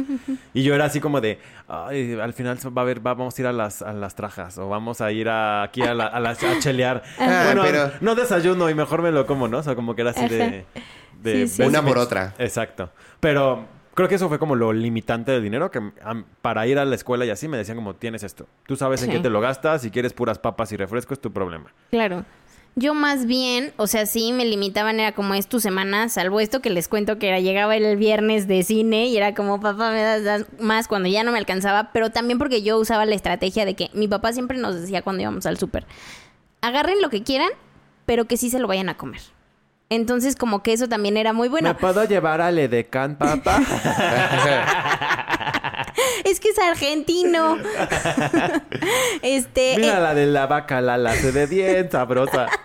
Y 0.55 0.63
yo 0.63 0.73
era 0.75 0.85
así 0.85 1.01
como 1.01 1.21
de, 1.21 1.41
ay, 1.67 2.17
al 2.23 2.33
final 2.33 2.57
va 2.77 2.83
a 2.83 2.85
haber, 2.85 3.05
va- 3.05 3.15
vamos 3.15 3.37
a 3.37 3.43
ir 3.43 3.47
a 3.49 3.53
las, 3.53 3.83
a 3.83 3.93
las 3.93 4.15
trajas 4.15 4.57
o 4.57 4.69
vamos 4.69 5.01
a 5.01 5.11
ir 5.11 5.29
a, 5.29 5.65
aquí 5.65 5.83
a, 5.83 5.95
la, 5.95 6.07
a, 6.07 6.21
las- 6.21 6.43
a 6.45 6.59
chelear. 6.61 7.03
Ah, 7.19 7.43
bueno, 7.47 7.63
pero- 7.65 7.91
no 8.01 8.15
desayuno 8.15 8.71
y 8.71 8.75
mejor 8.75 9.03
me 9.03 9.11
lo 9.11 9.27
como, 9.27 9.49
¿no? 9.49 9.59
O 9.59 9.63
sea, 9.65 9.75
como 9.75 9.95
que 9.97 10.03
era 10.03 10.13
así 10.13 10.29
de... 10.29 10.65
de 11.25 11.49
Sí, 11.49 11.57
sí. 11.57 11.63
Una 11.63 11.83
por 11.83 11.99
otra. 11.99 12.35
Exacto. 12.39 12.91
Pero 13.19 13.67
creo 13.95 14.09
que 14.09 14.17
eso 14.17 14.29
fue 14.29 14.39
como 14.39 14.55
lo 14.55 14.73
limitante 14.73 15.33
del 15.33 15.43
dinero, 15.43 15.71
que 15.71 15.81
para 16.43 16.67
ir 16.67 16.79
a 16.79 16.85
la 16.85 16.95
escuela 16.95 17.25
y 17.25 17.31
así 17.31 17.49
me 17.49 17.57
decían 17.57 17.77
como, 17.77 17.95
tienes 17.95 18.23
esto. 18.23 18.47
Tú 18.67 18.77
sabes 18.77 19.03
en 19.03 19.11
qué 19.11 19.21
te 19.21 19.31
lo 19.31 19.41
gastas, 19.41 19.83
si 19.83 19.91
quieres 19.91 20.13
puras 20.13 20.39
papas 20.39 20.73
y 20.73 20.77
refresco 20.77 21.15
es 21.15 21.21
tu 21.21 21.33
problema. 21.33 21.73
Claro. 21.91 22.25
Yo 22.77 22.93
más 22.93 23.27
bien, 23.27 23.73
o 23.77 23.87
sea, 23.87 24.05
sí 24.05 24.33
me 24.33 24.45
limitaban, 24.45 24.99
era 24.99 25.13
como 25.13 25.35
es 25.35 25.47
tu 25.47 25.61
semana, 25.61 26.09
salvo 26.09 26.41
esto 26.41 26.61
que 26.61 26.71
les 26.71 26.89
cuento 26.89 27.21
que 27.21 27.29
era, 27.29 27.39
llegaba 27.39 27.77
el 27.77 27.97
viernes 27.97 28.49
de 28.49 28.65
cine 28.65 29.07
y 29.07 29.17
era 29.17 29.33
como, 29.33 29.61
papá, 29.61 29.93
me 29.93 30.03
das, 30.03 30.25
das 30.25 30.47
más 30.59 30.89
cuando 30.89 31.09
ya 31.09 31.23
no 31.23 31.31
me 31.31 31.39
alcanzaba, 31.39 31.93
pero 31.93 32.11
también 32.11 32.37
porque 32.37 32.63
yo 32.63 32.77
usaba 32.77 33.07
la 33.07 33.15
estrategia 33.15 33.65
de 33.65 33.75
que 33.75 33.91
mi 33.95 34.09
papá 34.09 34.33
siempre 34.33 34.59
nos 34.59 34.75
decía 34.75 35.03
cuando 35.03 35.23
íbamos 35.23 35.47
al 35.47 35.57
súper, 35.57 35.87
agarren 36.63 37.01
lo 37.01 37.11
que 37.11 37.23
quieran, 37.23 37.51
pero 38.07 38.25
que 38.25 38.37
sí 38.37 38.51
se 38.51 38.59
lo 38.59 38.67
vayan 38.67 38.89
a 38.89 38.97
comer. 38.97 39.21
Entonces, 39.91 40.35
como 40.35 40.63
que 40.63 40.73
eso 40.73 40.89
también 40.89 41.17
era 41.17 41.33
muy 41.33 41.49
bueno. 41.49 41.69
¿Me 41.69 41.75
puedo 41.75 42.05
llevar 42.05 42.41
al 42.41 42.59
Edecán, 42.59 43.17
papá? 43.17 43.61
Es 46.25 46.41
que 46.41 46.49
es 46.49 46.59
argentino. 46.59 47.59
este, 49.23 49.75
Mira 49.77 49.99
eh, 49.99 50.01
la 50.01 50.15
de 50.15 50.27
la 50.27 50.47
vaca, 50.47 50.81
la 50.81 50.97
lace 50.99 51.33
de 51.33 51.47
bien 51.47 51.91
sabrosa. 51.91 52.49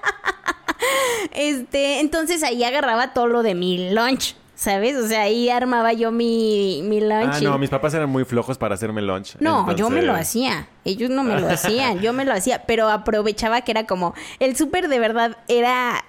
Este, 1.31 1.99
entonces 1.99 2.43
ahí 2.43 2.63
agarraba 2.63 3.13
todo 3.13 3.27
lo 3.27 3.43
de 3.43 3.53
mi 3.53 3.91
lunch, 3.91 4.35
¿sabes? 4.55 4.95
O 4.97 5.07
sea, 5.07 5.23
ahí 5.23 5.49
armaba 5.49 5.93
yo 5.93 6.11
mi, 6.11 6.81
mi 6.83 6.99
lunch. 7.01 7.35
Ah, 7.35 7.39
no, 7.41 7.57
mis 7.57 7.69
papás 7.69 7.93
eran 7.93 8.09
muy 8.09 8.25
flojos 8.25 8.57
para 8.57 8.75
hacerme 8.75 9.01
lunch. 9.01 9.35
No, 9.39 9.73
yo 9.75 9.89
me 9.89 10.01
lo 10.01 10.13
hacía. 10.13 10.67
Ellos 10.85 11.09
no 11.09 11.23
me 11.23 11.39
lo 11.39 11.47
hacían. 11.47 11.99
Yo 11.99 12.13
me 12.13 12.25
lo 12.25 12.33
hacía. 12.33 12.63
Pero 12.65 12.89
aprovechaba 12.89 13.61
que 13.61 13.71
era 13.71 13.85
como. 13.85 14.15
El 14.39 14.55
súper 14.55 14.87
de 14.87 14.99
verdad 14.99 15.37
era 15.47 16.03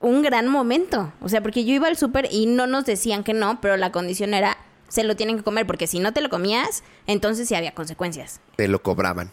un 0.00 0.22
gran 0.22 0.48
momento. 0.48 1.12
O 1.20 1.28
sea, 1.28 1.42
porque 1.42 1.64
yo 1.64 1.74
iba 1.74 1.86
al 1.88 1.96
súper 1.96 2.28
y 2.30 2.46
no 2.46 2.66
nos 2.66 2.84
decían 2.86 3.22
que 3.22 3.32
no, 3.34 3.60
pero 3.60 3.76
la 3.76 3.92
condición 3.92 4.34
era. 4.34 4.56
Se 4.88 5.04
lo 5.04 5.14
tienen 5.14 5.36
que 5.36 5.44
comer, 5.44 5.66
porque 5.66 5.86
si 5.86 6.00
no 6.00 6.12
te 6.12 6.20
lo 6.20 6.28
comías, 6.30 6.82
entonces 7.06 7.46
sí 7.46 7.54
había 7.54 7.72
consecuencias. 7.74 8.40
Te 8.56 8.66
lo 8.66 8.82
cobraban. 8.82 9.30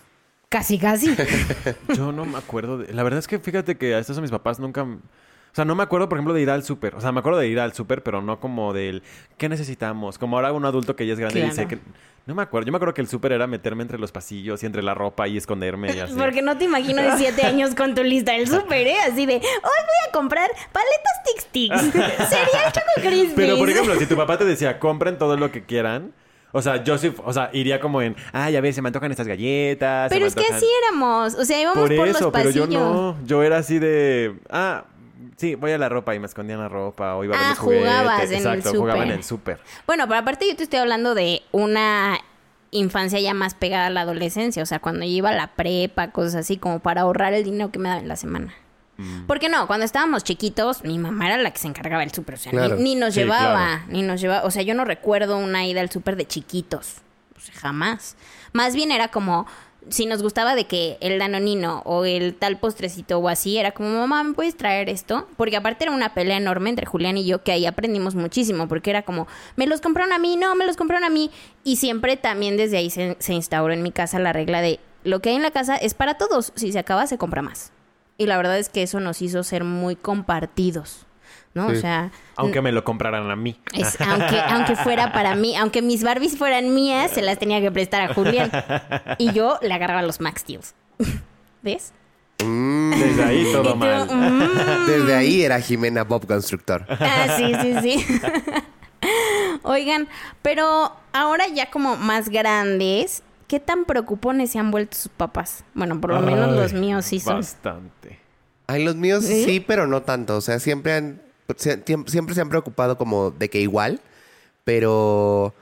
Casi, 0.49 0.77
casi. 0.77 1.15
Yo 1.95 2.11
no 2.11 2.25
me 2.25 2.37
acuerdo. 2.37 2.77
De... 2.77 2.93
La 2.93 3.01
verdad 3.01 3.17
es 3.19 3.27
que 3.27 3.39
fíjate 3.39 3.75
que 3.75 3.95
a 3.95 3.99
estos 3.99 4.17
a 4.17 4.21
mis 4.21 4.29
papás 4.31 4.59
nunca. 4.59 4.83
O 4.83 4.99
sea, 5.53 5.65
no 5.65 5.73
me 5.73 5.81
acuerdo, 5.81 6.07
por 6.07 6.19
ejemplo, 6.19 6.35
de 6.35 6.41
ir 6.43 6.49
al 6.51 6.63
súper. 6.63 6.93
O 6.93 7.01
sea, 7.01 7.11
me 7.11 7.19
acuerdo 7.21 7.39
de 7.39 7.47
ir 7.47 7.59
al 7.59 7.73
súper, 7.73 8.03
pero 8.03 8.21
no 8.21 8.39
como 8.39 8.71
del 8.73 9.01
¿qué 9.37 9.49
necesitamos? 9.49 10.19
Como 10.19 10.35
ahora 10.37 10.53
un 10.53 10.65
adulto 10.65 10.95
que 10.95 11.07
ya 11.07 11.13
es 11.13 11.19
grande 11.19 11.39
y 11.39 11.43
dice 11.43 11.65
Claro. 11.65 11.69
que. 11.69 11.79
No 12.27 12.35
me 12.35 12.43
acuerdo. 12.43 12.65
Yo 12.67 12.71
me 12.73 12.75
acuerdo 12.75 12.93
que 12.93 13.01
el 13.01 13.07
súper 13.07 13.31
era 13.31 13.47
meterme 13.47 13.83
entre 13.83 13.97
los 13.97 14.11
pasillos 14.11 14.61
y 14.61 14.65
entre 14.65 14.83
la 14.83 14.93
ropa 14.93 15.27
y 15.29 15.37
esconderme 15.37 15.95
y 15.95 15.99
así. 16.01 16.13
Porque 16.13 16.41
no 16.41 16.57
te 16.57 16.65
imagino 16.65 17.01
de 17.01 17.17
siete 17.17 17.43
años 17.43 17.73
con 17.73 17.95
tu 17.95 18.03
lista 18.03 18.33
del 18.33 18.47
súper, 18.47 18.85
¿eh? 18.85 18.97
Así 18.99 19.25
de, 19.25 19.35
hoy 19.35 19.41
voy 19.41 20.09
a 20.09 20.11
comprar 20.11 20.49
paletas 20.71 21.23
Tic 21.25 21.51
Tics, 21.51 21.81
cereal 22.29 22.71
Choco 22.73 22.91
Crispies. 23.01 23.33
Pero, 23.35 23.57
por 23.57 23.69
ejemplo, 23.69 23.95
si 23.97 24.05
tu 24.05 24.15
papá 24.17 24.37
te 24.37 24.45
decía, 24.45 24.77
compren 24.77 25.17
todo 25.17 25.37
lo 25.37 25.51
que 25.51 25.63
quieran. 25.65 26.13
O 26.51 26.61
sea, 26.61 26.83
yo 26.83 26.97
sí, 26.97 27.13
o 27.23 27.33
sea, 27.33 27.49
iría 27.53 27.79
como 27.79 28.01
en, 28.01 28.15
ah, 28.33 28.49
ya 28.49 28.61
ves, 28.61 28.75
se 28.75 28.81
me 28.81 28.89
antojan 28.89 29.11
estas 29.11 29.27
galletas. 29.27 30.09
se 30.09 30.15
Pero 30.15 30.21
me 30.23 30.27
es 30.27 30.35
que 30.35 30.41
antojan-". 30.41 30.55
así 30.57 30.65
éramos, 30.83 31.33
o 31.35 31.45
sea, 31.45 31.61
íbamos 31.61 31.79
Por 31.79 31.95
por, 31.95 32.07
eso, 32.07 32.19
los 32.25 32.31
pero 32.33 32.45
pasillos. 32.45 32.69
yo 32.69 32.79
no. 32.79 33.17
Yo 33.25 33.43
era 33.43 33.57
así 33.57 33.79
de, 33.79 34.35
ah, 34.49 34.85
sí, 35.37 35.55
voy 35.55 35.71
a 35.71 35.77
la 35.77 35.87
ropa 35.87 36.13
y 36.13 36.19
me 36.19 36.25
escondía 36.27 36.55
en 36.55 36.61
la 36.61 36.67
ropa 36.69 37.15
o 37.15 37.23
iba 37.23 37.35
a 37.35 37.37
ver 37.39 37.45
Ah, 37.47 37.49
mis 37.51 37.59
juguetes. 37.59 37.87
jugabas 37.89 38.23
en 38.23 38.31
el 38.31 38.37
Exacto, 38.37 38.69
jugaba 38.79 39.03
en 39.03 39.07
súper. 39.07 39.17
el 39.17 39.23
súper. 39.23 39.59
Bueno, 39.87 40.07
pero 40.07 40.19
aparte 40.19 40.47
yo 40.49 40.55
te 40.55 40.63
estoy 40.63 40.79
hablando 40.79 41.15
de 41.15 41.43
una 41.53 42.19
infancia 42.71 43.19
ya 43.21 43.33
más 43.33 43.53
pegada 43.53 43.85
a 43.87 43.89
la 43.89 44.01
adolescencia, 44.01 44.61
o 44.61 44.65
sea, 44.65 44.79
cuando 44.79 45.05
yo 45.05 45.11
iba 45.11 45.29
a 45.29 45.33
la 45.33 45.47
prepa, 45.55 46.11
cosas 46.11 46.35
así, 46.35 46.57
como 46.57 46.79
para 46.79 47.01
ahorrar 47.01 47.33
el 47.33 47.43
dinero 47.45 47.71
que 47.71 47.79
me 47.79 47.87
daban 47.87 48.03
en 48.03 48.09
la 48.09 48.17
semana. 48.17 48.53
Mm. 48.97 49.25
Porque 49.27 49.47
no, 49.47 49.67
cuando 49.67 49.85
estábamos 49.85 50.23
chiquitos, 50.23 50.83
mi 50.83 50.97
mamá 50.99 51.27
era 51.27 51.37
la 51.37 51.51
que 51.51 51.59
se 51.59 51.67
encargaba 51.67 52.01
del 52.01 52.11
súper, 52.11 52.35
o 52.35 52.37
sea, 52.37 52.51
Claro. 52.51 52.75
ni, 52.75 52.83
ni 52.83 52.95
nos 52.95 53.13
Sí, 53.13 53.21
llevaba, 53.21 53.83
ni 53.87 54.01
nos 54.01 54.19
llevaba, 54.19 54.43
o 54.45 54.51
sea, 54.51 54.63
yo 54.63 54.73
no 54.73 54.85
recuerdo 54.85 55.37
una 55.37 55.65
ida 55.65 55.81
al 55.81 55.89
súper 55.91 56.15
de 56.17 56.25
chiquitos, 56.27 56.95
o 57.37 57.39
sea, 57.39 57.53
jamás. 57.55 58.17
Más 58.53 58.75
bien 58.75 58.91
era 58.91 59.09
como, 59.09 59.45
si 59.89 60.05
nos 60.05 60.21
gustaba 60.21 60.55
de 60.55 60.65
que 60.65 60.97
el 61.01 61.19
danonino 61.19 61.81
o 61.85 62.05
el 62.05 62.35
tal 62.35 62.57
postrecito 62.59 63.19
o 63.19 63.29
así, 63.29 63.57
era 63.57 63.71
como, 63.71 63.89
mamá, 63.89 64.23
¿me 64.23 64.33
puedes 64.33 64.55
traer 64.55 64.89
esto? 64.89 65.27
Porque 65.37 65.57
aparte 65.57 65.85
era 65.85 65.93
una 65.93 66.13
pelea 66.13 66.37
enorme 66.37 66.69
entre 66.69 66.85
Julián 66.85 67.17
y 67.17 67.25
yo, 67.25 67.43
que 67.43 67.51
ahí 67.51 67.65
aprendimos 67.65 68.15
muchísimo, 68.15 68.67
porque 68.67 68.89
era 68.89 69.03
como, 69.03 69.27
me 69.55 69.67
los 69.67 69.81
compraron 69.81 70.13
a 70.13 70.19
mí, 70.19 70.35
no, 70.37 70.55
me 70.55 70.65
los 70.65 70.77
compraron 70.77 71.03
a 71.03 71.09
mí. 71.09 71.31
Y 71.63 71.77
siempre 71.77 72.17
también 72.17 72.57
desde 72.57 72.77
ahí 72.77 72.89
se, 72.89 73.17
se 73.19 73.33
instauró 73.33 73.73
en 73.73 73.83
mi 73.83 73.91
casa 73.91 74.19
la 74.19 74.33
regla 74.33 74.61
de, 74.61 74.79
lo 75.03 75.21
que 75.21 75.29
hay 75.29 75.35
en 75.35 75.41
la 75.41 75.51
casa 75.51 75.75
es 75.75 75.93
para 75.93 76.17
todos, 76.17 76.51
si 76.55 76.71
se 76.71 76.79
acaba, 76.79 77.07
se 77.07 77.17
compra 77.17 77.41
más. 77.41 77.71
Y 78.17 78.25
la 78.25 78.37
verdad 78.37 78.57
es 78.57 78.69
que 78.69 78.83
eso 78.83 78.99
nos 78.99 79.21
hizo 79.21 79.43
ser 79.43 79.63
muy 79.63 79.95
compartidos, 79.95 81.06
¿no? 81.57 81.67
O 81.67 81.75
sea, 81.75 82.11
Aunque 82.37 82.61
me 82.61 82.71
lo 82.71 82.83
compraran 82.85 83.29
a 83.29 83.35
mí. 83.35 83.59
es- 83.73 83.99
aunque, 83.99 84.39
aunque 84.39 84.75
fuera 84.77 85.11
para 85.11 85.35
mí, 85.35 85.55
aunque 85.57 85.81
mis 85.81 86.03
Barbies 86.03 86.37
fueran 86.37 86.73
mías, 86.73 87.11
se 87.11 87.21
las 87.21 87.37
tenía 87.39 87.59
que 87.59 87.71
prestar 87.71 88.09
a 88.09 88.13
Julián. 88.13 88.49
Y 89.17 89.33
yo 89.33 89.57
le 89.61 89.73
agarraba 89.73 90.01
los 90.03 90.21
Max 90.21 90.41
Steels. 90.41 90.73
¿Ves? 91.61 91.91
Mm, 92.43 92.91
Desde 92.91 93.23
ahí 93.23 93.51
todo 93.51 93.71
tú, 93.73 93.75
mal. 93.77 94.07
mm. 94.07 94.85
desde 94.87 95.15
ahí 95.15 95.41
era 95.41 95.59
Jimena 95.59 96.03
Bob 96.03 96.27
Constructor. 96.27 96.85
Ah, 96.87 97.35
sí, 97.35 97.51
sí, 97.61 97.73
sí. 97.81 98.05
Oigan, 99.63 100.07
pero 100.41 100.93
ahora 101.13 101.47
ya 101.47 101.69
como 101.69 101.95
más 101.97 102.29
grandes, 102.29 103.23
¿qué 103.47 103.59
tan 103.59 103.85
preocupones 103.85 104.51
se 104.51 104.59
han 104.59 104.71
vuelto 104.71 104.95
sus 104.97 105.09
papás? 105.11 105.63
Bueno, 105.73 105.99
por 105.99 106.13
lo 106.13 106.21
menos 106.21 106.55
los 106.55 106.73
míos 106.73 107.05
sí 107.05 107.19
son. 107.19 107.37
Bastante. 107.37 108.19
Ay, 108.67 108.83
los 108.83 108.95
míos 108.95 109.23
¿Sí? 109.25 109.45
¿Sí? 109.45 109.59
pero 109.59 109.87
no 109.87 110.01
tanto. 110.01 110.35
O 110.37 110.41
sea, 110.41 110.59
siempre 110.59 110.93
han, 110.93 111.21
siempre 111.55 112.35
se 112.35 112.41
han 112.41 112.49
preocupado 112.49 112.97
como 112.97 113.31
de 113.31 113.49
que 113.49 113.59
igual, 113.61 114.01
pero 114.63 115.53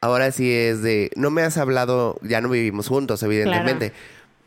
ahora 0.00 0.30
sí 0.32 0.52
es 0.52 0.82
de, 0.82 1.10
no 1.16 1.30
me 1.30 1.42
has 1.42 1.56
hablado, 1.56 2.18
ya 2.22 2.40
no 2.40 2.48
vivimos 2.48 2.88
juntos, 2.88 3.22
evidentemente, 3.22 3.92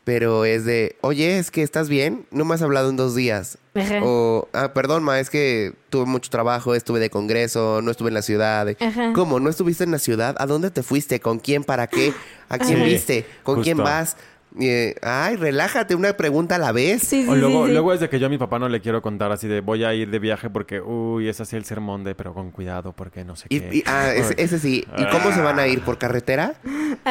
pero 0.04 0.46
es 0.46 0.64
de, 0.64 0.96
oye, 1.02 1.38
es 1.38 1.52
que 1.52 1.64
estás 1.64 1.90
bien, 1.90 2.26
no 2.32 2.46
me 2.46 2.56
has 2.56 2.62
hablado 2.62 2.90
en 2.90 2.96
dos 2.96 3.14
días. 3.16 3.58
Ajá. 3.76 4.00
O, 4.04 4.48
ah, 4.54 4.74
perdón, 4.74 5.04
ma, 5.04 5.20
es 5.20 5.30
que 5.30 5.74
tuve 5.90 6.06
mucho 6.06 6.30
trabajo, 6.30 6.76
estuve 6.76 7.00
de 7.00 7.10
congreso, 7.10 7.82
no 7.82 7.92
estuve 7.92 8.08
en 8.10 8.14
la 8.14 8.22
ciudad. 8.22 8.70
Ajá. 8.80 9.12
¿Cómo? 9.14 9.40
¿No 9.42 9.50
estuviste 9.50 9.84
en 9.84 9.92
la 9.92 10.00
ciudad? 10.00 10.36
¿A 10.40 10.46
dónde 10.46 10.72
te 10.72 10.82
fuiste? 10.82 11.20
¿Con 11.20 11.40
quién? 11.40 11.64
¿Para 11.66 11.88
qué? 11.88 12.14
¿A 12.48 12.58
quién 12.58 12.80
Sí, 12.80 12.86
viste? 12.86 13.26
¿Con 13.44 13.62
quién 13.64 13.78
justo. 13.78 13.90
vas? 13.90 14.16
Eh, 14.60 14.96
ay, 15.02 15.36
relájate, 15.36 15.94
una 15.96 16.14
pregunta 16.18 16.56
a 16.56 16.58
la 16.58 16.72
vez. 16.72 17.02
Sí, 17.02 17.24
sí, 17.24 17.30
O 17.30 17.36
luego, 17.36 17.64
sí, 17.64 17.68
sí. 17.68 17.74
luego 17.74 17.94
es 17.94 18.00
de 18.00 18.10
que 18.10 18.20
yo 18.20 18.28
a 18.28 18.30
mi 18.30 18.38
papá 18.38 18.58
no 18.60 18.70
le 18.70 18.82
quiero 18.82 19.02
contar 19.02 19.32
así 19.32 19.48
de 19.48 19.62
voy 19.62 19.84
a 19.84 19.94
ir 19.94 20.10
de 20.10 20.20
viaje 20.20 20.50
porque, 20.50 20.82
uy, 20.82 21.28
es 21.30 21.40
así 21.42 21.56
el 21.56 21.66
sermón 21.66 22.04
de, 22.04 22.16
pero 22.16 22.34
con 22.34 22.52
cuidado 22.52 22.94
porque 22.94 23.24
no 23.24 23.36
sé 23.36 23.46
Y, 23.50 23.60
qué. 23.60 23.70
y- 23.78 23.84
ah, 23.86 24.12
ese, 24.16 24.34
ese 24.38 24.60
sí. 24.60 24.86
¿Y 24.98 25.06
cómo 25.10 25.32
se 25.32 25.42
van 25.42 25.60
a 25.60 25.68
ir? 25.68 25.82
¿Por 25.82 25.98
carretera 25.98 26.56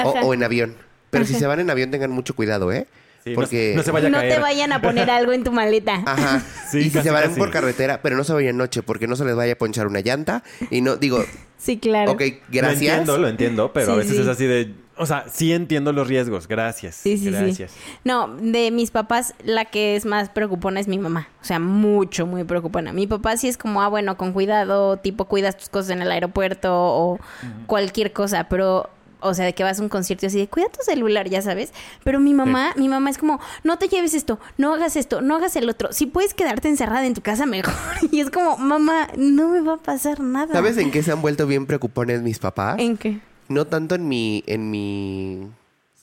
o, 0.05 0.11
o 0.11 0.35
en 0.35 0.43
avión? 0.43 0.75
Pero 1.11 1.25
si 1.25 1.35
se 1.35 1.47
van 1.47 1.61
en 1.61 1.71
avión, 1.71 1.91
tengan 1.91 2.11
mucho 2.11 2.35
cuidado, 2.35 2.73
¿eh? 2.73 2.87
Sí, 3.25 3.33
Porque... 3.35 3.73
no 3.75 3.83
se 3.83 3.91
vaya 3.91 4.07
a 4.07 4.11
no 4.11 4.19
caer. 4.19 4.35
te 4.35 4.41
vayan 4.41 4.73
a 4.73 4.81
poner 4.81 5.11
algo 5.11 5.33
en 5.33 5.43
tu 5.43 5.51
maleta. 5.51 6.01
Ajá. 6.07 6.43
Sí, 6.71 6.79
y 6.79 6.83
si 6.85 6.91
casi, 6.91 7.09
se 7.09 7.13
van 7.13 7.25
casi. 7.25 7.39
por 7.39 7.51
carretera, 7.51 8.01
pero 8.03 8.17
no 8.17 8.23
se 8.25 8.33
vayan 8.33 8.57
noche, 8.57 8.83
porque 8.83 9.07
no 9.09 9.15
se 9.17 9.25
les 9.25 9.35
vaya 9.37 9.53
a 9.55 9.57
ponchar 9.57 9.87
una 9.87 10.01
llanta. 10.01 10.43
Y 10.71 10.81
no, 10.81 10.97
digo, 10.97 11.25
Sí, 11.59 11.79
claro. 11.79 12.13
ok, 12.13 12.21
Lo 12.21 12.37
gracias. 12.51 12.83
entiendo, 12.99 13.19
lo 13.19 13.29
entiendo, 13.29 13.73
pero 13.73 13.93
a 13.93 13.97
veces 13.97 14.17
sí. 14.17 14.23
es 14.23 14.29
así 14.29 14.47
de, 14.47 14.73
o 14.99 15.07
sea, 15.07 15.27
sí 15.31 15.53
entiendo 15.53 15.93
los 15.93 16.09
riesgos, 16.09 16.49
gracias. 16.49 16.97
Sí, 16.97 17.19
sí, 17.19 17.31
gracias. 17.31 17.73
sí. 17.73 17.79
No, 18.05 18.29
de 18.29 18.71
mis 18.71 18.91
papás, 18.91 19.35
la 19.45 19.65
que 19.67 19.97
es 19.97 20.07
más 20.07 20.31
preocupona 20.31 20.81
es 20.81 20.89
mi 20.89 20.99
mamá. 20.99 21.29
O 21.41 21.45
sea, 21.45 21.59
mucho, 21.59 22.27
muy 22.27 22.45
preocupona. 22.45 22.93
Mi 22.93 23.07
papá 23.07 23.37
sí 23.37 23.49
es 23.49 23.59
como, 23.59 23.83
ah, 23.83 23.89
bueno, 23.89 24.17
con 24.17 24.33
cuidado, 24.33 24.97
tipo, 24.97 25.27
cuidas 25.27 25.57
tus 25.57 25.69
cosas 25.69 25.91
en 25.91 26.03
el 26.03 26.11
aeropuerto 26.11 26.73
o 26.75 27.19
cualquier 27.67 28.13
cosa. 28.13 28.49
Pero 28.49 28.91
o 29.21 29.35
sea, 29.35 29.45
de 29.45 29.55
que 29.55 29.65
vas 29.65 29.79
a 29.79 29.83
un 29.83 29.89
concierto 29.89 30.27
y 30.27 30.29
así 30.29 30.39
de 30.39 30.49
cuida 30.49 30.69
tu 30.69 30.83
celular, 30.83 31.29
ya 31.29 31.43
sabes. 31.43 31.73
Pero 32.05 32.21
mi 32.21 32.35
mamá, 32.35 32.73
mi 32.77 32.89
mamá 32.89 33.11
es 33.11 33.19
como, 33.19 33.41
no 33.65 33.79
te 33.79 33.89
lleves 33.89 34.15
esto, 34.15 34.39
no 34.57 34.75
hagas 34.75 34.97
esto, 34.97 35.21
no 35.21 35.37
hagas 35.37 35.57
el 35.57 35.69
otro. 35.69 35.93
Si 35.93 36.07
puedes 36.07 36.35
quedarte 36.35 36.69
encerrada 36.69 37.07
en 37.07 37.15
tu 37.15 37.23
casa, 37.23 37.47
mejor. 37.47 37.75
Y 38.11 38.21
es 38.21 38.31
como, 38.31 38.57
mamá, 38.57 39.09
no 39.17 39.49
me 39.49 39.61
va 39.61 39.75
a 39.75 39.79
pasar 39.79 40.21
nada. 40.21 40.53
¿Sabes 40.53 40.77
en 40.79 40.91
qué 40.91 41.03
se 41.03 41.13
han 41.13 41.23
vuelto 41.23 41.47
bien 41.47 41.67
preocupones 41.67 42.23
mis 42.23 42.39
papás? 42.39 42.79
¿En 42.79 42.97
qué? 42.97 43.21
No 43.49 43.67
tanto 43.67 43.95
en 43.95 44.09
mi, 44.09 44.43
en 44.47 44.71
mi, 44.71 45.49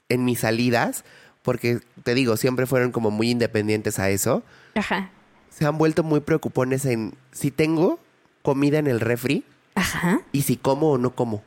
en 0.10 0.26
mis 0.26 0.40
salidas, 0.40 1.04
porque 1.42 1.80
te 2.04 2.14
digo, 2.14 2.38
siempre 2.38 2.66
fueron 2.66 2.92
como 2.92 3.12
muy 3.12 3.30
independientes 3.30 4.00
a 4.00 4.10
eso. 4.10 4.44
Ajá. 4.76 5.10
Se 5.50 5.66
han 5.66 5.78
vuelto 5.78 6.04
muy 6.04 6.22
preocupones 6.22 6.86
en 6.86 7.14
si 7.32 7.52
tengo 7.52 8.00
comida 8.42 8.80
en 8.80 8.88
el 8.88 9.00
refri 9.00 9.44
Ajá. 9.76 10.22
y 10.32 10.44
si 10.44 10.58
como 10.58 10.92
o 10.92 10.98
no 10.98 11.16
como. 11.16 11.44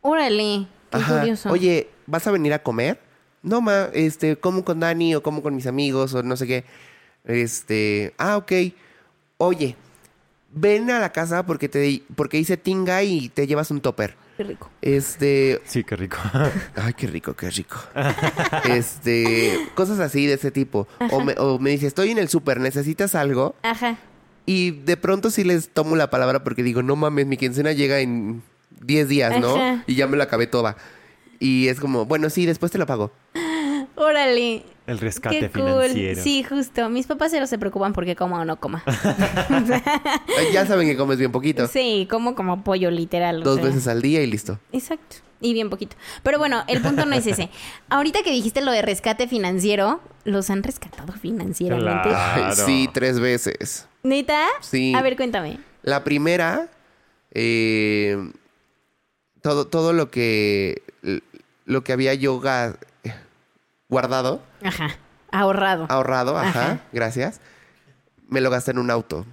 Órale, 0.00 0.66
qué 0.90 0.96
Ajá. 0.96 1.18
curioso. 1.20 1.50
Oye, 1.50 1.88
¿vas 2.06 2.26
a 2.26 2.30
venir 2.32 2.52
a 2.52 2.62
comer? 2.62 2.98
No, 3.42 3.60
ma, 3.60 3.88
este, 3.92 4.36
como 4.36 4.64
con 4.64 4.80
Dani 4.80 5.14
o 5.14 5.22
como 5.22 5.42
con 5.42 5.54
mis 5.54 5.66
amigos 5.66 6.14
o 6.14 6.22
no 6.22 6.36
sé 6.36 6.46
qué. 6.46 6.64
Este, 7.24 8.14
ah, 8.18 8.36
ok. 8.38 8.52
Oye, 9.38 9.76
ven 10.52 10.90
a 10.90 10.98
la 10.98 11.12
casa 11.12 11.44
porque 11.44 11.68
te 11.68 12.02
porque 12.16 12.38
hice 12.38 12.56
tinga 12.56 13.02
y 13.02 13.28
te 13.28 13.46
llevas 13.46 13.70
un 13.70 13.80
topper. 13.80 14.16
Qué 14.36 14.42
rico. 14.44 14.70
Este, 14.82 15.60
Sí, 15.64 15.84
qué 15.84 15.96
rico. 15.96 16.18
ay, 16.76 16.94
qué 16.94 17.06
rico, 17.06 17.34
qué 17.34 17.50
rico. 17.50 17.76
este, 18.68 19.58
cosas 19.74 20.00
así 20.00 20.26
de 20.26 20.34
ese 20.34 20.50
tipo. 20.50 20.88
O 21.10 21.20
me, 21.20 21.34
o 21.38 21.58
me 21.58 21.70
dice, 21.70 21.86
estoy 21.86 22.10
en 22.10 22.18
el 22.18 22.28
súper, 22.28 22.60
¿necesitas 22.60 23.14
algo? 23.14 23.54
Ajá. 23.62 23.96
Y 24.46 24.72
de 24.72 24.96
pronto 24.96 25.30
sí 25.30 25.44
les 25.44 25.68
tomo 25.70 25.96
la 25.96 26.10
palabra 26.10 26.44
porque 26.44 26.62
digo, 26.62 26.82
no 26.82 26.96
mames, 26.96 27.26
mi 27.26 27.36
quincena 27.36 27.72
llega 27.72 28.00
en 28.00 28.42
10 28.80 29.08
días, 29.08 29.40
¿no? 29.40 29.54
Ajá. 29.54 29.84
Y 29.86 29.94
ya 29.94 30.06
me 30.06 30.16
la 30.16 30.24
acabé 30.24 30.46
toda. 30.46 30.76
Y 31.38 31.68
es 31.68 31.80
como, 31.80 32.04
bueno, 32.04 32.28
sí, 32.30 32.44
después 32.46 32.72
te 32.72 32.78
lo 32.78 32.86
pago. 32.86 33.12
Órale. 33.94 34.64
El 34.86 34.98
rescate 34.98 35.38
Qué 35.40 35.50
cool. 35.50 35.62
financiero. 35.62 36.22
Sí, 36.22 36.42
justo. 36.42 36.90
Mis 36.90 37.06
papás 37.06 37.30
cero 37.30 37.46
se 37.46 37.58
preocupan 37.58 37.92
porque 37.94 38.14
coma 38.16 38.40
o 38.40 38.44
no 38.44 38.56
coma. 38.60 38.82
Ya 40.52 40.66
saben 40.66 40.86
que 40.88 40.96
comes 40.96 41.18
bien 41.18 41.32
poquito. 41.32 41.66
sí, 41.68 42.06
como 42.10 42.34
como 42.34 42.62
pollo 42.62 42.90
literal. 42.90 43.40
o 43.40 43.44
Dos 43.44 43.56
sea. 43.56 43.64
veces 43.66 43.88
al 43.88 44.02
día 44.02 44.22
y 44.22 44.26
listo. 44.26 44.58
Exacto. 44.72 45.16
Y 45.40 45.52
bien 45.52 45.68
poquito. 45.68 45.96
Pero 46.22 46.38
bueno, 46.38 46.64
el 46.68 46.80
punto 46.80 47.04
no 47.06 47.14
es 47.14 47.26
ese. 47.26 47.50
Ahorita 47.88 48.22
que 48.22 48.30
dijiste 48.30 48.60
lo 48.62 48.72
de 48.72 48.82
rescate 48.82 49.28
financiero, 49.28 50.00
¿los 50.24 50.48
han 50.50 50.62
rescatado 50.62 51.12
financieramente? 51.12 52.08
Claro. 52.08 52.54
Sí, 52.54 52.88
tres 52.92 53.20
veces. 53.20 53.86
¿Neta? 54.02 54.46
Sí. 54.60 54.94
A 54.94 55.02
ver, 55.02 55.16
cuéntame. 55.16 55.58
La 55.82 56.02
primera, 56.04 56.68
eh, 57.32 58.16
todo, 59.42 59.66
todo 59.66 59.92
lo 59.92 60.10
que 60.10 60.82
lo 61.66 61.84
que 61.84 61.92
había 61.92 62.14
yo 62.14 62.40
guardado, 63.88 64.42
Ajá. 64.62 64.90
Ahorrado. 65.30 65.86
ahorrado, 65.88 66.36
ajá, 66.38 66.48
Ajá. 66.72 66.80
gracias, 66.92 67.40
me 68.28 68.40
lo 68.40 68.50
gasté 68.50 68.70
en 68.72 68.78
un 68.78 68.90
auto. 68.90 69.26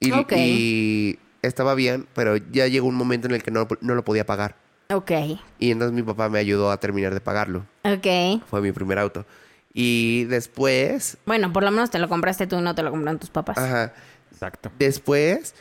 Y, 0.00 0.12
Ok. 0.12 0.32
y 0.36 1.18
estaba 1.42 1.74
bien, 1.74 2.06
pero 2.14 2.36
ya 2.36 2.66
llegó 2.66 2.86
un 2.88 2.96
momento 2.96 3.28
en 3.28 3.34
el 3.34 3.42
que 3.42 3.50
no, 3.50 3.66
no 3.80 3.94
lo 3.94 4.04
podía 4.04 4.26
pagar. 4.26 4.56
Ok. 4.90 5.10
Y 5.58 5.70
entonces 5.70 5.94
mi 5.94 6.02
papá 6.02 6.28
me 6.28 6.38
ayudó 6.38 6.70
a 6.70 6.78
terminar 6.78 7.14
de 7.14 7.20
pagarlo. 7.20 7.64
Ok. 7.84 8.42
Fue 8.48 8.60
mi 8.60 8.72
primer 8.72 8.98
auto. 8.98 9.24
Y 9.72 10.24
después, 10.24 11.18
Bueno, 11.26 11.52
por 11.52 11.62
lo 11.64 11.70
menos 11.70 11.90
te 11.90 11.98
lo 11.98 12.08
compraste 12.08 12.46
tú, 12.46 12.60
no 12.60 12.74
te 12.74 12.82
lo 12.82 12.90
compraron 12.90 13.18
tus 13.18 13.30
papás. 13.30 13.58
ajá, 13.58 13.92
Exacto. 14.32 14.70
después, 14.78 15.54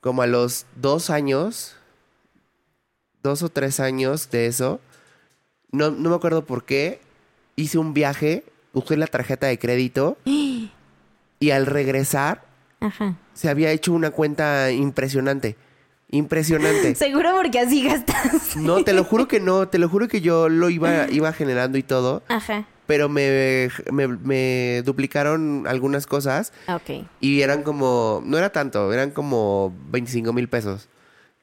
como 0.00 0.22
a 0.22 0.26
los 0.26 0.66
dos 0.76 1.10
años, 1.10 1.76
dos 3.22 3.42
o 3.42 3.48
tres 3.48 3.80
años 3.80 4.30
de 4.30 4.46
eso, 4.46 4.80
no, 5.72 5.90
no 5.90 6.10
me 6.10 6.16
acuerdo 6.16 6.44
por 6.46 6.64
qué, 6.64 7.00
hice 7.58 7.78
un 7.78 7.92
viaje, 7.92 8.44
usé 8.72 8.96
la 8.96 9.06
tarjeta 9.06 9.46
de 9.48 9.58
crédito 9.58 10.16
y 10.24 11.50
al 11.50 11.66
regresar 11.66 12.44
Ajá. 12.80 13.16
se 13.34 13.48
había 13.48 13.70
hecho 13.72 13.92
una 13.92 14.10
cuenta 14.10 14.70
impresionante. 14.70 15.56
Impresionante. 16.10 16.94
Seguro 16.94 17.32
porque 17.36 17.58
así 17.58 17.82
gastas. 17.84 18.56
No, 18.56 18.82
te 18.84 18.92
lo 18.92 19.04
juro 19.04 19.28
que 19.28 19.40
no, 19.40 19.68
te 19.68 19.78
lo 19.78 19.88
juro 19.88 20.08
que 20.08 20.20
yo 20.20 20.48
lo 20.48 20.70
iba, 20.70 21.08
iba 21.10 21.32
generando 21.32 21.76
y 21.76 21.82
todo, 21.82 22.22
Ajá. 22.28 22.64
pero 22.86 23.08
me, 23.08 23.68
me, 23.92 24.08
me 24.08 24.82
duplicaron 24.84 25.66
algunas 25.66 26.06
cosas 26.06 26.52
Ok. 26.68 27.04
y 27.20 27.42
eran 27.42 27.62
como, 27.62 28.22
no 28.24 28.38
era 28.38 28.50
tanto, 28.50 28.90
eran 28.92 29.10
como 29.10 29.74
25 29.90 30.32
mil 30.32 30.48
pesos. 30.48 30.88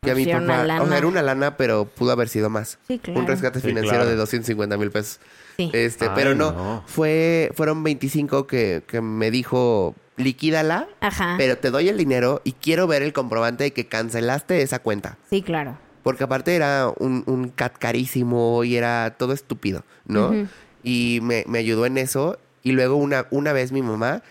Que 0.06 0.12
a 0.12 0.16
mi 0.16 0.26
papá, 0.26 0.38
una 0.40 0.54
o 0.54 0.56
sea, 0.56 0.66
lana. 0.66 0.98
era 0.98 1.08
una 1.08 1.22
lana, 1.22 1.58
pero 1.58 1.86
pudo 1.86 2.12
haber 2.12 2.30
sido 2.30 2.50
más. 2.50 2.78
Sí, 2.88 3.00
claro. 3.00 3.20
Un 3.20 3.28
rescate 3.28 3.60
Sí, 3.60 3.68
financiero 3.68 3.98
claro. 4.00 4.10
de 4.10 4.16
250 4.16 4.78
mil 4.78 4.92
pesos. 4.92 5.20
Sí. 5.58 5.70
Este, 5.74 6.06
Ay, 6.06 6.12
pero 6.16 6.36
no, 6.36 6.52
no. 6.52 6.84
fue, 6.86 7.52
fueron 7.56 7.84
25 7.84 8.46
que, 8.48 8.84
que 8.88 9.02
me 9.02 9.32
dijo, 9.32 9.96
liquídala, 10.18 10.88
Ajá. 11.02 11.36
pero 11.38 11.58
te 11.58 11.72
doy 11.72 11.88
el 11.90 11.98
dinero 11.98 12.42
y 12.44 12.54
quiero 12.54 12.88
ver 12.88 13.02
el 13.04 13.14
comprobante 13.14 13.66
de 13.66 13.72
que 13.74 13.88
cancelaste 13.88 14.62
esa 14.62 14.80
cuenta. 14.80 15.18
Sí, 15.30 15.42
claro. 15.42 15.78
Porque 16.04 16.24
aparte 16.24 16.56
era 16.56 16.92
un, 17.00 17.24
un 17.26 17.50
cat 17.50 17.78
carísimo 17.80 18.64
y 18.64 18.76
era 18.76 19.16
todo 19.18 19.34
estúpido, 19.34 19.84
¿no? 20.06 20.48
Y 20.84 21.20
me, 21.24 21.44
me 21.48 21.58
ayudó 21.60 21.86
en 21.88 21.98
eso. 21.98 22.38
Y 22.62 22.74
luego 22.74 22.96
una, 22.96 23.26
una 23.32 23.54
vez 23.54 23.72
mi 23.72 23.82
mamá 23.82 24.22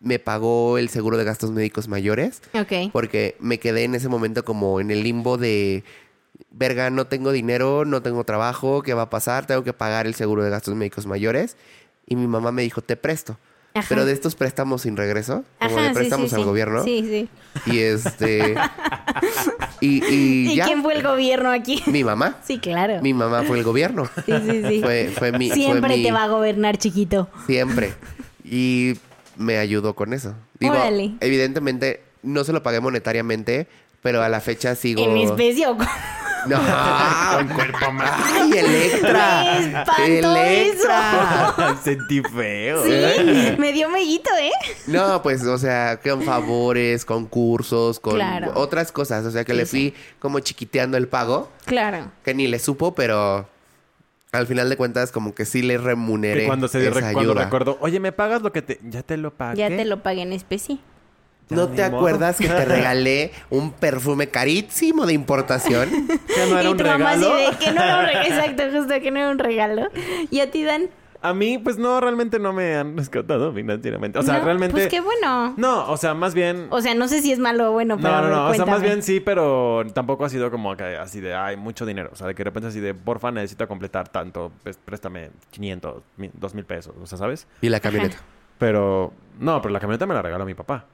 me 0.00 0.18
pagó 0.18 0.78
el 0.78 0.88
seguro 0.88 1.16
de 1.18 1.24
gastos 1.24 1.50
médicos 1.50 1.86
mayores 1.88 2.40
Ok. 2.54 2.90
porque 2.92 3.36
me 3.38 3.58
quedé 3.58 3.84
en 3.84 3.94
ese 3.94 4.08
momento 4.08 4.44
como 4.44 4.80
en 4.80 4.90
el 4.90 5.02
limbo 5.02 5.36
de, 5.36 5.84
verga, 6.50 6.88
no 6.90 7.06
tengo 7.06 7.32
dinero, 7.32 7.84
no 7.84 8.00
tengo 8.02 8.24
trabajo, 8.24 8.82
¿qué 8.82 8.94
va 8.94 9.02
a 9.02 9.10
pasar? 9.10 9.46
Tengo 9.46 9.62
que 9.62 9.72
pagar 9.74 10.06
el 10.06 10.14
seguro 10.14 10.42
de 10.42 10.50
gastos 10.50 10.74
médicos 10.74 11.06
mayores. 11.06 11.56
Y 12.06 12.16
mi 12.16 12.26
mamá 12.26 12.50
me 12.50 12.62
dijo, 12.62 12.80
te 12.80 12.96
presto. 12.96 13.36
Ajá. 13.74 13.86
Pero 13.88 14.04
de 14.04 14.12
estos 14.12 14.34
préstamos 14.34 14.82
sin 14.82 14.96
regreso, 14.96 15.44
como 15.60 15.76
Ajá, 15.78 15.88
de 15.88 15.94
préstamos 15.94 16.30
sí, 16.30 16.34
al 16.34 16.40
sí. 16.42 16.46
gobierno. 16.46 16.82
Sí, 16.82 17.04
sí. 17.66 17.70
Y 17.70 17.78
este... 17.78 18.56
y, 19.80 20.04
y 20.04 20.50
¿Y 20.50 20.56
ya, 20.56 20.64
quién 20.66 20.82
fue 20.82 20.94
el 20.94 21.02
gobierno 21.02 21.50
aquí? 21.50 21.82
mi 21.86 22.02
mamá. 22.04 22.38
Sí, 22.44 22.58
claro. 22.58 23.00
Mi 23.02 23.14
mamá 23.14 23.42
fue 23.44 23.58
el 23.58 23.64
gobierno. 23.64 24.08
Sí, 24.26 24.32
sí, 24.48 24.62
sí. 24.66 24.80
Fue, 24.82 25.12
fue 25.16 25.32
mi. 25.32 25.48
fue 25.48 25.56
Siempre 25.56 25.96
mi- 25.96 26.02
te 26.02 26.10
va 26.12 26.24
a 26.24 26.28
gobernar, 26.28 26.78
chiquito. 26.78 27.28
Siempre. 27.46 27.94
Y 28.44 28.94
me 29.40 29.58
ayudó 29.58 29.94
con 29.94 30.12
eso. 30.12 30.34
Digo, 30.58 30.74
Órale. 30.74 31.14
evidentemente 31.20 32.02
no 32.22 32.44
se 32.44 32.52
lo 32.52 32.62
pagué 32.62 32.80
monetariamente, 32.80 33.66
pero 34.02 34.22
a 34.22 34.28
la 34.28 34.40
fecha 34.40 34.74
sigo. 34.74 35.02
En 35.02 35.16
especie 35.16 35.66
o 35.66 35.76
con- 35.76 35.86
No. 36.46 36.56
Con 37.36 37.48
cuerpo 37.48 37.92
más. 37.92 38.12
¡Ay, 38.34 38.50
Electra! 38.56 39.84
Me 39.98 40.18
¡Electra! 40.18 41.76
Sentí 41.84 42.22
feo. 42.22 42.82
Sí, 42.84 43.56
me 43.58 43.72
dio 43.72 43.88
mellito, 43.90 44.30
¿eh? 44.40 44.50
No, 44.86 45.20
pues, 45.22 45.44
o 45.44 45.58
sea, 45.58 46.00
con 46.02 46.22
favores, 46.22 47.04
con 47.04 47.26
cursos, 47.26 48.00
con 48.00 48.14
Claro. 48.14 48.52
otras 48.54 48.90
cosas. 48.90 49.24
O 49.26 49.30
sea, 49.30 49.44
que 49.44 49.52
Sí, 49.52 49.58
le 49.58 49.66
fui 49.66 49.94
como 50.18 50.40
chiquiteando 50.40 50.96
el 50.96 51.08
pago, 51.08 51.50
Claro. 51.66 52.10
que 52.24 52.32
ni 52.34 52.46
le 52.46 52.58
supo, 52.58 52.94
pero 52.94 53.46
al 54.32 54.46
final 54.46 54.68
de 54.68 54.76
cuentas, 54.76 55.12
como 55.12 55.34
que 55.34 55.44
sí 55.44 55.62
le 55.62 55.78
remuneré. 55.78 56.42
Que 56.42 56.46
cuando 56.46 56.68
se 56.68 56.86
esa 56.86 57.00
cuando 57.00 57.20
ayuda. 57.20 57.44
recuerdo, 57.44 57.78
oye, 57.80 58.00
¿me 58.00 58.12
pagas 58.12 58.42
lo 58.42 58.52
que 58.52 58.62
te. 58.62 58.80
Ya 58.88 59.02
te 59.02 59.16
lo 59.16 59.32
pagué? 59.34 59.56
Ya 59.58 59.68
te 59.68 59.84
lo 59.84 60.02
pagué 60.02 60.22
en 60.22 60.32
especie. 60.32 60.78
¿No 61.48 61.68
te 61.68 61.82
modo. 61.88 61.98
acuerdas 61.98 62.36
que 62.36 62.46
te 62.46 62.64
regalé 62.64 63.32
un 63.50 63.72
perfume 63.72 64.28
carísimo 64.28 65.04
de 65.06 65.14
importación? 65.14 65.88
Que 66.26 66.46
no 66.48 66.58
era 66.58 66.68
y 66.68 66.72
un 66.72 66.78
tu 66.78 66.84
mamá 66.84 67.10
así 67.10 67.22
de 67.22 67.56
que 67.58 67.72
no 67.72 67.82
era 67.82 67.98
un 67.98 68.06
regalo. 68.06 68.28
Exacto, 68.28 68.62
justo 68.72 69.00
que 69.00 69.10
no 69.10 69.18
era 69.18 69.30
un 69.30 69.38
regalo. 69.38 69.88
¿Y 70.30 70.40
a 70.40 70.50
ti, 70.50 70.62
Dan? 70.62 70.88
A 71.22 71.34
mí, 71.34 71.58
pues 71.58 71.76
no, 71.76 72.00
realmente 72.00 72.38
no 72.38 72.52
me 72.54 72.76
han 72.76 72.96
rescatado 72.96 73.52
financieramente. 73.52 74.18
O 74.18 74.22
sea, 74.22 74.38
No, 74.38 74.44
realmente. 74.44 74.72
Pues 74.72 74.88
qué 74.88 75.00
bueno. 75.00 75.52
No, 75.58 75.90
o 75.90 75.96
sea, 75.98 76.14
más 76.14 76.34
bien. 76.34 76.68
O 76.70 76.80
sea, 76.80 76.94
no 76.94 77.08
sé 77.08 77.20
si 77.20 77.30
es 77.32 77.38
malo 77.38 77.70
o 77.70 77.72
bueno, 77.72 77.96
pero. 77.98 78.08
No, 78.08 78.22
no, 78.22 78.28
no. 78.28 78.46
O 78.48 78.54
sea, 78.54 78.64
más 78.64 78.80
bien 78.82 79.02
sí, 79.02 79.20
pero 79.20 79.82
tampoco 79.92 80.24
ha 80.24 80.28
sido 80.30 80.50
como 80.50 80.74
que 80.76 80.96
así 80.96 81.20
de, 81.20 81.34
ay, 81.34 81.56
mucho 81.56 81.84
dinero. 81.84 82.08
O 82.12 82.16
sea, 82.16 82.26
de 82.26 82.34
que 82.34 82.38
de 82.42 82.44
repente 82.50 82.68
así 82.68 82.80
de, 82.80 82.94
porfa, 82.94 83.30
necesito 83.30 83.68
completar 83.68 84.08
tanto, 84.08 84.50
pues, 84.62 84.78
préstame 84.78 85.30
500, 85.50 86.02
mi- 86.16 86.30
2 86.32 86.54
mil 86.54 86.64
pesos. 86.64 86.94
O 87.02 87.06
sea, 87.06 87.18
¿sabes? 87.18 87.46
Y 87.60 87.68
la 87.68 87.80
camioneta. 87.80 88.16
Pero, 88.58 89.12
no, 89.38 89.60
pero 89.60 89.72
la 89.72 89.80
camioneta 89.80 90.06
me 90.06 90.14
la 90.14 90.22
regaló 90.22 90.44
mi 90.46 90.54
papá. 90.54 90.84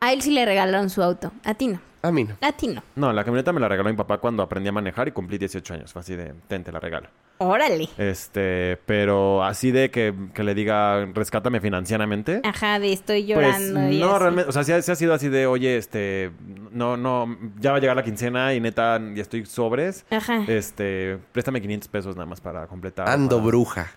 A 0.00 0.12
él 0.12 0.22
sí 0.22 0.32
le 0.32 0.44
regalaron 0.44 0.90
su 0.90 1.02
auto. 1.02 1.30
A 1.44 1.54
ti 1.54 1.68
no. 1.68 1.80
A 2.02 2.10
mí 2.10 2.24
no. 2.24 2.36
A 2.40 2.50
ti 2.50 2.66
no. 2.66 2.82
No, 2.96 3.12
la 3.12 3.22
camioneta 3.22 3.52
me 3.52 3.60
la 3.60 3.68
regaló 3.68 3.88
mi 3.90 3.96
papá 3.96 4.18
cuando 4.18 4.42
aprendí 4.42 4.68
a 4.68 4.72
manejar 4.72 5.06
y 5.06 5.12
cumplí 5.12 5.38
18 5.38 5.74
años. 5.74 5.92
Fue 5.92 6.00
así 6.00 6.16
de, 6.16 6.34
ten, 6.48 6.64
te 6.64 6.72
la 6.72 6.80
regalo. 6.80 7.08
Órale. 7.46 7.88
Este, 7.98 8.78
pero 8.86 9.42
así 9.44 9.70
de 9.70 9.90
que, 9.90 10.14
que 10.34 10.42
le 10.44 10.54
diga, 10.54 11.04
rescátame 11.14 11.60
financieramente. 11.60 12.40
Ajá, 12.44 12.78
de 12.78 12.92
estoy 12.92 13.22
Pues 13.24 13.36
llorando. 13.36 13.90
y 13.92 13.98
no, 14.00 14.10
así. 14.14 14.18
realmente, 14.22 14.48
o 14.48 14.52
sea, 14.52 14.64
sí 14.64 14.72
ha, 14.72 14.82
sí 14.82 14.90
ha 14.92 14.94
sido 14.96 15.14
así 15.14 15.28
de, 15.28 15.46
oye, 15.46 15.76
este, 15.76 16.30
no, 16.70 16.96
no, 16.96 17.36
ya 17.58 17.70
va 17.72 17.78
a 17.78 17.80
llegar 17.80 17.96
la 17.96 18.04
quincena 18.04 18.54
y 18.54 18.60
neta, 18.60 19.00
ya 19.14 19.22
estoy 19.22 19.44
sobres. 19.46 20.04
Ajá. 20.10 20.44
Este, 20.48 21.18
préstame 21.32 21.60
500 21.60 21.88
pesos 21.88 22.16
nada 22.16 22.26
más 22.26 22.40
para 22.40 22.66
completar. 22.66 23.08
Ando 23.08 23.40
bruja. 23.40 23.90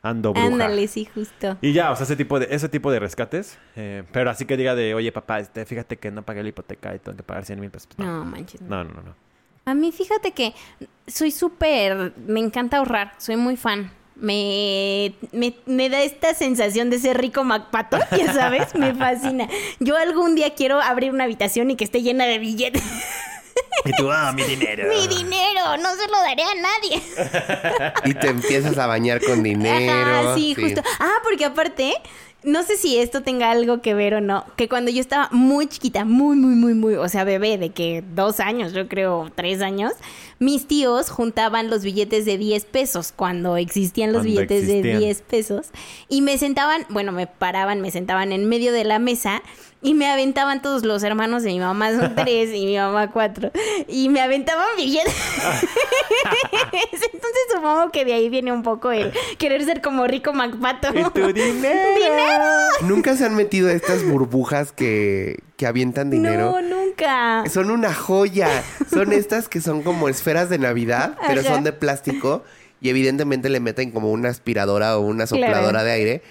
Ando 0.00 0.32
bruja. 0.32 0.46
Ándale, 0.46 0.86
sí, 0.86 1.08
justo. 1.12 1.56
Y 1.60 1.72
ya, 1.72 1.90
o 1.90 1.96
sea, 1.96 2.04
ese 2.04 2.14
tipo 2.14 2.38
de, 2.38 2.46
ese 2.50 2.68
tipo 2.68 2.90
de 2.92 3.00
rescates. 3.00 3.58
eh, 3.74 4.04
pero 4.12 4.30
así 4.30 4.44
que 4.44 4.56
diga 4.56 4.74
de, 4.76 4.94
oye, 4.94 5.10
papá, 5.10 5.40
este, 5.40 5.66
fíjate 5.66 5.96
que 5.96 6.10
no 6.12 6.22
pagué 6.22 6.42
la 6.44 6.50
hipoteca 6.50 6.94
y 6.94 7.00
tengo 7.00 7.16
que 7.16 7.24
pagar 7.24 7.44
100 7.44 7.58
mil 7.60 7.70
pesos. 7.70 7.88
No. 7.96 8.06
No, 8.18 8.24
manches. 8.24 8.60
no, 8.60 8.84
no, 8.84 8.90
no, 8.94 9.02
no. 9.02 9.27
A 9.68 9.74
mí 9.74 9.92
fíjate 9.92 10.32
que 10.32 10.54
soy 11.06 11.30
súper, 11.30 12.14
me 12.26 12.40
encanta 12.40 12.78
ahorrar, 12.78 13.14
soy 13.18 13.36
muy 13.36 13.56
fan. 13.56 13.92
Me, 14.16 15.14
me, 15.30 15.54
me 15.66 15.88
da 15.88 16.02
esta 16.02 16.34
sensación 16.34 16.90
de 16.90 16.98
ser 16.98 17.18
rico 17.18 17.44
Macpato, 17.44 17.98
ya 18.16 18.32
sabes, 18.32 18.74
me 18.74 18.94
fascina. 18.94 19.48
Yo 19.78 19.96
algún 19.96 20.34
día 20.34 20.54
quiero 20.54 20.80
abrir 20.80 21.12
una 21.12 21.24
habitación 21.24 21.70
y 21.70 21.76
que 21.76 21.84
esté 21.84 22.02
llena 22.02 22.24
de 22.24 22.38
billetes. 22.38 22.82
Y 23.84 23.92
tú, 23.92 24.10
ah, 24.10 24.32
mi 24.32 24.42
dinero. 24.42 24.88
Mi 24.88 25.06
dinero, 25.06 25.76
no 25.80 25.94
se 25.94 26.08
lo 26.08 26.18
daré 26.18 26.42
a 26.42 26.54
nadie. 26.54 27.02
Y 28.10 28.14
te 28.14 28.28
empiezas 28.28 28.78
a 28.78 28.86
bañar 28.86 29.20
con 29.22 29.42
dinero. 29.42 29.92
Ajá, 29.92 30.34
sí, 30.34 30.54
justo. 30.54 30.82
Ah, 30.98 31.16
porque 31.22 31.44
aparte, 31.44 31.94
no 32.44 32.62
sé 32.62 32.76
si 32.76 32.98
esto 32.98 33.22
tenga 33.22 33.50
algo 33.50 33.82
que 33.82 33.94
ver 33.94 34.14
o 34.14 34.20
no, 34.20 34.44
que 34.56 34.68
cuando 34.68 34.90
yo 34.90 35.00
estaba 35.00 35.28
muy 35.32 35.66
chiquita, 35.66 36.04
muy, 36.04 36.36
muy, 36.36 36.54
muy, 36.54 36.74
muy, 36.74 36.94
o 36.94 37.08
sea, 37.08 37.24
bebé, 37.24 37.58
de 37.58 37.70
que 37.70 38.04
dos 38.14 38.38
años, 38.38 38.72
yo 38.72 38.86
creo, 38.86 39.30
tres 39.34 39.60
años, 39.60 39.92
mis 40.38 40.68
tíos 40.68 41.10
juntaban 41.10 41.68
los 41.68 41.82
billetes 41.82 42.24
de 42.24 42.38
10 42.38 42.64
pesos 42.66 43.12
cuando 43.14 43.56
existían 43.56 44.12
los 44.12 44.22
Cuando 44.22 44.40
billetes 44.40 44.62
existían. 44.68 44.98
de 45.00 45.06
10 45.06 45.22
pesos 45.22 45.66
y 46.08 46.22
me 46.22 46.38
sentaban, 46.38 46.86
bueno, 46.90 47.10
me 47.10 47.26
paraban, 47.26 47.80
me 47.80 47.90
sentaban 47.90 48.30
en 48.30 48.48
medio 48.48 48.72
de 48.72 48.84
la 48.84 49.00
mesa 49.00 49.42
y 49.80 49.94
me 49.94 50.10
aventaban 50.10 50.60
todos 50.62 50.84
los 50.84 51.02
hermanos 51.02 51.42
de 51.44 51.50
mi 51.50 51.60
mamá, 51.60 51.90
son 51.96 52.14
tres 52.16 52.50
y 52.54 52.66
mi 52.66 52.76
mamá 52.76 53.10
cuatro, 53.10 53.50
y 53.86 54.08
me 54.08 54.20
aventaban 54.20 54.66
billetes. 54.76 55.14
Entonces 56.72 57.42
supongo 57.54 57.90
que 57.90 58.04
de 58.04 58.14
ahí 58.14 58.28
viene 58.28 58.52
un 58.52 58.62
poco 58.62 58.90
el 58.90 59.12
querer 59.38 59.64
ser 59.64 59.80
como 59.80 60.06
rico 60.06 60.32
Macpato. 60.32 60.88
Tu 61.12 61.32
dinero. 61.32 61.94
¡Dinero! 61.94 62.44
¿Nunca 62.82 63.16
se 63.16 63.24
han 63.26 63.34
metido 63.34 63.68
a 63.68 63.72
estas 63.72 64.04
burbujas 64.04 64.72
que, 64.72 65.38
que 65.56 65.66
avientan 65.66 66.10
dinero? 66.10 66.52
No, 66.52 66.62
nunca. 66.62 67.44
Son 67.50 67.70
una 67.70 67.92
joya. 67.94 68.48
Son 68.90 69.12
estas 69.12 69.48
que 69.48 69.60
son 69.60 69.82
como 69.82 70.08
esferas 70.08 70.48
de 70.48 70.58
Navidad, 70.58 71.16
pero 71.26 71.40
Ajá. 71.40 71.54
son 71.54 71.64
de 71.64 71.72
plástico. 71.72 72.42
Y 72.80 72.90
evidentemente 72.90 73.48
le 73.48 73.58
meten 73.60 73.90
como 73.90 74.12
una 74.12 74.28
aspiradora 74.28 74.96
o 74.98 75.00
una 75.00 75.26
sopladora 75.26 75.70
Claro. 75.70 75.84
de 75.84 75.90
aire. 75.92 76.22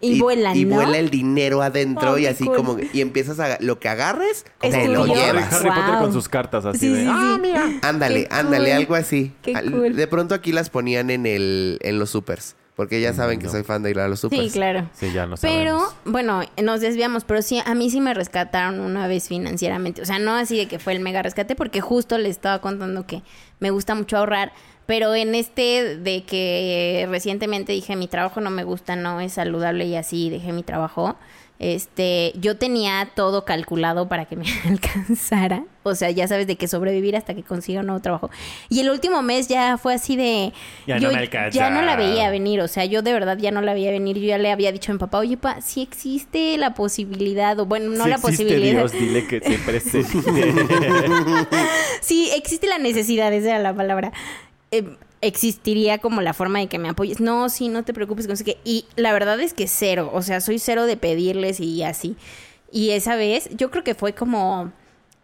Y 0.00 0.20
vuelan, 0.20 0.56
Y 0.56 0.64
¿no? 0.64 0.76
vuela 0.76 0.98
el 0.98 1.10
dinero 1.10 1.60
adentro 1.62 2.12
Oh, 2.12 2.18
y 2.18 2.26
así 2.26 2.44
cool. 2.44 2.56
como... 2.56 2.76
Y 2.92 3.00
empiezas 3.00 3.40
a... 3.40 3.56
Lo 3.60 3.78
que 3.80 3.88
agarres, 3.88 4.44
Es 4.60 4.70
te 4.72 4.88
lo 4.88 5.06
llevas. 5.06 5.52
Harry 5.52 5.68
Potter 5.70 5.94
con 5.98 6.12
sus 6.12 6.28
cartas 6.28 6.64
así 6.64 6.78
Sí, 6.78 6.88
de. 6.88 7.02
sí, 7.02 7.06
"Ah, 7.10 7.38
sí. 7.42 7.78
Ándale, 7.82 8.28
Qué 8.28 8.34
ándale, 8.34 8.64
cool. 8.70 8.76
algo 8.78 8.94
así. 8.94 9.32
Qué 9.42 9.54
Al- 9.54 9.70
cool. 9.72 9.96
De 9.96 10.06
pronto 10.06 10.34
aquí 10.34 10.52
las 10.52 10.70
ponían 10.70 11.10
en 11.10 11.26
el 11.26 11.78
en 11.82 11.98
los 11.98 12.10
supers. 12.10 12.54
Porque 12.76 13.02
ya 13.02 13.12
saben 13.12 13.38
que 13.38 13.50
soy 13.50 13.64
fan 13.64 13.82
de 13.82 13.90
ir 13.90 14.00
a 14.00 14.08
los 14.08 14.20
supers. 14.20 14.42
Sí, 14.44 14.50
claro. 14.50 14.88
Sí, 14.94 15.12
ya 15.12 15.26
no 15.26 15.36
Pero, 15.36 15.78
sabemos. 15.78 15.94
bueno, 16.06 16.40
nos 16.62 16.80
desviamos, 16.80 17.22
pero 17.24 17.42
sí, 17.42 17.60
a 17.66 17.74
mí 17.74 17.90
sí 17.90 18.00
me 18.00 18.14
rescataron 18.14 18.80
una 18.80 19.06
vez 19.06 19.28
financieramente. 19.28 20.00
O 20.00 20.06
sea, 20.06 20.18
no 20.18 20.34
así 20.34 20.56
de 20.56 20.68
que 20.68 20.78
fue 20.78 20.94
el 20.94 21.00
mega 21.00 21.20
rescate, 21.22 21.54
porque 21.54 21.82
justo 21.82 22.16
les 22.16 22.30
estaba 22.30 22.60
contando 22.62 23.06
que 23.06 23.22
me 23.60 23.70
gusta 23.70 23.94
mucho 23.94 24.16
ahorrar. 24.16 24.52
Pero 24.92 25.14
en 25.14 25.34
este 25.34 25.96
de 25.96 26.22
que 26.24 27.06
recientemente 27.08 27.72
dije 27.72 27.96
mi 27.96 28.08
trabajo 28.08 28.42
no 28.42 28.50
me 28.50 28.62
gusta, 28.62 28.94
no 28.94 29.22
es 29.22 29.32
saludable 29.32 29.86
y 29.86 29.96
así 29.96 30.28
dejé 30.28 30.52
mi 30.52 30.62
trabajo. 30.62 31.16
Este, 31.58 32.32
yo 32.34 32.58
tenía 32.58 33.08
todo 33.16 33.46
calculado 33.46 34.06
para 34.06 34.26
que 34.26 34.36
me 34.36 34.44
alcanzara. 34.68 35.64
O 35.82 35.94
sea, 35.94 36.10
ya 36.10 36.28
sabes 36.28 36.46
de 36.46 36.56
que 36.56 36.68
sobrevivir 36.68 37.16
hasta 37.16 37.32
que 37.32 37.42
consiga 37.42 37.80
un 37.80 37.86
nuevo 37.86 38.02
trabajo. 38.02 38.30
Y 38.68 38.80
el 38.80 38.90
último 38.90 39.22
mes 39.22 39.48
ya 39.48 39.78
fue 39.78 39.94
así 39.94 40.14
de. 40.14 40.52
Ya 40.86 40.98
no 40.98 41.10
me 41.10 41.20
alcanza. 41.20 41.58
ya 41.58 41.70
no 41.70 41.80
la 41.80 41.96
veía 41.96 42.28
venir. 42.28 42.60
O 42.60 42.68
sea, 42.68 42.84
yo 42.84 43.00
de 43.00 43.14
verdad 43.14 43.38
ya 43.38 43.50
no 43.50 43.62
la 43.62 43.72
veía 43.72 43.92
venir. 43.92 44.18
Yo 44.18 44.26
ya 44.26 44.36
le 44.36 44.52
había 44.52 44.72
dicho 44.72 44.92
a 44.92 44.94
mi 44.94 44.98
papá, 44.98 45.20
oye, 45.20 45.38
pa, 45.38 45.62
si 45.62 45.80
existe 45.80 46.58
la 46.58 46.74
posibilidad, 46.74 47.58
o 47.58 47.64
bueno, 47.64 47.88
no 47.96 48.06
la 48.06 48.18
posibilidad. 48.18 48.80
Dios, 48.80 48.92
dile 48.92 49.26
que 49.26 49.40
presente. 49.66 50.52
Sí, 52.02 52.30
existe 52.36 52.66
la 52.66 52.76
necesidad, 52.76 53.32
esa 53.32 53.48
era 53.48 53.58
la 53.60 53.74
palabra. 53.74 54.12
Eh, 54.72 54.96
existiría 55.20 55.98
como 55.98 56.20
la 56.20 56.34
forma 56.34 56.58
de 56.58 56.66
que 56.66 56.78
me 56.78 56.88
apoyes. 56.88 57.20
No, 57.20 57.48
sí, 57.48 57.68
no 57.68 57.84
te 57.84 57.94
preocupes. 57.94 58.26
Y 58.64 58.86
la 58.96 59.12
verdad 59.12 59.40
es 59.40 59.54
que 59.54 59.68
cero, 59.68 60.10
o 60.12 60.22
sea, 60.22 60.40
soy 60.40 60.58
cero 60.58 60.86
de 60.86 60.96
pedirles 60.96 61.60
y 61.60 61.84
así. 61.84 62.16
Y 62.72 62.90
esa 62.90 63.14
vez, 63.16 63.48
yo 63.56 63.70
creo 63.70 63.84
que 63.84 63.94
fue 63.94 64.14
como 64.14 64.72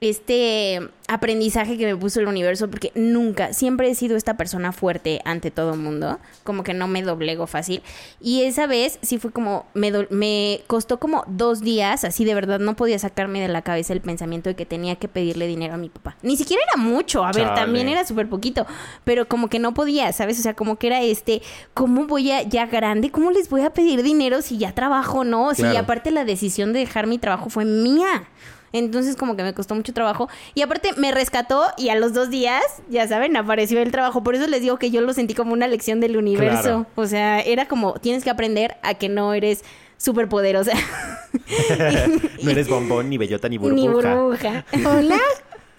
este 0.00 0.80
aprendizaje 1.08 1.76
que 1.76 1.86
me 1.86 1.96
puso 1.96 2.20
el 2.20 2.28
universo, 2.28 2.68
porque 2.70 2.92
nunca, 2.94 3.52
siempre 3.52 3.88
he 3.90 3.94
sido 3.94 4.16
esta 4.16 4.36
persona 4.36 4.72
fuerte 4.72 5.20
ante 5.24 5.50
todo 5.50 5.72
el 5.74 5.80
mundo, 5.80 6.18
como 6.44 6.62
que 6.62 6.74
no 6.74 6.86
me 6.86 7.02
doblego 7.02 7.46
fácil. 7.46 7.82
Y 8.20 8.42
esa 8.42 8.66
vez 8.66 8.98
sí 9.02 9.18
fue 9.18 9.32
como, 9.32 9.66
me, 9.74 9.90
do- 9.90 10.06
me 10.10 10.60
costó 10.66 11.00
como 11.00 11.24
dos 11.26 11.60
días, 11.62 12.04
así 12.04 12.24
de 12.24 12.34
verdad, 12.34 12.60
no 12.60 12.76
podía 12.76 12.98
sacarme 12.98 13.40
de 13.40 13.48
la 13.48 13.62
cabeza 13.62 13.92
el 13.92 14.00
pensamiento 14.00 14.50
de 14.50 14.54
que 14.56 14.66
tenía 14.66 14.96
que 14.96 15.08
pedirle 15.08 15.46
dinero 15.46 15.74
a 15.74 15.78
mi 15.78 15.88
papá. 15.88 16.16
Ni 16.22 16.36
siquiera 16.36 16.62
era 16.72 16.80
mucho, 16.80 17.24
a 17.24 17.32
ver, 17.32 17.52
también 17.54 17.88
era 17.88 18.04
súper 18.06 18.28
poquito, 18.28 18.66
pero 19.04 19.26
como 19.26 19.48
que 19.48 19.58
no 19.58 19.74
podía, 19.74 20.12
¿sabes? 20.12 20.38
O 20.38 20.42
sea, 20.42 20.54
como 20.54 20.76
que 20.76 20.88
era 20.88 21.02
este, 21.02 21.42
¿cómo 21.74 22.06
voy 22.06 22.30
a, 22.30 22.42
ya 22.42 22.66
grande, 22.66 23.10
cómo 23.10 23.30
les 23.30 23.48
voy 23.48 23.62
a 23.62 23.70
pedir 23.72 24.02
dinero 24.02 24.42
si 24.42 24.58
ya 24.58 24.72
trabajo, 24.74 25.24
no? 25.24 25.54
Si 25.54 25.62
Claro. 25.62 25.78
aparte 25.80 26.10
la 26.10 26.24
decisión 26.24 26.72
de 26.72 26.80
dejar 26.80 27.06
mi 27.06 27.18
trabajo 27.18 27.50
fue 27.50 27.64
mía. 27.64 28.28
Entonces 28.72 29.16
como 29.16 29.36
que 29.36 29.42
me 29.42 29.54
costó 29.54 29.74
mucho 29.74 29.92
trabajo. 29.92 30.28
Y 30.54 30.62
aparte 30.62 30.92
me 30.96 31.12
rescató 31.12 31.64
y 31.76 31.88
a 31.88 31.94
los 31.94 32.12
dos 32.12 32.30
días, 32.30 32.62
ya 32.88 33.06
saben, 33.06 33.36
apareció 33.36 33.80
el 33.80 33.90
trabajo. 33.90 34.22
Por 34.22 34.34
eso 34.34 34.46
les 34.46 34.62
digo 34.62 34.78
que 34.78 34.90
yo 34.90 35.00
lo 35.00 35.12
sentí 35.12 35.34
como 35.34 35.52
una 35.52 35.66
lección 35.66 36.00
del 36.00 36.16
universo. 36.16 36.62
Claro. 36.62 36.86
O 36.94 37.06
sea, 37.06 37.40
era 37.40 37.66
como, 37.66 37.94
tienes 37.94 38.24
que 38.24 38.30
aprender 38.30 38.76
a 38.82 38.94
que 38.94 39.08
no 39.08 39.34
eres 39.34 39.64
súper 39.96 40.28
poderosa. 40.28 40.72
no 42.42 42.50
eres 42.50 42.68
bombón, 42.68 43.10
ni 43.10 43.18
bellota, 43.18 43.48
ni 43.48 43.58
burbuja. 43.58 43.80
Ni 43.80 43.88
burbuja. 43.88 44.64
Hola. 44.84 45.18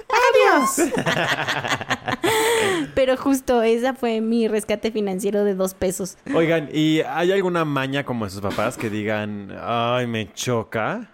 Adiós. 0.10 0.92
Pero 2.96 3.16
justo 3.16 3.62
esa 3.62 3.94
fue 3.94 4.22
mi 4.22 4.48
rescate 4.48 4.92
financiero 4.92 5.44
de 5.44 5.54
dos 5.54 5.76
pesos. 5.76 6.18
Oigan, 6.34 6.70
¿y 6.74 7.02
hay 7.02 7.32
alguna 7.32 7.64
maña 7.64 8.04
como 8.04 8.26
de 8.26 8.32
sus 8.32 8.42
papás 8.42 8.76
que 8.76 8.90
digan, 8.90 9.56
ay, 9.62 10.08
me 10.08 10.34
choca? 10.34 11.12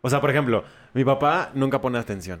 O 0.00 0.10
sea, 0.10 0.20
por 0.20 0.30
ejemplo, 0.30 0.64
mi 0.94 1.04
papá 1.04 1.50
nunca 1.54 1.80
pone 1.80 1.98
atención. 1.98 2.40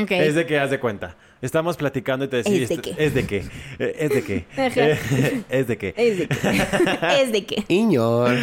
Ok. 0.00 0.10
Es 0.10 0.34
de 0.34 0.46
que 0.46 0.58
haz 0.58 0.70
de 0.70 0.78
cuenta. 0.78 1.16
Estamos 1.42 1.76
platicando 1.76 2.24
y 2.24 2.28
te 2.28 2.38
decís, 2.38 2.62
¿Es 2.62 2.68
de 2.68 2.78
qué? 2.78 2.94
¿Es 2.98 3.14
de 3.14 3.26
qué? 3.26 3.44
Eh, 3.78 3.96
¿Es 3.98 4.10
de 4.10 4.22
qué? 4.22 4.46
Ajá. 4.52 4.88
Eh, 4.88 5.42
¿Es 5.48 5.66
de 5.68 5.76
qué? 5.78 5.94
Es 5.96 6.18
de 6.18 6.28
qué. 6.28 6.66
es 7.22 7.32
de 7.32 7.46
qué. 7.46 7.64
Iñor. 7.68 8.34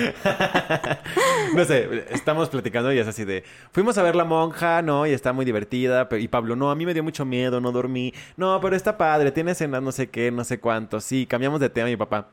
No 1.56 1.66
sé, 1.66 2.06
estamos 2.12 2.50
platicando 2.50 2.94
y 2.94 3.00
es 3.00 3.08
así 3.08 3.26
de, 3.26 3.44
fuimos 3.72 3.98
a 3.98 4.04
ver 4.04 4.16
La 4.16 4.26
Monja, 4.26 4.82
¿no? 4.82 5.08
Y 5.08 5.12
está 5.12 5.34
muy 5.34 5.44
divertida. 5.44 6.08
Y 6.12 6.28
Pablo, 6.28 6.56
no, 6.56 6.70
a 6.70 6.76
mí 6.76 6.86
me 6.86 6.94
dio 6.94 7.04
mucho 7.04 7.26
miedo, 7.26 7.60
no 7.60 7.72
dormí. 7.72 8.14
No, 8.38 8.60
pero 8.62 8.76
está 8.76 8.98
padre, 8.98 9.32
tiene 9.32 9.52
escenas 9.52 9.82
no 9.82 9.92
sé 9.92 10.10
qué, 10.10 10.32
no 10.32 10.44
sé 10.44 10.60
cuánto. 10.60 11.00
Sí, 11.02 11.26
cambiamos 11.26 11.60
de 11.60 11.70
tema 11.70 11.88
mi 11.88 11.98
papá. 11.98 12.28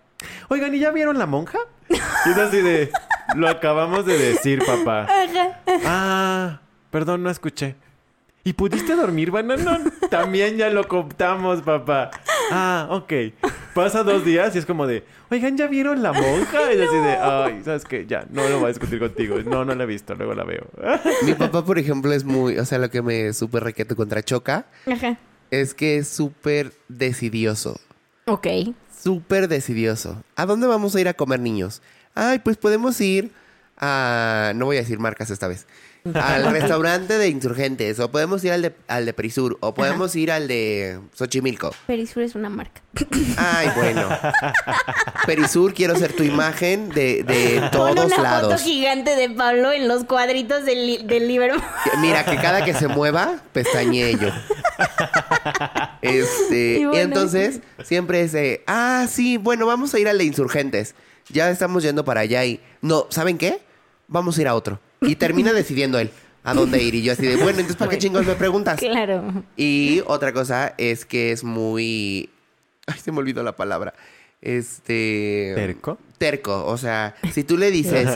Oigan, 0.49 0.75
¿y 0.75 0.79
ya 0.79 0.91
vieron 0.91 1.19
La 1.19 1.27
Monja? 1.27 1.59
Y 1.89 1.95
es 1.95 2.37
así 2.37 2.61
de, 2.61 2.91
lo 3.35 3.49
acabamos 3.49 4.05
de 4.05 4.19
decir, 4.19 4.63
papá. 4.65 5.07
Ah, 5.87 6.61
perdón, 6.91 7.23
no 7.23 7.31
escuché. 7.31 7.77
¿Y 8.43 8.55
pudiste 8.55 8.97
dormir, 8.97 9.31
banana? 9.31 9.81
También 10.11 10.57
ya 10.57 10.71
lo 10.71 10.89
contamos, 10.89 11.61
papá. 11.61 12.11
Ah, 12.51 12.87
ok. 12.91 13.13
Pasa 13.75 14.03
dos 14.03 14.25
días 14.25 14.55
y 14.57 14.59
es 14.59 14.67
como 14.67 14.87
de, 14.87 15.05
oigan, 15.31 15.59
¿ya 15.59 15.67
vieron 15.67 16.03
la 16.03 16.13
monja? 16.13 16.73
Y 16.73 16.81
así 16.81 16.97
de, 16.97 17.17
ay, 17.21 17.61
¿sabes 17.65 17.85
qué? 17.85 18.07
Ya, 18.07 18.27
no 18.31 18.49
lo 18.49 18.57
voy 18.57 18.65
a 18.65 18.69
discutir 18.69 18.99
contigo. 18.99 19.37
No, 19.45 19.65
no 19.65 19.75
la 19.75 19.85
he 19.85 19.87
visto, 19.87 20.15
luego 20.15 20.35
la 20.35 20.45
veo. 20.45 20.67
Mi 21.27 21.35
papá, 21.35 21.65
por 21.65 21.79
ejemplo, 21.79 22.13
es 22.13 22.25
muy... 22.25 22.59
O 22.59 22.65
sea, 22.65 22.79
lo 22.79 22.91
que 22.91 23.03
me 23.03 23.33
súper 23.35 23.63
requete 23.63 23.95
contra 23.95 24.23
Choca 24.23 24.67
Ajá. 24.91 25.19
es 25.51 25.75
que 25.75 25.99
es 25.99 26.09
súper 26.09 26.73
decidioso. 26.89 27.79
Ok. 28.25 28.47
Súper 29.03 29.49
decidioso. 29.49 30.23
¿A 30.35 30.47
dónde 30.47 30.67
vamos 30.67 30.95
a 30.97 31.01
ir 31.01 31.09
a 31.09 31.15
comer, 31.15 31.41
niños? 31.41 31.83
Ay, 32.15 32.39
pues 32.39 32.57
podemos 32.57 32.99
ir 33.03 33.33
a... 33.77 34.53
No 34.57 34.65
voy 34.65 34.79
a 34.79 34.81
decir 34.81 34.99
marcas 34.99 35.31
esta 35.31 35.47
vez. 35.47 35.67
Al 36.15 36.51
restaurante 36.51 37.19
de 37.19 37.29
Insurgentes. 37.29 37.99
O 38.01 38.11
podemos 38.11 38.43
ir 38.45 38.53
al 38.53 38.63
de, 38.63 38.75
al 38.89 39.07
de 39.07 39.13
Perisur. 39.13 39.59
O 39.61 39.75
podemos 39.75 40.15
ir 40.17 40.31
al 40.33 40.49
de 40.49 40.99
Xochimilco. 41.15 41.75
Perisur 41.87 42.23
es 42.23 42.35
una 42.35 42.49
marca. 42.49 42.81
Ay, 43.37 43.69
bueno. 43.77 44.09
Perisur, 45.27 45.75
quiero 45.75 45.97
ser 45.97 46.13
tu 46.15 46.23
imagen 46.23 46.89
de, 46.91 47.23
de 47.25 47.61
Pon 47.73 47.95
todos 47.95 48.07
una 48.13 48.23
lados. 48.23 48.53
foto 48.53 48.65
gigante 48.65 49.15
de 49.17 49.31
Pablo 49.31 49.73
en 49.73 49.89
los 49.89 50.05
cuadritos 50.05 50.65
del, 50.65 51.07
del 51.07 51.29
Liverpool. 51.29 51.63
Mira, 51.99 52.25
que 52.25 52.37
cada 52.37 52.65
que 52.65 52.75
se 52.75 52.89
mueva, 52.89 53.41
pestañee 53.53 54.17
yo. 54.19 54.29
Este, 56.03 56.81
Y 56.93 56.97
entonces 56.99 57.61
siempre 57.85 58.23
es 58.23 58.33
de, 58.33 58.63
ah, 58.67 59.07
sí, 59.09 59.37
bueno, 59.37 59.67
vamos 59.67 59.93
a 59.95 59.99
ir 59.99 60.09
al 60.09 60.19
de 60.19 60.25
Insurgentes. 60.25 60.95
Ya 61.29 61.51
estamos 61.51 61.83
yendo 61.83 62.05
para 62.05 62.21
allá 62.23 62.45
y, 62.45 62.61
no, 62.81 63.07
¿saben 63.11 63.39
qué? 63.39 63.61
Vamos 64.09 64.39
a 64.39 64.41
ir 64.41 64.49
a 64.49 64.55
otro. 64.55 64.81
Y 65.01 65.17
termina 65.17 65.53
decidiendo 65.53 65.99
él 65.99 66.11
a 66.45 66.55
dónde 66.55 66.83
ir. 66.83 66.95
Y 66.95 67.03
yo 67.03 67.13
así 67.13 67.27
de, 67.27 67.37
bueno, 67.37 67.51
entonces, 67.51 67.77
¿para 67.77 67.91
qué 67.91 67.99
chingos 67.99 68.27
me 68.27 68.35
preguntas? 68.35 68.79
Claro. 68.79 69.45
Y 69.57 70.03
otra 70.07 70.33
cosa 70.33 70.75
es 70.79 71.05
que 71.05 71.33
es 71.33 71.45
muy... 71.45 72.31
Ay, 72.87 72.99
se 72.99 73.13
me 73.13 73.19
olvidó 73.19 73.43
la 73.43 73.57
palabra. 73.57 73.95
Este... 74.41 75.53
¿Terco? 75.55 75.99
Terco. 76.19 76.67
O 76.67 76.77
sea, 76.77 77.15
si 77.33 77.45
tú 77.45 77.57
le 77.57 77.71
dices... 77.71 78.09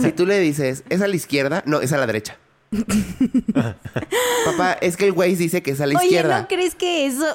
si 0.00 0.12
tú 0.12 0.26
le 0.26 0.38
dices, 0.38 0.84
¿es 0.88 1.00
a 1.00 1.08
la 1.08 1.16
izquierda? 1.16 1.62
No, 1.66 1.80
es 1.80 1.92
a 1.92 1.98
la 1.98 2.06
derecha. 2.06 2.38
Papá, 4.44 4.74
es 4.80 4.96
que 4.96 5.06
el 5.06 5.12
Waze 5.12 5.36
dice 5.36 5.62
que 5.62 5.72
es 5.72 5.80
a 5.80 5.86
la 5.86 5.98
Oye, 5.98 6.06
izquierda. 6.06 6.42
¿no 6.42 6.48
crees 6.48 6.74
que 6.74 7.06
eso 7.06 7.26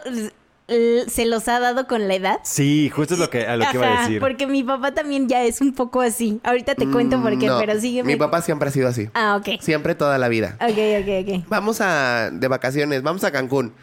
se 0.68 1.26
los 1.26 1.47
ha 1.47 1.59
dado 1.59 1.86
con 1.88 2.07
la 2.07 2.16
edad? 2.16 2.39
Sí, 2.43 2.89
justo 2.89 3.13
es 3.13 3.20
lo 3.20 3.30
que, 3.30 3.45
a 3.45 3.55
lo 3.55 3.66
que 3.70 3.78
iba 3.78 3.88
a 3.88 3.93
Ajá, 3.93 4.01
decir. 4.03 4.20
porque 4.20 4.47
mi 4.47 4.63
papá 4.63 4.93
también 4.93 5.28
ya 5.30 5.43
es 5.43 5.61
un 5.61 5.74
poco 5.74 6.01
así. 6.01 6.39
Ahorita 6.43 6.74
te 6.76 6.88
cuento 6.89 7.22
por 7.22 7.38
qué, 7.38 7.45
Mm, 7.45 7.49
no. 7.49 7.59
pero 7.59 7.80
sígueme. 7.80 8.13
Mi 8.13 8.18
papá 8.18 8.41
siempre 8.41 8.70
ha 8.70 8.72
sido 8.72 8.88
así. 8.88 9.09
Ah, 9.13 9.36
ok. 9.39 9.61
Siempre 9.61 9.93
toda 9.95 10.18
la 10.18 10.28
vida. 10.28 10.57
Ok, 10.61 10.70
ok, 11.01 11.09
ok. 11.41 11.45
Vamos 11.49 11.82
a 11.82 12.30
de 12.32 12.47
vacaciones, 12.47 13.03
vamos 13.03 13.24
a 13.24 13.32
Cancún. 13.32 13.74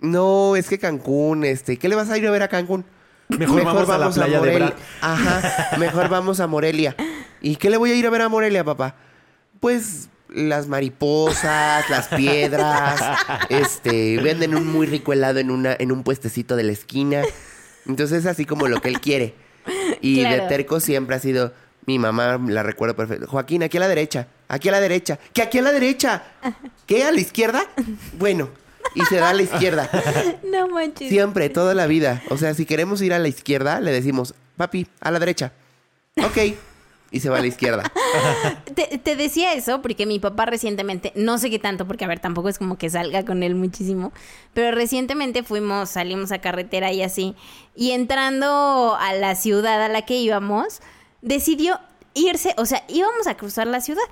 No, 0.00 0.54
es 0.56 0.68
que 0.68 0.78
Cancún, 0.78 1.44
este, 1.44 1.78
¿qué 1.78 1.88
le 1.88 1.96
vas 1.96 2.10
a 2.10 2.18
ir 2.18 2.26
a 2.26 2.30
ver 2.30 2.42
a 2.42 2.48
Cancún? 2.48 2.84
Mejor 3.28 3.64
vamos 3.64 3.88
a 3.88 3.98
la 3.98 4.10
playa 4.10 4.34
de 4.34 4.38
Morelia. 4.38 4.66
Bra. 4.68 4.76
Ajá, 5.00 5.76
mejor 5.78 6.08
vamos 6.08 6.40
a 6.40 6.46
Morelia. 6.46 6.94
¿Y 7.40 7.56
qué 7.56 7.70
le 7.70 7.76
voy 7.76 7.90
a 7.90 7.94
ir 7.94 8.06
a 8.06 8.10
ver 8.10 8.22
a 8.22 8.28
Morelia, 8.28 8.62
papá? 8.62 8.94
Pues 9.60 10.08
las 10.34 10.68
mariposas, 10.68 11.88
las 11.88 12.08
piedras, 12.08 13.00
este, 13.48 14.18
venden 14.18 14.54
un 14.54 14.66
muy 14.66 14.86
rico 14.86 15.12
helado 15.12 15.38
en 15.38 15.50
una 15.50 15.74
en 15.78 15.92
un 15.92 16.02
puestecito 16.02 16.56
de 16.56 16.64
la 16.64 16.72
esquina. 16.72 17.22
Entonces 17.86 18.20
es 18.20 18.26
así 18.26 18.44
como 18.44 18.68
lo 18.68 18.80
que 18.80 18.88
él 18.88 19.00
quiere. 19.00 19.34
Y 20.00 20.20
Claro. 20.20 20.42
de 20.42 20.48
terco 20.48 20.80
siempre 20.80 21.16
ha 21.16 21.18
sido 21.20 21.52
mi 21.86 21.98
mamá, 21.98 22.38
la 22.48 22.62
recuerdo 22.62 22.96
perfecto. 22.96 23.26
Joaquín, 23.26 23.62
aquí 23.62 23.76
a 23.76 23.80
la 23.80 23.88
derecha, 23.88 24.26
aquí 24.48 24.68
a 24.68 24.72
la 24.72 24.80
derecha, 24.80 25.18
que 25.32 25.42
aquí 25.42 25.58
a 25.58 25.62
la 25.62 25.72
derecha. 25.72 26.22
¿Qué? 26.86 27.04
¿A 27.04 27.12
la 27.12 27.20
izquierda? 27.20 27.64
Bueno, 28.18 28.48
y 28.94 29.02
se 29.06 29.16
da 29.16 29.30
a 29.30 29.34
la 29.34 29.42
izquierda. 29.42 29.88
No 30.50 30.68
manches. 30.68 31.08
Siempre, 31.08 31.48
toda 31.50 31.74
la 31.74 31.86
vida. 31.86 32.22
O 32.30 32.38
sea, 32.38 32.54
si 32.54 32.64
queremos 32.64 33.02
ir 33.02 33.12
a 33.12 33.18
la 33.18 33.28
izquierda, 33.28 33.80
le 33.80 33.90
decimos, 33.92 34.34
papi, 34.56 34.86
a 35.00 35.10
la 35.10 35.18
derecha. 35.18 35.52
Ok. 36.22 36.54
Y 37.14 37.20
se 37.20 37.30
va 37.30 37.38
a 37.38 37.40
la 37.40 37.46
izquierda. 37.46 37.84
Te, 38.74 39.14
decía 39.14 39.52
eso 39.52 39.80
porque 39.80 40.04
mi 40.04 40.18
papá 40.18 40.46
recientemente, 40.46 41.12
no 41.14 41.38
sé 41.38 41.48
qué 41.48 41.60
tanto, 41.60 41.86
porque 41.86 42.04
a 42.04 42.08
ver, 42.08 42.18
tampoco 42.18 42.48
es 42.48 42.58
como 42.58 42.76
que 42.76 42.90
salga 42.90 43.24
con 43.24 43.44
él 43.44 43.54
muchísimo, 43.54 44.12
pero 44.52 44.74
recientemente 44.74 45.44
fuimos, 45.44 45.90
salimos 45.90 46.32
a 46.32 46.40
carretera 46.40 46.90
y 46.90 47.02
así, 47.02 47.36
y 47.76 47.92
entrando 47.92 48.96
a 48.98 49.12
la 49.12 49.36
ciudad 49.36 49.80
a 49.80 49.88
la 49.88 50.02
que 50.02 50.16
íbamos, 50.16 50.80
decidió 51.22 51.78
irse, 52.14 52.52
o 52.56 52.66
sea, 52.66 52.82
íbamos 52.88 53.28
a 53.28 53.36
cruzar 53.36 53.68
la 53.68 53.80
ciudad. 53.80 54.02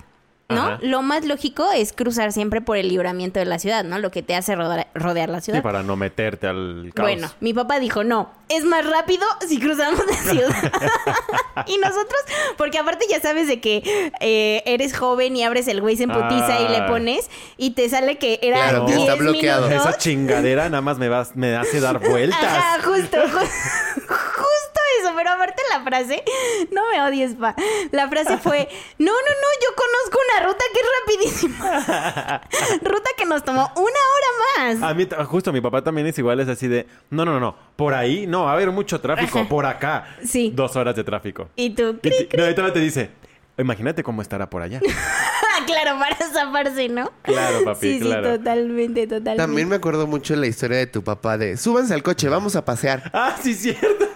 ¿No? 0.49 0.61
Ajá. 0.61 0.79
Lo 0.83 1.01
más 1.01 1.25
lógico 1.25 1.67
es 1.75 1.95
cruzar 1.95 2.31
siempre 2.31 2.61
por 2.61 2.77
el 2.77 2.89
libramiento 2.89 3.39
de 3.39 3.47
la 3.47 3.59
ciudad, 3.59 3.85
¿no? 3.85 3.99
Lo 3.99 4.11
que 4.11 4.23
te 4.23 4.35
hace 4.35 4.55
rodear, 4.55 4.89
rodear 4.95 5.31
la 5.31 5.41
ciudad. 5.41 5.61
Sí, 5.61 5.63
para 5.63 5.83
no 5.83 5.97
meterte 5.97 6.47
al 6.47 6.91
caos. 6.95 7.07
Bueno, 7.09 7.31
mi 7.41 7.55
papá 7.55 7.79
dijo, 7.79 8.05
no, 8.05 8.31
es 8.51 8.65
más 8.65 8.85
rápido 8.87 9.25
si 9.49 9.59
cruzamos 9.59 10.03
la 10.07 10.17
ciudad. 10.31 10.73
y 11.67 11.79
nosotros, 11.79 12.21
porque 12.59 12.79
aparte 12.79 13.07
ya 13.09 13.19
sabes 13.21 13.49
de 13.49 13.61
que 13.61 14.13
eh, 14.21 14.63
eres 14.67 14.95
joven 14.97 15.35
y 15.37 15.43
abres 15.45 15.69
el 15.69 15.81
Waze 15.81 16.03
en 16.03 16.11
putiza 16.11 16.61
y 16.61 16.69
le 16.69 16.77
Ah. 16.79 16.87
pones 16.87 17.31
y 17.57 17.71
te 17.71 17.89
sale 17.89 18.19
que 18.19 18.39
era 18.43 18.57
Claro, 18.69 18.85
que 18.87 18.93
10 18.97 19.01
está 19.09 19.15
bloqueado. 19.23 19.69
minutos. 19.69 19.89
Esa 19.89 19.99
chingadera 19.99 20.65
nada 20.69 20.83
más 20.83 20.99
me, 20.99 21.09
vas, 21.09 21.35
me 21.35 21.57
hace 21.57 21.81
dar 21.81 21.99
vueltas. 21.99 22.85
Justo, 22.85 23.17
ju- 23.17 23.49
justo 24.09 24.62
eso, 25.01 25.13
pero 25.17 25.31
aparte 25.31 25.63
la 25.71 25.83
frase, 25.83 26.23
no 26.71 26.83
me 26.91 27.01
odies, 27.03 27.35
pa. 27.35 27.55
La 27.91 28.09
frase 28.09 28.39
fue, 28.39 28.69
no, 28.99 29.13
no, 29.13 29.13
no, 29.13 29.49
yo 29.63 29.69
conozco 29.77 30.19
una 30.31 30.47
ruta 30.47 30.65
que 30.73 30.81
es 30.81 30.87
rapidísima. 31.01 32.41
ruta 32.83 33.11
que 33.17 33.25
nos 33.27 33.45
tomó 33.45 33.71
una 33.77 33.83
hora 33.85 34.77
más. 34.79 34.83
A 34.91 34.95
mí, 34.95 35.07
justo 35.27 35.53
mi 35.53 35.61
papá 35.61 35.83
también 35.83 36.07
es 36.07 36.19
igual, 36.19 36.41
es 36.41 36.49
así 36.49 36.69
de, 36.69 36.87
no, 37.11 37.25
no, 37.25 37.33
no, 37.33 37.41
no, 37.41 37.57
por 37.77 37.95
ahí, 37.95 38.27
no, 38.27 38.45
va 38.45 38.51
a 38.51 38.55
haber 38.55 38.71
mucho 38.71 39.01
tráfico, 39.01 39.41
Ajá. 39.41 39.49
por 39.49 39.67
acá. 39.67 40.17
Sí. 40.25 40.51
Dos 40.55 40.77
horas 40.77 40.95
de 40.97 41.05
tráfico. 41.05 41.49
Y 41.57 41.71
tú, 41.71 41.99
Y 42.03 42.09
cri, 42.09 42.25
te- 42.27 42.37
no, 42.37 42.49
y 42.49 42.55
todavía 42.55 42.75
te 42.75 42.81
dice, 42.81 43.11
imagínate 43.59 44.03
cómo 44.03 44.23
estará 44.23 44.49
por 44.49 44.63
allá. 44.63 44.81
claro, 45.67 45.99
para 45.99 46.17
zafarse, 46.17 46.89
¿no? 46.89 47.11
Claro, 47.23 47.65
papi, 47.65 47.95
sí, 47.95 48.01
claro. 48.01 48.33
Sí, 48.33 48.39
totalmente, 48.39 49.07
totalmente. 49.07 49.37
También 49.43 49.69
me 49.69 49.77
acuerdo 49.77 50.07
mucho 50.07 50.35
la 50.37 50.47
historia 50.47 50.79
de 50.79 50.87
tu 50.87 51.03
papá 51.03 51.39
de, 51.39 51.57
súbanse 51.57 51.95
al 51.95 52.03
coche, 52.03 52.29
vamos 52.29 52.57
a 52.57 52.65
pasear. 52.65 53.11
ah, 53.13 53.37
sí, 53.41 53.55
cierto. 53.55 54.07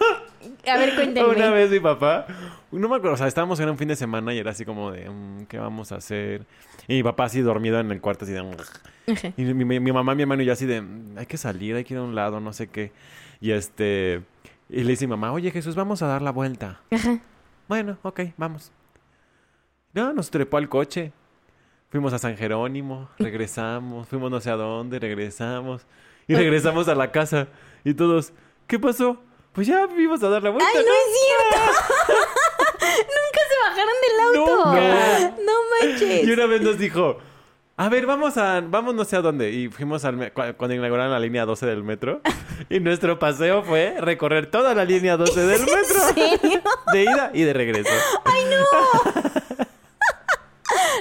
A 0.67 0.77
ver, 0.77 0.95
cuéntenme. 0.95 1.29
Una 1.35 1.49
vez 1.51 1.69
mi 1.71 1.79
papá, 1.79 2.25
no 2.71 2.89
me 2.89 2.95
acuerdo, 2.95 3.13
o 3.13 3.17
sea, 3.17 3.27
estábamos 3.27 3.59
en 3.59 3.69
un 3.69 3.77
fin 3.77 3.87
de 3.87 3.95
semana 3.95 4.33
y 4.33 4.37
era 4.39 4.51
así 4.51 4.65
como 4.65 4.91
de, 4.91 5.09
mm, 5.09 5.45
¿qué 5.47 5.57
vamos 5.59 5.91
a 5.91 5.95
hacer? 5.97 6.45
Y 6.87 6.95
mi 6.95 7.03
papá 7.03 7.25
así 7.25 7.41
dormido 7.41 7.79
en 7.79 7.91
el 7.91 8.01
cuarto, 8.01 8.25
así 8.25 8.33
de... 8.33 8.43
"Mm". 8.43 8.51
Ajá. 9.11 9.33
Y 9.37 9.43
mi, 9.43 9.65
mi- 9.65 9.79
mi 9.79 9.91
mamá, 9.91 10.13
mi 10.15 10.23
hermano 10.23 10.41
y 10.41 10.45
yo 10.45 10.53
así 10.53 10.65
de, 10.65 10.81
"Mm, 10.81 11.17
hay 11.17 11.25
que 11.25 11.37
salir, 11.37 11.75
hay 11.75 11.83
que 11.83 11.93
ir 11.93 11.99
a 11.99 12.03
un 12.03 12.15
lado, 12.15 12.39
no 12.39 12.53
sé 12.53 12.67
qué. 12.67 12.91
Y 13.39 13.51
este, 13.51 14.21
y 14.69 14.83
le 14.83 14.89
dice 14.91 15.05
mi 15.07 15.11
mamá, 15.11 15.31
oye 15.31 15.51
Jesús, 15.51 15.75
vamos 15.75 16.01
a 16.01 16.07
dar 16.07 16.21
la 16.21 16.31
vuelta. 16.31 16.81
Ajá. 16.91 17.19
Bueno, 17.67 17.97
ok, 18.03 18.21
vamos. 18.37 18.71
No, 19.93 20.13
nos 20.13 20.29
trepó 20.29 20.57
al 20.57 20.69
coche. 20.69 21.11
Fuimos 21.89 22.11
a 22.13 22.19
San 22.19 22.35
Jerónimo, 22.35 23.09
regresamos, 23.17 24.07
fuimos 24.09 24.29
no 24.29 24.41
sé 24.41 24.49
a 24.49 24.55
dónde, 24.57 24.99
regresamos. 24.99 25.85
Y 26.27 26.35
regresamos 26.35 26.87
a 26.89 26.95
la 26.95 27.11
casa. 27.11 27.47
Y 27.85 27.93
todos, 27.93 28.33
¿qué 28.67 28.77
pasó? 28.77 29.21
Pues 29.57 29.65
ya 29.65 29.87
vimos 29.87 30.21
a 30.21 30.29
dar 30.29 30.43
la 30.43 30.51
vuelta. 30.51 30.69
¡Ay, 30.71 30.85
no 30.85 30.93
es 30.93 31.17
cierto! 31.17 32.13
Nunca 32.77 33.41
se 33.49 33.69
bajaron 33.69 33.95
del 34.03 34.19
auto. 34.27 34.65
Nunca. 34.67 35.41
No 35.43 35.53
manches. 35.81 36.27
Y 36.27 36.31
una 36.31 36.45
vez 36.45 36.61
nos 36.61 36.77
dijo, 36.77 37.17
a 37.75 37.89
ver, 37.89 38.05
vamos 38.05 38.37
a, 38.37 38.61
vamos 38.61 38.93
no 38.93 39.03
sé 39.03 39.15
a 39.15 39.21
dónde. 39.21 39.49
Y 39.49 39.69
fuimos 39.69 40.05
al, 40.05 40.31
cuando 40.31 40.75
inauguraron 40.75 41.11
la 41.11 41.19
línea 41.19 41.43
12 41.45 41.65
del 41.65 41.83
metro. 41.83 42.21
Y 42.69 42.79
nuestro 42.81 43.17
paseo 43.17 43.63
fue 43.63 43.95
recorrer 43.99 44.51
toda 44.51 44.75
la 44.75 44.85
línea 44.85 45.17
12 45.17 45.39
del 45.39 45.61
metro. 45.65 46.01
serio? 46.13 46.61
De 46.93 47.03
ida 47.03 47.31
y 47.33 47.41
de 47.41 47.53
regreso. 47.53 47.89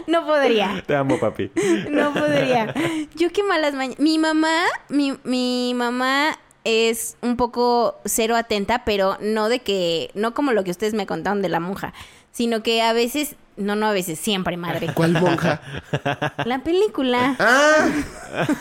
No 0.07 0.25
podría. 0.25 0.83
Te 0.87 0.97
amo, 0.97 1.19
papi. 1.19 1.51
No 1.91 2.15
podría. 2.15 2.73
Yo 3.17 3.31
qué 3.33 3.43
malas 3.43 3.75
mañanas. 3.75 3.99
Mi 3.99 4.19
mamá, 4.19 4.65
mi, 4.89 5.19
mi 5.25 5.75
mamá 5.75 6.39
es 6.67 7.17
un 7.23 7.37
poco 7.37 7.97
cero 8.05 8.35
atenta, 8.37 8.85
pero 8.85 9.17
no 9.21 9.49
de 9.49 9.61
que, 9.61 10.11
no 10.15 10.35
como 10.35 10.53
lo 10.53 10.65
que 10.65 10.73
ustedes 10.73 10.95
me 10.95 11.07
contaron 11.07 11.41
de 11.43 11.49
la 11.49 11.61
monja, 11.61 11.95
sino 12.33 12.63
que 12.63 12.83
a 12.83 12.93
veces, 12.93 13.37
no, 13.57 13.77
no 13.77 13.87
a 13.87 13.93
veces, 13.93 14.19
siempre, 14.19 14.57
madre. 14.57 14.93
¿Cuál 14.93 15.13
monja? 15.13 15.63
La 16.45 16.59
película. 16.65 17.37
Ah, 17.39 17.89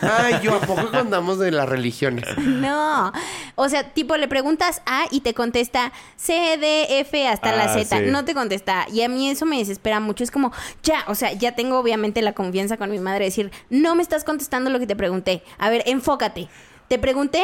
ay, 0.02 0.38
yo 0.42 0.54
a 0.54 0.60
poco 0.60 0.90
contamos 0.90 1.38
de 1.38 1.50
las 1.50 1.68
religiones. 1.68 2.24
No. 2.38 3.12
O 3.56 3.68
sea, 3.68 3.92
tipo, 3.92 4.16
le 4.16 4.28
preguntas 4.28 4.80
A 4.86 5.04
y 5.10 5.20
te 5.20 5.34
contesta 5.34 5.92
C, 6.16 6.56
D, 6.58 7.00
F 7.00 7.28
hasta 7.28 7.54
la 7.54 7.64
Ah, 7.64 7.74
Z. 7.74 7.98
sí. 7.98 8.04
No 8.06 8.24
te 8.24 8.32
contesta. 8.34 8.86
Y 8.90 9.02
a 9.02 9.08
mí 9.10 9.28
eso 9.28 9.44
me 9.44 9.58
desespera 9.58 10.00
mucho. 10.00 10.24
Es 10.24 10.30
como, 10.30 10.52
ya, 10.82 11.04
o 11.08 11.14
sea, 11.14 11.32
ya 11.32 11.52
tengo 11.56 11.78
obviamente 11.78 12.22
la 12.22 12.32
confianza 12.32 12.76
con 12.78 12.90
mi 12.90 12.98
madre 12.98 13.18
de 13.20 13.24
decir, 13.26 13.50
no 13.68 13.94
me 13.94 14.02
estás 14.02 14.24
contestando 14.24 14.70
lo 14.70 14.78
que 14.78 14.86
te 14.86 14.96
pregunté. 14.96 15.42
A 15.58 15.68
ver, 15.68 15.82
enfócate. 15.86 16.48
Te 16.88 16.98
pregunté 16.98 17.42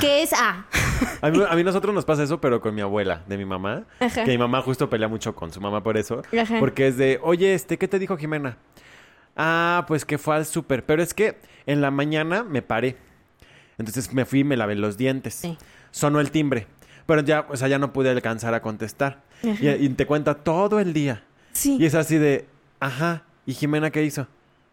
qué 0.00 0.22
es 0.22 0.32
A. 0.32 0.66
A 1.20 1.30
mí, 1.30 1.40
a 1.48 1.54
mí 1.54 1.64
nosotros 1.64 1.94
nos 1.94 2.04
pasa 2.04 2.22
eso, 2.22 2.40
pero 2.40 2.60
con 2.60 2.74
mi 2.74 2.80
abuela, 2.80 3.22
de 3.26 3.36
mi 3.36 3.44
mamá. 3.44 3.84
Ajá. 4.00 4.24
Que 4.24 4.30
mi 4.30 4.38
mamá 4.38 4.62
justo 4.62 4.88
pelea 4.90 5.08
mucho 5.08 5.34
con 5.34 5.52
su 5.52 5.60
mamá 5.60 5.82
por 5.82 5.96
eso. 5.96 6.22
Ajá. 6.36 6.58
Porque 6.60 6.88
es 6.88 6.96
de, 6.96 7.18
oye, 7.22 7.54
este, 7.54 7.78
¿qué 7.78 7.88
te 7.88 7.98
dijo 7.98 8.16
Jimena? 8.16 8.56
Ah, 9.36 9.84
pues 9.88 10.04
que 10.04 10.18
fue 10.18 10.36
al 10.36 10.46
súper. 10.46 10.84
Pero 10.84 11.02
es 11.02 11.14
que 11.14 11.40
en 11.66 11.80
la 11.80 11.90
mañana 11.90 12.42
me 12.44 12.62
paré. 12.62 12.96
Entonces 13.78 14.12
me 14.12 14.24
fui 14.24 14.40
y 14.40 14.44
me 14.44 14.56
lavé 14.56 14.74
los 14.74 14.96
dientes. 14.96 15.34
Sí. 15.34 15.56
Sonó 15.90 16.20
el 16.20 16.30
timbre. 16.30 16.66
Pero 17.06 17.22
ya, 17.22 17.46
o 17.48 17.56
sea, 17.56 17.68
ya 17.68 17.78
no 17.78 17.92
pude 17.92 18.10
alcanzar 18.10 18.54
a 18.54 18.62
contestar. 18.62 19.22
Y, 19.42 19.68
y 19.68 19.88
te 19.90 20.06
cuenta 20.06 20.34
todo 20.34 20.80
el 20.80 20.92
día. 20.92 21.22
Sí. 21.52 21.76
Y 21.80 21.86
es 21.86 21.94
así 21.94 22.18
de, 22.18 22.46
ajá. 22.80 23.22
¿Y 23.46 23.54
Jimena 23.54 23.90
qué 23.90 24.04
hizo? 24.04 24.26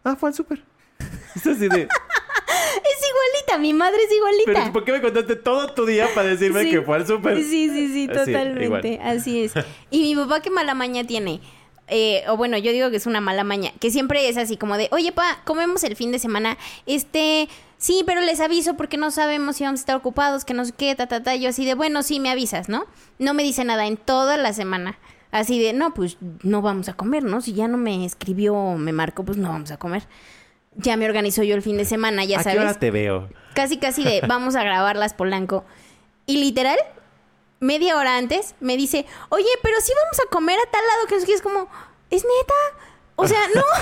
Ah, 0.04 0.16
fue 0.16 0.28
al 0.28 0.34
súper. 0.34 0.62
Es 1.34 1.46
así 1.46 1.68
de, 1.68 1.88
igualita, 3.46 3.58
mi 3.58 3.72
madre 3.72 3.98
es 4.08 4.12
igualita. 4.14 4.44
pero 4.46 4.72
¿por 4.72 4.84
qué 4.84 4.92
me 4.92 5.00
contaste 5.00 5.36
todo 5.36 5.72
tu 5.72 5.86
día 5.86 6.08
para 6.14 6.28
decirme 6.28 6.62
Sí. 6.64 6.70
que 6.70 6.82
fue 6.82 6.96
al 6.96 7.06
súper? 7.06 7.36
Sí, 7.42 7.68
sí, 7.68 7.88
sí, 7.88 8.08
Así, 8.10 8.32
totalmente. 8.32 8.64
igual. 8.64 9.00
Así 9.02 9.42
es. 9.44 9.52
Y 9.90 10.14
mi 10.14 10.22
papá, 10.22 10.40
qué 10.40 10.50
mala 10.50 10.74
maña 10.74 11.04
tiene. 11.04 11.40
Eh, 11.88 12.24
o 12.28 12.36
bueno, 12.36 12.58
yo 12.58 12.72
digo 12.72 12.90
que 12.90 12.96
es 12.96 13.06
una 13.06 13.20
mala 13.20 13.44
maña. 13.44 13.70
Que 13.80 13.90
siempre 13.90 14.28
es 14.28 14.36
así 14.36 14.56
como 14.56 14.76
de, 14.76 14.88
oye, 14.90 15.12
pa, 15.12 15.40
comemos 15.44 15.84
el 15.84 15.94
fin 15.96 16.10
de 16.10 16.18
semana. 16.18 16.58
Este, 16.86 17.48
sí, 17.78 18.02
pero 18.04 18.20
les 18.22 18.40
aviso 18.40 18.76
porque 18.76 18.96
no 18.96 19.10
sabemos 19.12 19.56
si 19.56 19.64
vamos 19.64 19.80
a 19.80 19.82
estar 19.82 19.96
ocupados, 19.96 20.44
que 20.44 20.52
no 20.54 20.64
sé 20.64 20.72
qué, 20.76 20.94
ta, 20.96 21.06
ta, 21.06 21.22
ta. 21.22 21.36
Yo 21.36 21.48
así 21.50 21.64
de, 21.64 21.74
bueno, 21.74 22.02
sí, 22.02 22.18
me 22.18 22.30
avisas, 22.30 22.68
¿no? 22.68 22.86
No 23.18 23.34
me 23.34 23.44
dice 23.44 23.64
nada 23.64 23.86
en 23.86 23.96
toda 23.96 24.36
la 24.36 24.52
semana. 24.52 24.98
Así 25.30 25.60
de, 25.62 25.72
no, 25.74 25.92
pues 25.94 26.16
no 26.42 26.62
vamos 26.62 26.88
a 26.88 26.94
comer, 26.94 27.22
¿no? 27.22 27.40
Si 27.40 27.52
ya 27.52 27.68
no 27.68 27.76
me 27.76 28.04
escribió 28.04 28.54
o 28.54 28.78
me 28.78 28.92
marcó, 28.92 29.24
pues 29.24 29.38
no 29.38 29.48
vamos 29.50 29.70
a 29.70 29.76
comer. 29.76 30.04
Ya 30.76 30.96
me 30.96 31.06
organizo 31.06 31.42
yo 31.42 31.54
el 31.54 31.62
fin 31.62 31.76
de 31.78 31.84
semana, 31.84 32.24
ya 32.24 32.38
¿A 32.40 32.42
sabes 32.42 32.58
qué 32.58 32.64
hora 32.64 32.74
te 32.74 32.90
veo? 32.90 33.28
casi 33.54 33.78
casi 33.78 34.04
de 34.04 34.20
vamos 34.28 34.54
a 34.56 34.62
grabar 34.62 34.96
las 34.96 35.14
Polanco. 35.14 35.64
Y 36.26 36.36
literal, 36.38 36.78
media 37.60 37.96
hora 37.96 38.16
antes 38.18 38.54
me 38.60 38.76
dice, 38.76 39.06
oye, 39.30 39.48
pero 39.62 39.76
sí 39.80 39.92
vamos 40.04 40.18
a 40.20 40.30
comer 40.30 40.58
a 40.58 40.70
tal 40.70 40.82
lado 40.86 41.06
que 41.08 41.14
no 41.14 41.20
sé 41.20 41.26
qué". 41.26 41.32
es 41.34 41.42
como, 41.42 41.68
¿es 42.10 42.22
neta? 42.24 42.54
O 43.18 43.26
sea, 43.26 43.38
no. 43.54 43.62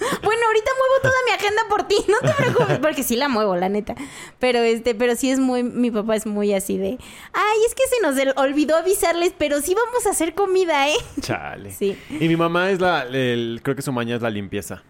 bueno, 0.22 0.42
ahorita 0.46 0.70
muevo 0.76 0.94
toda 1.02 1.14
mi 1.26 1.32
agenda 1.32 1.62
por 1.70 1.84
ti, 1.88 1.96
no 2.08 2.18
te 2.20 2.34
preocupes, 2.34 2.78
porque 2.78 3.02
sí 3.02 3.16
la 3.16 3.28
muevo, 3.28 3.56
la 3.56 3.70
neta. 3.70 3.94
Pero 4.38 4.58
este, 4.58 4.94
pero 4.94 5.16
sí 5.16 5.30
es 5.30 5.38
muy, 5.38 5.62
mi 5.62 5.90
papá 5.90 6.16
es 6.16 6.26
muy 6.26 6.52
así 6.52 6.76
de, 6.76 6.98
ay, 7.32 7.58
es 7.66 7.74
que 7.74 7.82
se 7.86 8.02
nos 8.02 8.36
olvidó 8.36 8.76
avisarles, 8.76 9.32
pero 9.38 9.60
sí 9.62 9.74
vamos 9.74 10.06
a 10.06 10.10
hacer 10.10 10.34
comida, 10.34 10.88
¿eh? 10.90 10.96
Chale. 11.22 11.70
Sí. 11.72 11.98
Y 12.10 12.28
mi 12.28 12.36
mamá 12.36 12.70
es 12.70 12.80
la, 12.80 13.02
el- 13.04 13.60
creo 13.62 13.74
que 13.76 13.82
su 13.82 13.92
maña 13.92 14.16
es 14.16 14.22
la 14.22 14.28
limpieza. 14.30 14.82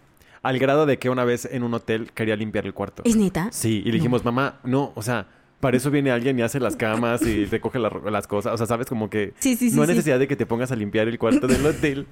Al 0.42 0.58
grado 0.58 0.86
de 0.86 0.98
que 0.98 1.10
una 1.10 1.24
vez 1.24 1.44
en 1.50 1.62
un 1.62 1.74
hotel 1.74 2.12
quería 2.12 2.36
limpiar 2.36 2.66
el 2.66 2.74
cuarto. 2.74 3.02
¿Es 3.04 3.16
neta? 3.16 3.48
Sí, 3.52 3.82
y 3.84 3.88
le 3.90 3.92
dijimos, 3.92 4.24
mamá, 4.24 4.58
no, 4.64 4.92
o 4.94 5.02
sea, 5.02 5.26
para 5.60 5.76
eso 5.76 5.90
viene 5.90 6.10
alguien 6.10 6.38
y 6.38 6.42
hace 6.42 6.58
las 6.58 6.74
camas 6.74 7.20
y 7.20 7.44
recoge 7.44 7.78
la- 7.78 7.90
las 8.10 8.26
cosas. 8.26 8.54
O 8.54 8.56
sea, 8.56 8.64
sabes, 8.66 8.86
como 8.86 9.10
que 9.10 9.34
Sí, 9.38 9.56
sí, 9.56 9.68
sí, 9.68 9.76
no 9.76 9.82
hay 9.82 9.88
sí. 9.88 9.92
necesidad 9.92 10.18
de 10.18 10.26
que 10.26 10.34
te 10.34 10.46
pongas 10.46 10.72
a 10.72 10.76
limpiar 10.76 11.06
el 11.08 11.18
cuarto 11.18 11.46
del 11.46 11.66
hotel. 11.66 12.06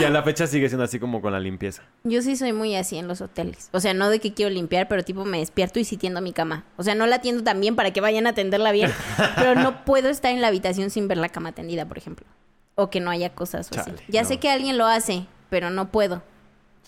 Y 0.00 0.02
a 0.02 0.10
la 0.10 0.24
fecha 0.24 0.48
sigue 0.48 0.68
siendo 0.68 0.82
así 0.82 0.98
como 0.98 1.22
con 1.22 1.30
la 1.32 1.38
limpieza. 1.38 1.84
Yo 2.02 2.20
sí 2.20 2.34
soy 2.34 2.52
muy 2.52 2.74
así 2.74 2.96
en 2.98 3.06
los 3.06 3.20
hoteles. 3.20 3.68
O 3.72 3.78
sea, 3.78 3.94
no 3.94 4.10
de 4.10 4.18
que 4.18 4.34
quiero 4.34 4.50
limpiar, 4.52 4.88
pero 4.88 5.04
tipo 5.04 5.24
me 5.24 5.38
despierto 5.38 5.78
y 5.78 5.84
sí 5.84 5.96
tiendo 5.96 6.20
mi 6.20 6.32
cama. 6.32 6.64
O 6.76 6.82
sea, 6.82 6.96
no 6.96 7.06
la 7.06 7.20
tiendo 7.20 7.44
tan 7.44 7.60
bien 7.60 7.76
para 7.76 7.92
que 7.92 8.00
vayan 8.00 8.26
a 8.26 8.30
atenderla 8.30 8.72
bien, 8.72 8.90
pero 9.36 9.54
no 9.54 9.84
puedo 9.84 10.08
estar 10.08 10.32
en 10.32 10.40
la 10.40 10.48
habitación 10.48 10.90
sin 10.90 11.06
ver 11.06 11.18
la 11.18 11.28
cama 11.28 11.52
tendida, 11.52 11.86
por 11.86 11.96
ejemplo. 11.96 12.26
O 12.74 12.90
que 12.90 12.98
no 12.98 13.12
haya 13.12 13.32
cosas 13.36 13.70
o 13.70 13.78
así. 13.78 13.88
Chale, 13.92 14.02
Ya 14.08 14.22
no. 14.22 14.28
sé 14.28 14.38
que 14.40 14.50
alguien 14.50 14.78
lo 14.78 14.86
hace, 14.86 15.26
pero 15.48 15.70
no 15.70 15.92
puedo. 15.92 16.24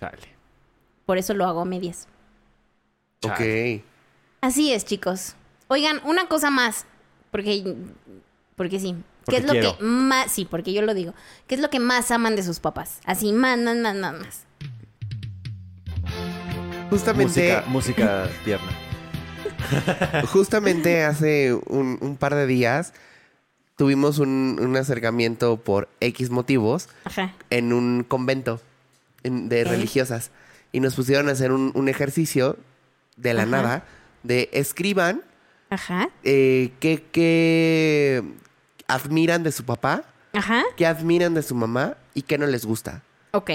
Chale. 0.00 0.31
Por 1.06 1.18
eso 1.18 1.34
lo 1.34 1.44
hago 1.46 1.60
a 1.60 1.64
medias. 1.64 2.06
Ok. 3.22 3.82
Así 4.40 4.72
es, 4.72 4.84
chicos. 4.84 5.34
Oigan, 5.68 6.00
una 6.04 6.26
cosa 6.26 6.50
más. 6.50 6.86
Porque, 7.30 7.76
porque 8.56 8.78
sí. 8.80 8.96
Porque 9.24 9.36
¿Qué 9.36 9.36
es 9.42 9.44
lo 9.46 9.52
quiero. 9.52 9.78
que 9.78 9.84
más... 9.84 10.32
Sí, 10.32 10.44
porque 10.44 10.72
yo 10.72 10.82
lo 10.82 10.94
digo. 10.94 11.14
¿Qué 11.46 11.54
es 11.54 11.60
lo 11.60 11.70
que 11.70 11.78
más 11.78 12.10
aman 12.10 12.34
de 12.36 12.42
sus 12.42 12.58
papás? 12.60 12.98
Así, 13.04 13.32
más, 13.32 13.58
más, 13.58 13.76
más, 13.76 13.94
más, 13.94 14.14
más. 14.20 14.44
Justamente, 16.90 17.24
Música, 17.24 17.64
música 17.68 18.28
tierna. 18.44 18.70
justamente 20.32 21.04
hace 21.04 21.54
un, 21.54 21.98
un 22.00 22.16
par 22.16 22.34
de 22.34 22.46
días 22.46 22.92
tuvimos 23.76 24.18
un, 24.18 24.58
un 24.60 24.76
acercamiento 24.76 25.56
por 25.56 25.88
X 26.00 26.30
motivos 26.30 26.88
Ajá. 27.04 27.32
en 27.50 27.72
un 27.72 28.04
convento 28.06 28.60
en- 29.22 29.48
de 29.48 29.64
religiosas. 29.64 30.30
Y 30.72 30.80
nos 30.80 30.94
pusieron 30.94 31.28
a 31.28 31.32
hacer 31.32 31.52
un, 31.52 31.70
un 31.74 31.88
ejercicio 31.88 32.56
de 33.16 33.34
la 33.34 33.42
Ajá. 33.42 33.50
nada 33.50 33.84
de 34.22 34.48
escriban 34.52 35.22
Ajá. 35.70 36.08
eh, 36.24 36.72
qué, 36.80 37.04
qué 37.12 38.22
admiran 38.88 39.42
de 39.42 39.52
su 39.52 39.64
papá, 39.64 40.04
Ajá. 40.32 40.62
qué 40.76 40.86
admiran 40.86 41.34
de 41.34 41.42
su 41.42 41.54
mamá 41.54 41.96
y 42.14 42.22
qué 42.22 42.38
no 42.38 42.46
les 42.46 42.64
gusta. 42.64 43.02
Ok. 43.32 43.50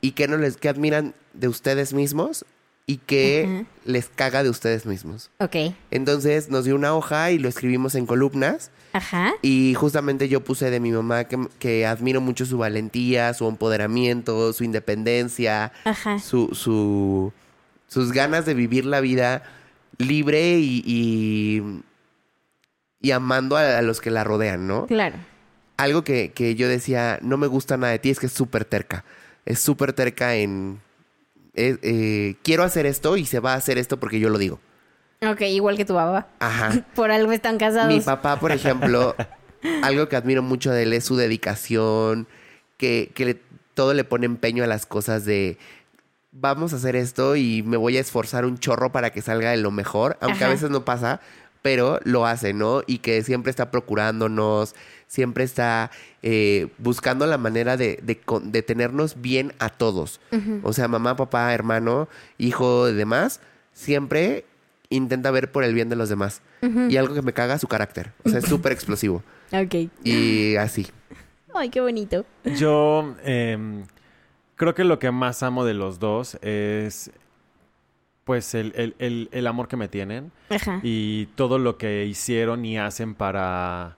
Y 0.00 0.12
qué 0.12 0.28
no 0.28 0.36
les, 0.36 0.56
qué 0.56 0.68
admiran 0.68 1.14
de 1.34 1.48
ustedes 1.48 1.92
mismos 1.92 2.44
y 2.86 2.98
qué 2.98 3.44
Ujú. 3.48 3.66
les 3.84 4.08
caga 4.08 4.42
de 4.42 4.50
ustedes 4.50 4.86
mismos. 4.86 5.30
Ok. 5.38 5.56
Entonces 5.90 6.48
nos 6.50 6.64
dio 6.64 6.74
una 6.76 6.94
hoja 6.94 7.30
y 7.30 7.38
lo 7.38 7.48
escribimos 7.48 7.94
en 7.94 8.06
columnas. 8.06 8.70
Ajá. 8.96 9.34
Y 9.42 9.74
justamente 9.74 10.28
yo 10.28 10.42
puse 10.42 10.70
de 10.70 10.80
mi 10.80 10.90
mamá 10.90 11.24
que, 11.24 11.38
que 11.58 11.86
admiro 11.86 12.20
mucho 12.20 12.46
su 12.46 12.58
valentía, 12.58 13.34
su 13.34 13.46
empoderamiento, 13.48 14.52
su 14.52 14.64
independencia, 14.64 15.72
Ajá. 15.84 16.18
su, 16.18 16.48
su- 16.54 17.32
sus 17.88 18.12
ganas 18.12 18.46
de 18.46 18.54
vivir 18.54 18.84
la 18.86 19.00
vida 19.00 19.42
libre 19.98 20.58
y, 20.58 20.82
y, 20.84 21.62
y 23.00 23.10
amando 23.10 23.56
a, 23.56 23.78
a 23.78 23.82
los 23.82 24.00
que 24.00 24.10
la 24.10 24.24
rodean, 24.24 24.66
¿no? 24.66 24.86
Claro. 24.86 25.16
Algo 25.76 26.04
que, 26.04 26.32
que 26.32 26.54
yo 26.54 26.68
decía, 26.68 27.18
no 27.22 27.36
me 27.36 27.46
gusta 27.46 27.76
nada 27.76 27.92
de 27.92 27.98
ti, 27.98 28.10
es 28.10 28.18
que 28.18 28.26
es 28.26 28.32
súper 28.32 28.64
terca. 28.64 29.04
Es 29.44 29.60
súper 29.60 29.92
terca 29.92 30.34
en... 30.36 30.80
eh, 31.54 31.76
eh, 31.82 32.34
quiero 32.42 32.62
hacer 32.64 32.86
esto 32.86 33.16
y 33.16 33.26
se 33.26 33.40
va 33.40 33.52
a 33.52 33.56
hacer 33.56 33.76
esto 33.78 33.98
porque 34.00 34.18
yo 34.18 34.30
lo 34.30 34.38
digo. 34.38 34.58
Ok, 35.22 35.40
igual 35.42 35.76
que 35.76 35.84
tu 35.84 35.94
papá. 35.94 36.28
Ajá. 36.40 36.84
Por 36.94 37.10
algo 37.10 37.32
están 37.32 37.58
casados. 37.58 37.92
Mi 37.92 38.00
papá, 38.00 38.38
por 38.38 38.52
ejemplo, 38.52 39.14
algo 39.82 40.08
que 40.08 40.16
admiro 40.16 40.42
mucho 40.42 40.70
de 40.72 40.82
él 40.82 40.92
es 40.92 41.04
su 41.04 41.16
dedicación, 41.16 42.26
que, 42.76 43.10
que 43.14 43.24
le- 43.24 43.40
todo 43.74 43.94
le 43.94 44.04
pone 44.04 44.26
empeño 44.26 44.64
a 44.64 44.66
las 44.66 44.86
cosas 44.86 45.24
de 45.24 45.58
vamos 46.32 46.72
a 46.72 46.76
hacer 46.76 46.96
esto 46.96 47.34
y 47.36 47.62
me 47.62 47.76
voy 47.78 47.96
a 47.96 48.00
esforzar 48.00 48.44
un 48.44 48.58
chorro 48.58 48.92
para 48.92 49.10
que 49.10 49.22
salga 49.22 49.50
de 49.52 49.56
lo 49.56 49.70
mejor, 49.70 50.18
aunque 50.20 50.44
a 50.44 50.48
veces 50.48 50.68
no 50.70 50.84
pasa, 50.84 51.20
pero 51.62 51.98
lo 52.04 52.26
hace, 52.26 52.52
¿no? 52.52 52.82
Y 52.86 52.98
que 52.98 53.22
siempre 53.22 53.48
está 53.50 53.70
procurándonos, 53.70 54.74
siempre 55.06 55.44
está 55.44 55.90
eh, 56.22 56.68
buscando 56.78 57.26
la 57.26 57.38
manera 57.38 57.76
de, 57.78 57.98
de 58.02 58.20
de 58.42 58.62
tenernos 58.62 59.20
bien 59.22 59.54
a 59.58 59.70
todos. 59.70 60.20
O 60.62 60.72
sea, 60.74 60.88
mamá, 60.88 61.16
papá, 61.16 61.52
hermano, 61.54 62.08
hijo 62.38 62.88
y 62.90 62.94
demás, 62.94 63.40
siempre 63.72 64.44
intenta 64.90 65.30
ver 65.30 65.50
por 65.52 65.64
el 65.64 65.74
bien 65.74 65.88
de 65.88 65.96
los 65.96 66.08
demás. 66.08 66.42
Y 66.88 66.96
algo 66.96 67.14
que 67.14 67.22
me 67.22 67.32
caga, 67.32 67.58
su 67.58 67.66
carácter. 67.68 68.12
O 68.24 68.28
sea, 68.28 68.38
es 68.38 68.46
súper 68.46 68.72
explosivo. 68.72 69.22
Ok. 69.52 69.74
Y 70.02 70.56
así. 70.56 70.88
Ay, 71.54 71.68
qué 71.70 71.80
bonito. 71.80 72.26
Yo 72.58 73.14
em, 73.24 73.84
creo 74.56 74.74
que 74.74 74.82
lo 74.82 74.98
que 74.98 75.12
más 75.12 75.44
amo 75.44 75.64
de 75.64 75.72
los 75.74 76.00
dos 76.00 76.36
es 76.42 77.12
pues 78.24 78.54
el, 78.56 78.72
el- 78.74 78.96
el- 78.98 79.28
el 79.30 79.46
amor 79.46 79.68
que 79.68 79.76
me 79.76 79.86
tienen 79.86 80.32
Ajá. 80.50 80.80
y 80.82 81.26
todo 81.36 81.60
lo 81.60 81.78
que 81.78 82.06
hicieron 82.06 82.64
y 82.64 82.76
hacen 82.76 83.14
para 83.14 83.96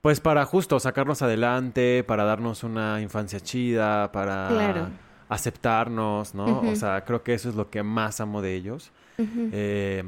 pues 0.00 0.18
para 0.20 0.44
justo 0.44 0.80
sacarnos 0.80 1.22
adelante, 1.22 2.02
para 2.04 2.24
darnos 2.24 2.64
una 2.64 3.00
infancia 3.00 3.38
chida, 3.38 4.10
para 4.10 4.48
Claro. 4.48 4.88
Aceptarnos, 5.28 6.34
¿no? 6.34 6.60
O 6.60 6.76
sea, 6.76 7.04
creo 7.04 7.22
que 7.22 7.34
eso 7.34 7.48
es 7.48 7.54
lo 7.54 7.70
que 7.70 7.82
más 7.82 8.20
amo 8.20 8.42
de 8.42 8.54
ellos. 8.54 8.92
Eh, 9.18 10.04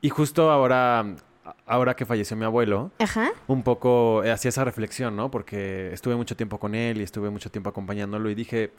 y 0.00 0.08
justo 0.08 0.50
ahora, 0.50 1.04
ahora 1.66 1.94
que 1.96 2.06
falleció 2.06 2.36
mi 2.36 2.44
abuelo, 2.44 2.90
Ajá. 2.98 3.30
un 3.46 3.62
poco 3.62 4.22
eh, 4.24 4.30
hacía 4.30 4.48
esa 4.50 4.64
reflexión, 4.64 5.16
¿no? 5.16 5.30
Porque 5.30 5.92
estuve 5.92 6.14
mucho 6.16 6.36
tiempo 6.36 6.58
con 6.58 6.74
él 6.74 6.98
y 7.00 7.02
estuve 7.02 7.30
mucho 7.30 7.50
tiempo 7.50 7.70
acompañándolo 7.70 8.30
y 8.30 8.34
dije, 8.34 8.72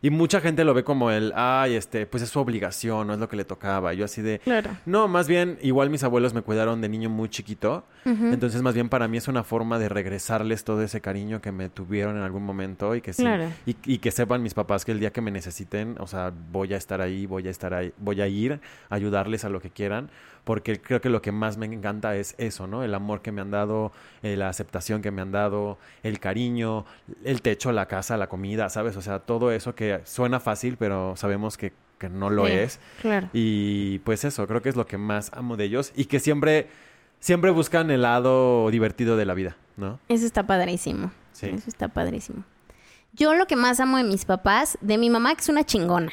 y 0.00 0.10
mucha 0.10 0.40
gente 0.40 0.64
lo 0.64 0.74
ve 0.74 0.84
como 0.84 1.10
el, 1.10 1.32
ay, 1.34 1.74
este, 1.74 2.06
pues 2.06 2.22
es 2.22 2.28
su 2.30 2.38
obligación, 2.38 3.06
no 3.08 3.14
es 3.14 3.18
lo 3.18 3.28
que 3.28 3.36
le 3.36 3.44
tocaba. 3.44 3.92
Yo 3.94 4.04
así 4.04 4.22
de, 4.22 4.38
Claro. 4.38 4.70
no, 4.86 5.08
más 5.08 5.26
bien, 5.28 5.58
igual 5.62 5.90
mis 5.90 6.04
abuelos 6.04 6.34
me 6.34 6.42
cuidaron 6.42 6.80
de 6.80 6.88
niño 6.88 7.10
muy 7.10 7.28
chiquito, 7.28 7.84
entonces 8.04 8.62
más 8.62 8.72
bien 8.74 8.88
para 8.88 9.06
mí 9.06 9.18
es 9.18 9.28
una 9.28 9.44
forma 9.44 9.78
de 9.78 9.90
regresarles 9.90 10.64
todo 10.64 10.82
ese 10.82 11.02
cariño 11.02 11.42
que 11.42 11.52
me 11.52 11.68
tuvieron 11.68 12.16
en 12.16 12.22
algún 12.22 12.42
momento 12.42 12.94
y 12.94 13.02
que 13.02 13.12
sí, 13.12 13.22
Claro. 13.22 13.50
y, 13.66 13.76
y 13.84 13.98
que 13.98 14.10
sepan 14.10 14.42
mis 14.42 14.54
papás 14.54 14.84
que 14.86 14.92
el 14.92 15.00
día 15.00 15.10
que 15.12 15.20
me 15.20 15.30
necesiten, 15.30 15.96
o 16.00 16.06
sea, 16.06 16.32
voy 16.50 16.72
a 16.72 16.78
estar 16.78 17.02
ahí, 17.02 17.26
voy 17.26 17.46
a 17.48 17.50
estar 17.50 17.74
ahí, 17.74 17.92
voy 17.98 18.20
a 18.22 18.26
ir, 18.28 18.60
a 18.88 18.94
ayudarles 18.94 19.44
a 19.44 19.50
lo 19.50 19.60
que 19.60 19.68
quieran, 19.68 20.08
porque 20.48 20.80
creo 20.80 21.02
que 21.02 21.10
lo 21.10 21.20
que 21.20 21.30
más 21.30 21.58
me 21.58 21.66
encanta 21.66 22.16
es 22.16 22.34
eso, 22.38 22.66
¿no? 22.66 22.82
El 22.82 22.94
amor 22.94 23.20
que 23.20 23.32
me 23.32 23.42
han 23.42 23.50
dado, 23.50 23.92
eh, 24.22 24.34
la 24.34 24.48
aceptación 24.48 25.02
que 25.02 25.10
me 25.10 25.20
han 25.20 25.30
dado, 25.30 25.76
el 26.02 26.20
cariño, 26.20 26.86
el 27.22 27.42
techo, 27.42 27.70
la 27.70 27.84
casa, 27.84 28.16
la 28.16 28.30
comida, 28.30 28.70
¿sabes? 28.70 28.96
O 28.96 29.02
sea, 29.02 29.18
todo 29.18 29.52
eso 29.52 29.74
que 29.74 30.00
suena 30.04 30.40
fácil, 30.40 30.78
pero 30.78 31.16
sabemos 31.16 31.58
que, 31.58 31.74
que 31.98 32.08
no 32.08 32.30
lo 32.30 32.46
Sí, 32.46 32.52
es. 32.52 32.80
Claro. 33.02 33.28
Y 33.34 33.98
pues 33.98 34.24
eso, 34.24 34.46
creo 34.46 34.62
que 34.62 34.70
es 34.70 34.76
lo 34.76 34.86
que 34.86 34.96
más 34.96 35.30
amo 35.34 35.58
de 35.58 35.64
ellos 35.64 35.92
y 35.94 36.06
que 36.06 36.18
siempre, 36.18 36.68
siempre 37.20 37.50
buscan 37.50 37.90
el 37.90 38.00
lado 38.00 38.70
divertido 38.70 39.18
de 39.18 39.26
la 39.26 39.34
vida, 39.34 39.54
¿no? 39.76 40.00
Eso 40.08 40.24
está 40.24 40.46
padrísimo. 40.46 41.10
Sí. 41.32 41.50
Eso 41.50 41.68
está 41.68 41.88
padrísimo. 41.88 42.42
Yo 43.12 43.34
lo 43.34 43.46
que 43.46 43.56
más 43.56 43.80
amo 43.80 43.98
de 43.98 44.04
mis 44.04 44.24
papás, 44.24 44.78
de 44.80 44.96
mi 44.96 45.10
mamá, 45.10 45.34
que 45.34 45.42
es 45.42 45.50
una 45.50 45.64
chingona. 45.64 46.12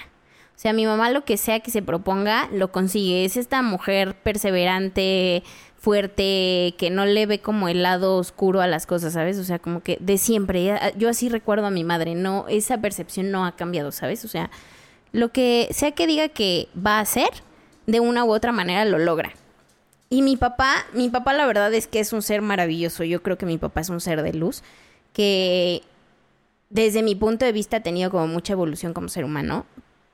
O 0.55 0.57
sea, 0.57 0.73
mi 0.73 0.85
mamá 0.85 1.09
lo 1.11 1.25
que 1.25 1.37
sea 1.37 1.59
que 1.59 1.71
se 1.71 1.81
proponga, 1.81 2.47
lo 2.51 2.71
consigue. 2.71 3.25
Es 3.25 3.35
esta 3.35 3.61
mujer 3.61 4.15
perseverante, 4.15 5.43
fuerte, 5.77 6.73
que 6.77 6.89
no 6.89 7.05
le 7.05 7.25
ve 7.25 7.39
como 7.39 7.67
el 7.67 7.83
lado 7.83 8.15
oscuro 8.17 8.61
a 8.61 8.67
las 8.67 8.85
cosas, 8.85 9.13
¿sabes? 9.13 9.37
O 9.37 9.43
sea, 9.43 9.59
como 9.59 9.81
que 9.81 9.97
de 9.99 10.17
siempre. 10.17 10.79
Yo 10.97 11.09
así 11.09 11.29
recuerdo 11.29 11.67
a 11.67 11.71
mi 11.71 11.83
madre, 11.83 12.15
no, 12.15 12.45
esa 12.47 12.79
percepción 12.79 13.31
no 13.31 13.45
ha 13.45 13.55
cambiado, 13.55 13.91
¿sabes? 13.91 14.23
O 14.25 14.27
sea, 14.27 14.49
lo 15.11 15.31
que 15.31 15.67
sea 15.71 15.91
que 15.91 16.07
diga 16.07 16.29
que 16.29 16.69
va 16.75 16.97
a 16.97 17.01
hacer, 17.01 17.29
de 17.85 17.99
una 17.99 18.23
u 18.23 18.33
otra 18.33 18.51
manera 18.51 18.83
lo 18.85 18.97
logra. 18.97 19.33
Y 20.09 20.21
mi 20.21 20.37
papá, 20.37 20.85
mi 20.93 21.09
papá 21.09 21.33
la 21.33 21.45
verdad 21.45 21.73
es 21.73 21.87
que 21.87 21.99
es 21.99 22.13
un 22.13 22.21
ser 22.21 22.41
maravilloso. 22.41 23.03
Yo 23.03 23.21
creo 23.21 23.37
que 23.37 23.45
mi 23.45 23.57
papá 23.57 23.81
es 23.81 23.89
un 23.89 23.99
ser 23.99 24.21
de 24.23 24.33
luz 24.33 24.63
que 25.13 25.83
desde 26.69 27.03
mi 27.03 27.15
punto 27.15 27.45
de 27.45 27.51
vista 27.51 27.77
ha 27.77 27.83
tenido 27.83 28.09
como 28.09 28.27
mucha 28.27 28.53
evolución 28.53 28.93
como 28.93 29.09
ser 29.09 29.25
humano. 29.25 29.65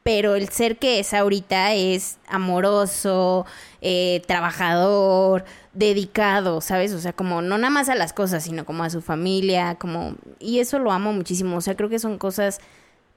Pero 0.04 0.36
el 0.36 0.50
ser 0.50 0.78
que 0.78 1.00
es 1.00 1.14
ahorita 1.14 1.74
es 1.74 2.18
amoroso, 2.28 3.46
eh, 3.82 4.22
trabajador, 4.28 5.46
dedicado, 5.74 6.60
¿sabes? 6.62 6.94
O 6.94 7.00
sea, 7.00 7.14
como 7.14 7.42
no 7.42 7.58
nada 7.58 7.70
más 7.70 7.88
a 7.90 7.96
las 7.96 8.12
cosas, 8.12 8.44
sino 8.44 8.66
como 8.66 8.84
a 8.84 8.90
su 8.90 9.02
familia, 9.02 9.76
como... 9.76 10.16
Y 10.40 10.60
eso 10.60 10.80
lo 10.80 10.92
amo 10.92 11.14
muchísimo. 11.14 11.58
O 11.58 11.62
sea, 11.62 11.76
creo 11.76 11.90
que 11.90 12.00
son 12.00 12.18
cosas 12.18 12.60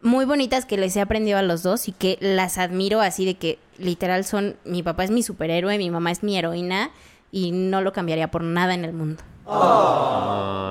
muy 0.02 0.26
bonitas 0.26 0.66
que 0.66 0.76
les 0.76 0.94
he 0.96 1.00
aprendido 1.00 1.38
a 1.38 1.42
los 1.42 1.62
dos 1.62 1.88
y 1.88 1.92
que 1.92 2.18
las 2.20 2.58
admiro 2.58 3.00
así 3.00 3.24
de 3.24 3.36
que 3.36 3.58
literal 3.78 4.24
son, 4.26 4.56
mi 4.64 4.82
papá 4.82 5.04
es 5.04 5.10
mi 5.10 5.22
superhéroe, 5.22 5.78
mi 5.78 5.90
mamá 5.90 6.10
es 6.12 6.22
mi 6.22 6.36
heroína 6.36 6.90
y 7.32 7.52
no 7.52 7.80
lo 7.80 7.94
cambiaría 7.94 8.30
por 8.30 8.42
nada 8.42 8.74
en 8.74 8.84
el 8.84 8.92
mundo. 8.92 9.22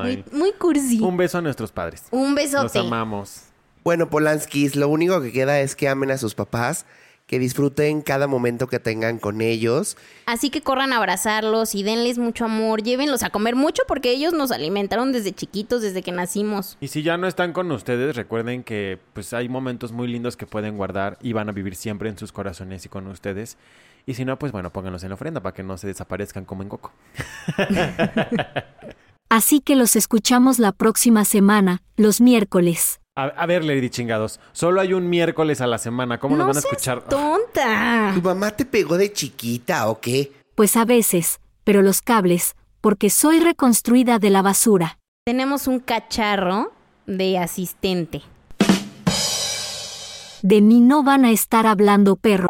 Muy, 0.04 0.24
muy 0.32 0.52
cursi. 0.54 1.00
Un 1.00 1.18
beso 1.18 1.40
a 1.40 1.42
nuestros 1.42 1.72
padres. 1.72 2.04
Un 2.12 2.36
Los 2.36 2.36
besote. 2.36 2.80
amamos. 2.80 3.46
Bueno, 3.84 4.10
Polanskis, 4.10 4.78
lo 4.78 4.88
único 4.88 5.22
que 5.22 5.34
queda 5.34 5.60
es 5.60 5.76
que 5.76 5.90
amen 5.90 6.12
a 6.12 6.18
sus 6.18 6.36
papás, 6.36 6.86
que 7.28 7.38
disfruten 7.38 8.02
cada 8.02 8.28
momento 8.28 8.68
que 8.68 8.80
tengan 8.80 9.20
con 9.20 9.42
ellos. 9.42 9.98
Así 10.26 10.50
que 10.50 10.62
corran 10.62 10.94
a 10.94 10.98
abrazarlos 10.98 11.76
y 11.76 11.84
denles 11.84 12.18
mucho 12.18 12.46
amor, 12.46 12.82
llévenlos 12.82 13.24
a 13.24 13.30
comer 13.30 13.56
mucho 13.58 13.84
porque 13.86 14.12
ellos 14.12 14.32
nos 14.32 14.52
alimentaron 14.52 15.12
desde 15.12 15.34
chiquitos, 15.34 15.82
desde 15.82 16.02
que 16.02 16.14
nacimos. 16.14 16.78
Y 16.80 16.88
si 16.88 17.04
ya 17.04 17.18
no 17.18 17.28
están 17.28 17.52
con 17.52 17.70
ustedes, 17.72 18.16
recuerden 18.16 18.64
que 18.64 19.00
pues 19.12 19.34
hay 19.34 19.50
momentos 19.50 19.92
muy 19.92 20.08
lindos 20.08 20.38
que 20.38 20.48
pueden 20.48 20.78
guardar 20.78 21.18
y 21.22 21.34
van 21.34 21.50
a 21.50 21.52
vivir 21.52 21.76
siempre 21.76 22.08
en 22.08 22.18
sus 22.18 22.32
corazones 22.32 22.86
y 22.86 22.90
con 22.90 23.08
ustedes. 23.08 23.58
Y 24.06 24.14
si 24.14 24.24
no, 24.24 24.40
pues 24.40 24.54
bueno, 24.54 24.72
pónganlos 24.72 25.04
en 25.04 25.10
la 25.10 25.16
ofrenda 25.16 25.42
para 25.42 25.54
que 25.54 25.64
no 25.64 25.78
se 25.78 25.88
desaparezcan 25.88 26.46
como 26.46 26.64
en 26.64 26.70
Coco. 26.70 26.94
Así 29.30 29.60
que 29.60 29.76
los 29.76 29.96
escuchamos 29.96 30.60
la 30.60 30.72
próxima 30.72 31.26
semana, 31.26 31.82
los 31.98 32.22
miércoles. 32.22 33.00
A, 33.16 33.26
a 33.26 33.46
ver, 33.46 33.64
Lady 33.64 33.92
Chingados, 33.92 34.40
solo 34.54 34.82
hay 34.82 34.94
un 34.94 35.08
miércoles 35.08 35.62
a 35.62 35.68
la 35.68 35.78
semana. 35.78 36.20
¿Cómo 36.20 36.36
nos 36.36 36.48
no 36.48 36.54
van 36.54 36.58
a 36.58 36.62
seas 36.62 36.74
escuchar? 36.74 37.02
tonta. 37.04 38.12
¿Tu 38.16 38.22
mamá 38.24 38.52
te 38.52 38.66
pegó 38.66 38.98
de 38.98 39.14
chiquita 39.14 39.88
o 39.88 40.00
qué? 40.02 40.32
Pues 40.56 40.76
a 40.78 40.84
veces, 40.86 41.40
pero 41.64 41.84
los 41.84 42.02
cables, 42.02 42.56
porque 42.82 43.12
soy 43.12 43.40
reconstruida 43.40 44.18
de 44.18 44.32
la 44.32 44.42
basura. 44.42 44.98
Tenemos 45.26 45.68
un 45.68 45.80
cacharro 45.80 46.74
de 47.06 47.38
asistente. 47.38 48.24
De 50.42 50.62
mí 50.62 50.82
no 50.82 51.04
van 51.04 51.24
a 51.26 51.32
estar 51.32 51.68
hablando 51.68 52.16
perro. 52.16 52.48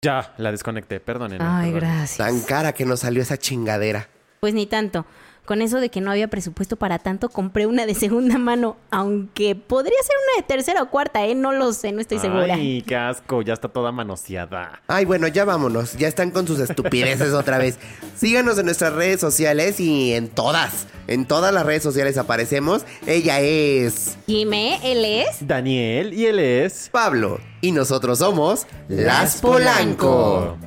Ya, 0.00 0.32
la 0.38 0.52
desconecté, 0.52 1.00
perdónenme. 1.00 1.44
Ay, 1.44 1.72
perdónenme. 1.72 1.80
gracias. 1.96 2.18
Tan 2.18 2.40
cara 2.42 2.72
que 2.72 2.86
nos 2.86 3.00
salió 3.00 3.20
esa 3.20 3.36
chingadera. 3.36 4.08
Pues 4.40 4.54
ni 4.54 4.66
tanto. 4.66 5.04
Con 5.48 5.62
eso 5.62 5.80
de 5.80 5.88
que 5.88 6.02
no 6.02 6.10
había 6.10 6.28
presupuesto 6.28 6.76
para 6.76 6.98
tanto, 6.98 7.30
compré 7.30 7.64
una 7.64 7.86
de 7.86 7.94
segunda 7.94 8.36
mano. 8.36 8.76
Aunque 8.90 9.54
podría 9.54 9.96
ser 10.02 10.14
una 10.26 10.42
de 10.42 10.46
tercera 10.46 10.82
o 10.82 10.90
cuarta, 10.90 11.24
¿eh? 11.24 11.34
No 11.34 11.52
lo 11.52 11.72
sé, 11.72 11.90
no 11.90 12.02
estoy 12.02 12.18
segura. 12.18 12.52
Ay, 12.52 12.82
qué 12.82 12.94
asco, 12.94 13.40
ya 13.40 13.54
está 13.54 13.66
toda 13.68 13.90
manoseada. 13.90 14.82
Ay, 14.88 15.06
bueno, 15.06 15.26
ya 15.26 15.46
vámonos. 15.46 15.94
Ya 15.96 16.06
están 16.06 16.32
con 16.32 16.46
sus 16.46 16.60
estupideces 16.60 17.32
otra 17.32 17.56
vez. 17.56 17.78
Síganos 18.14 18.58
en 18.58 18.66
nuestras 18.66 18.92
redes 18.92 19.22
sociales 19.22 19.80
y 19.80 20.12
en 20.12 20.28
todas. 20.28 20.86
En 21.06 21.24
todas 21.24 21.54
las 21.54 21.64
redes 21.64 21.82
sociales 21.82 22.18
aparecemos. 22.18 22.84
Ella 23.06 23.40
es 23.40 24.18
Jimé, 24.26 24.78
él 24.84 25.02
es. 25.02 25.46
Daniel, 25.46 26.12
y 26.12 26.26
él 26.26 26.40
es... 26.40 26.90
Pablo. 26.92 27.40
Y 27.62 27.72
nosotros 27.72 28.18
somos 28.18 28.66
Las 28.88 29.40
Polanco. 29.40 30.58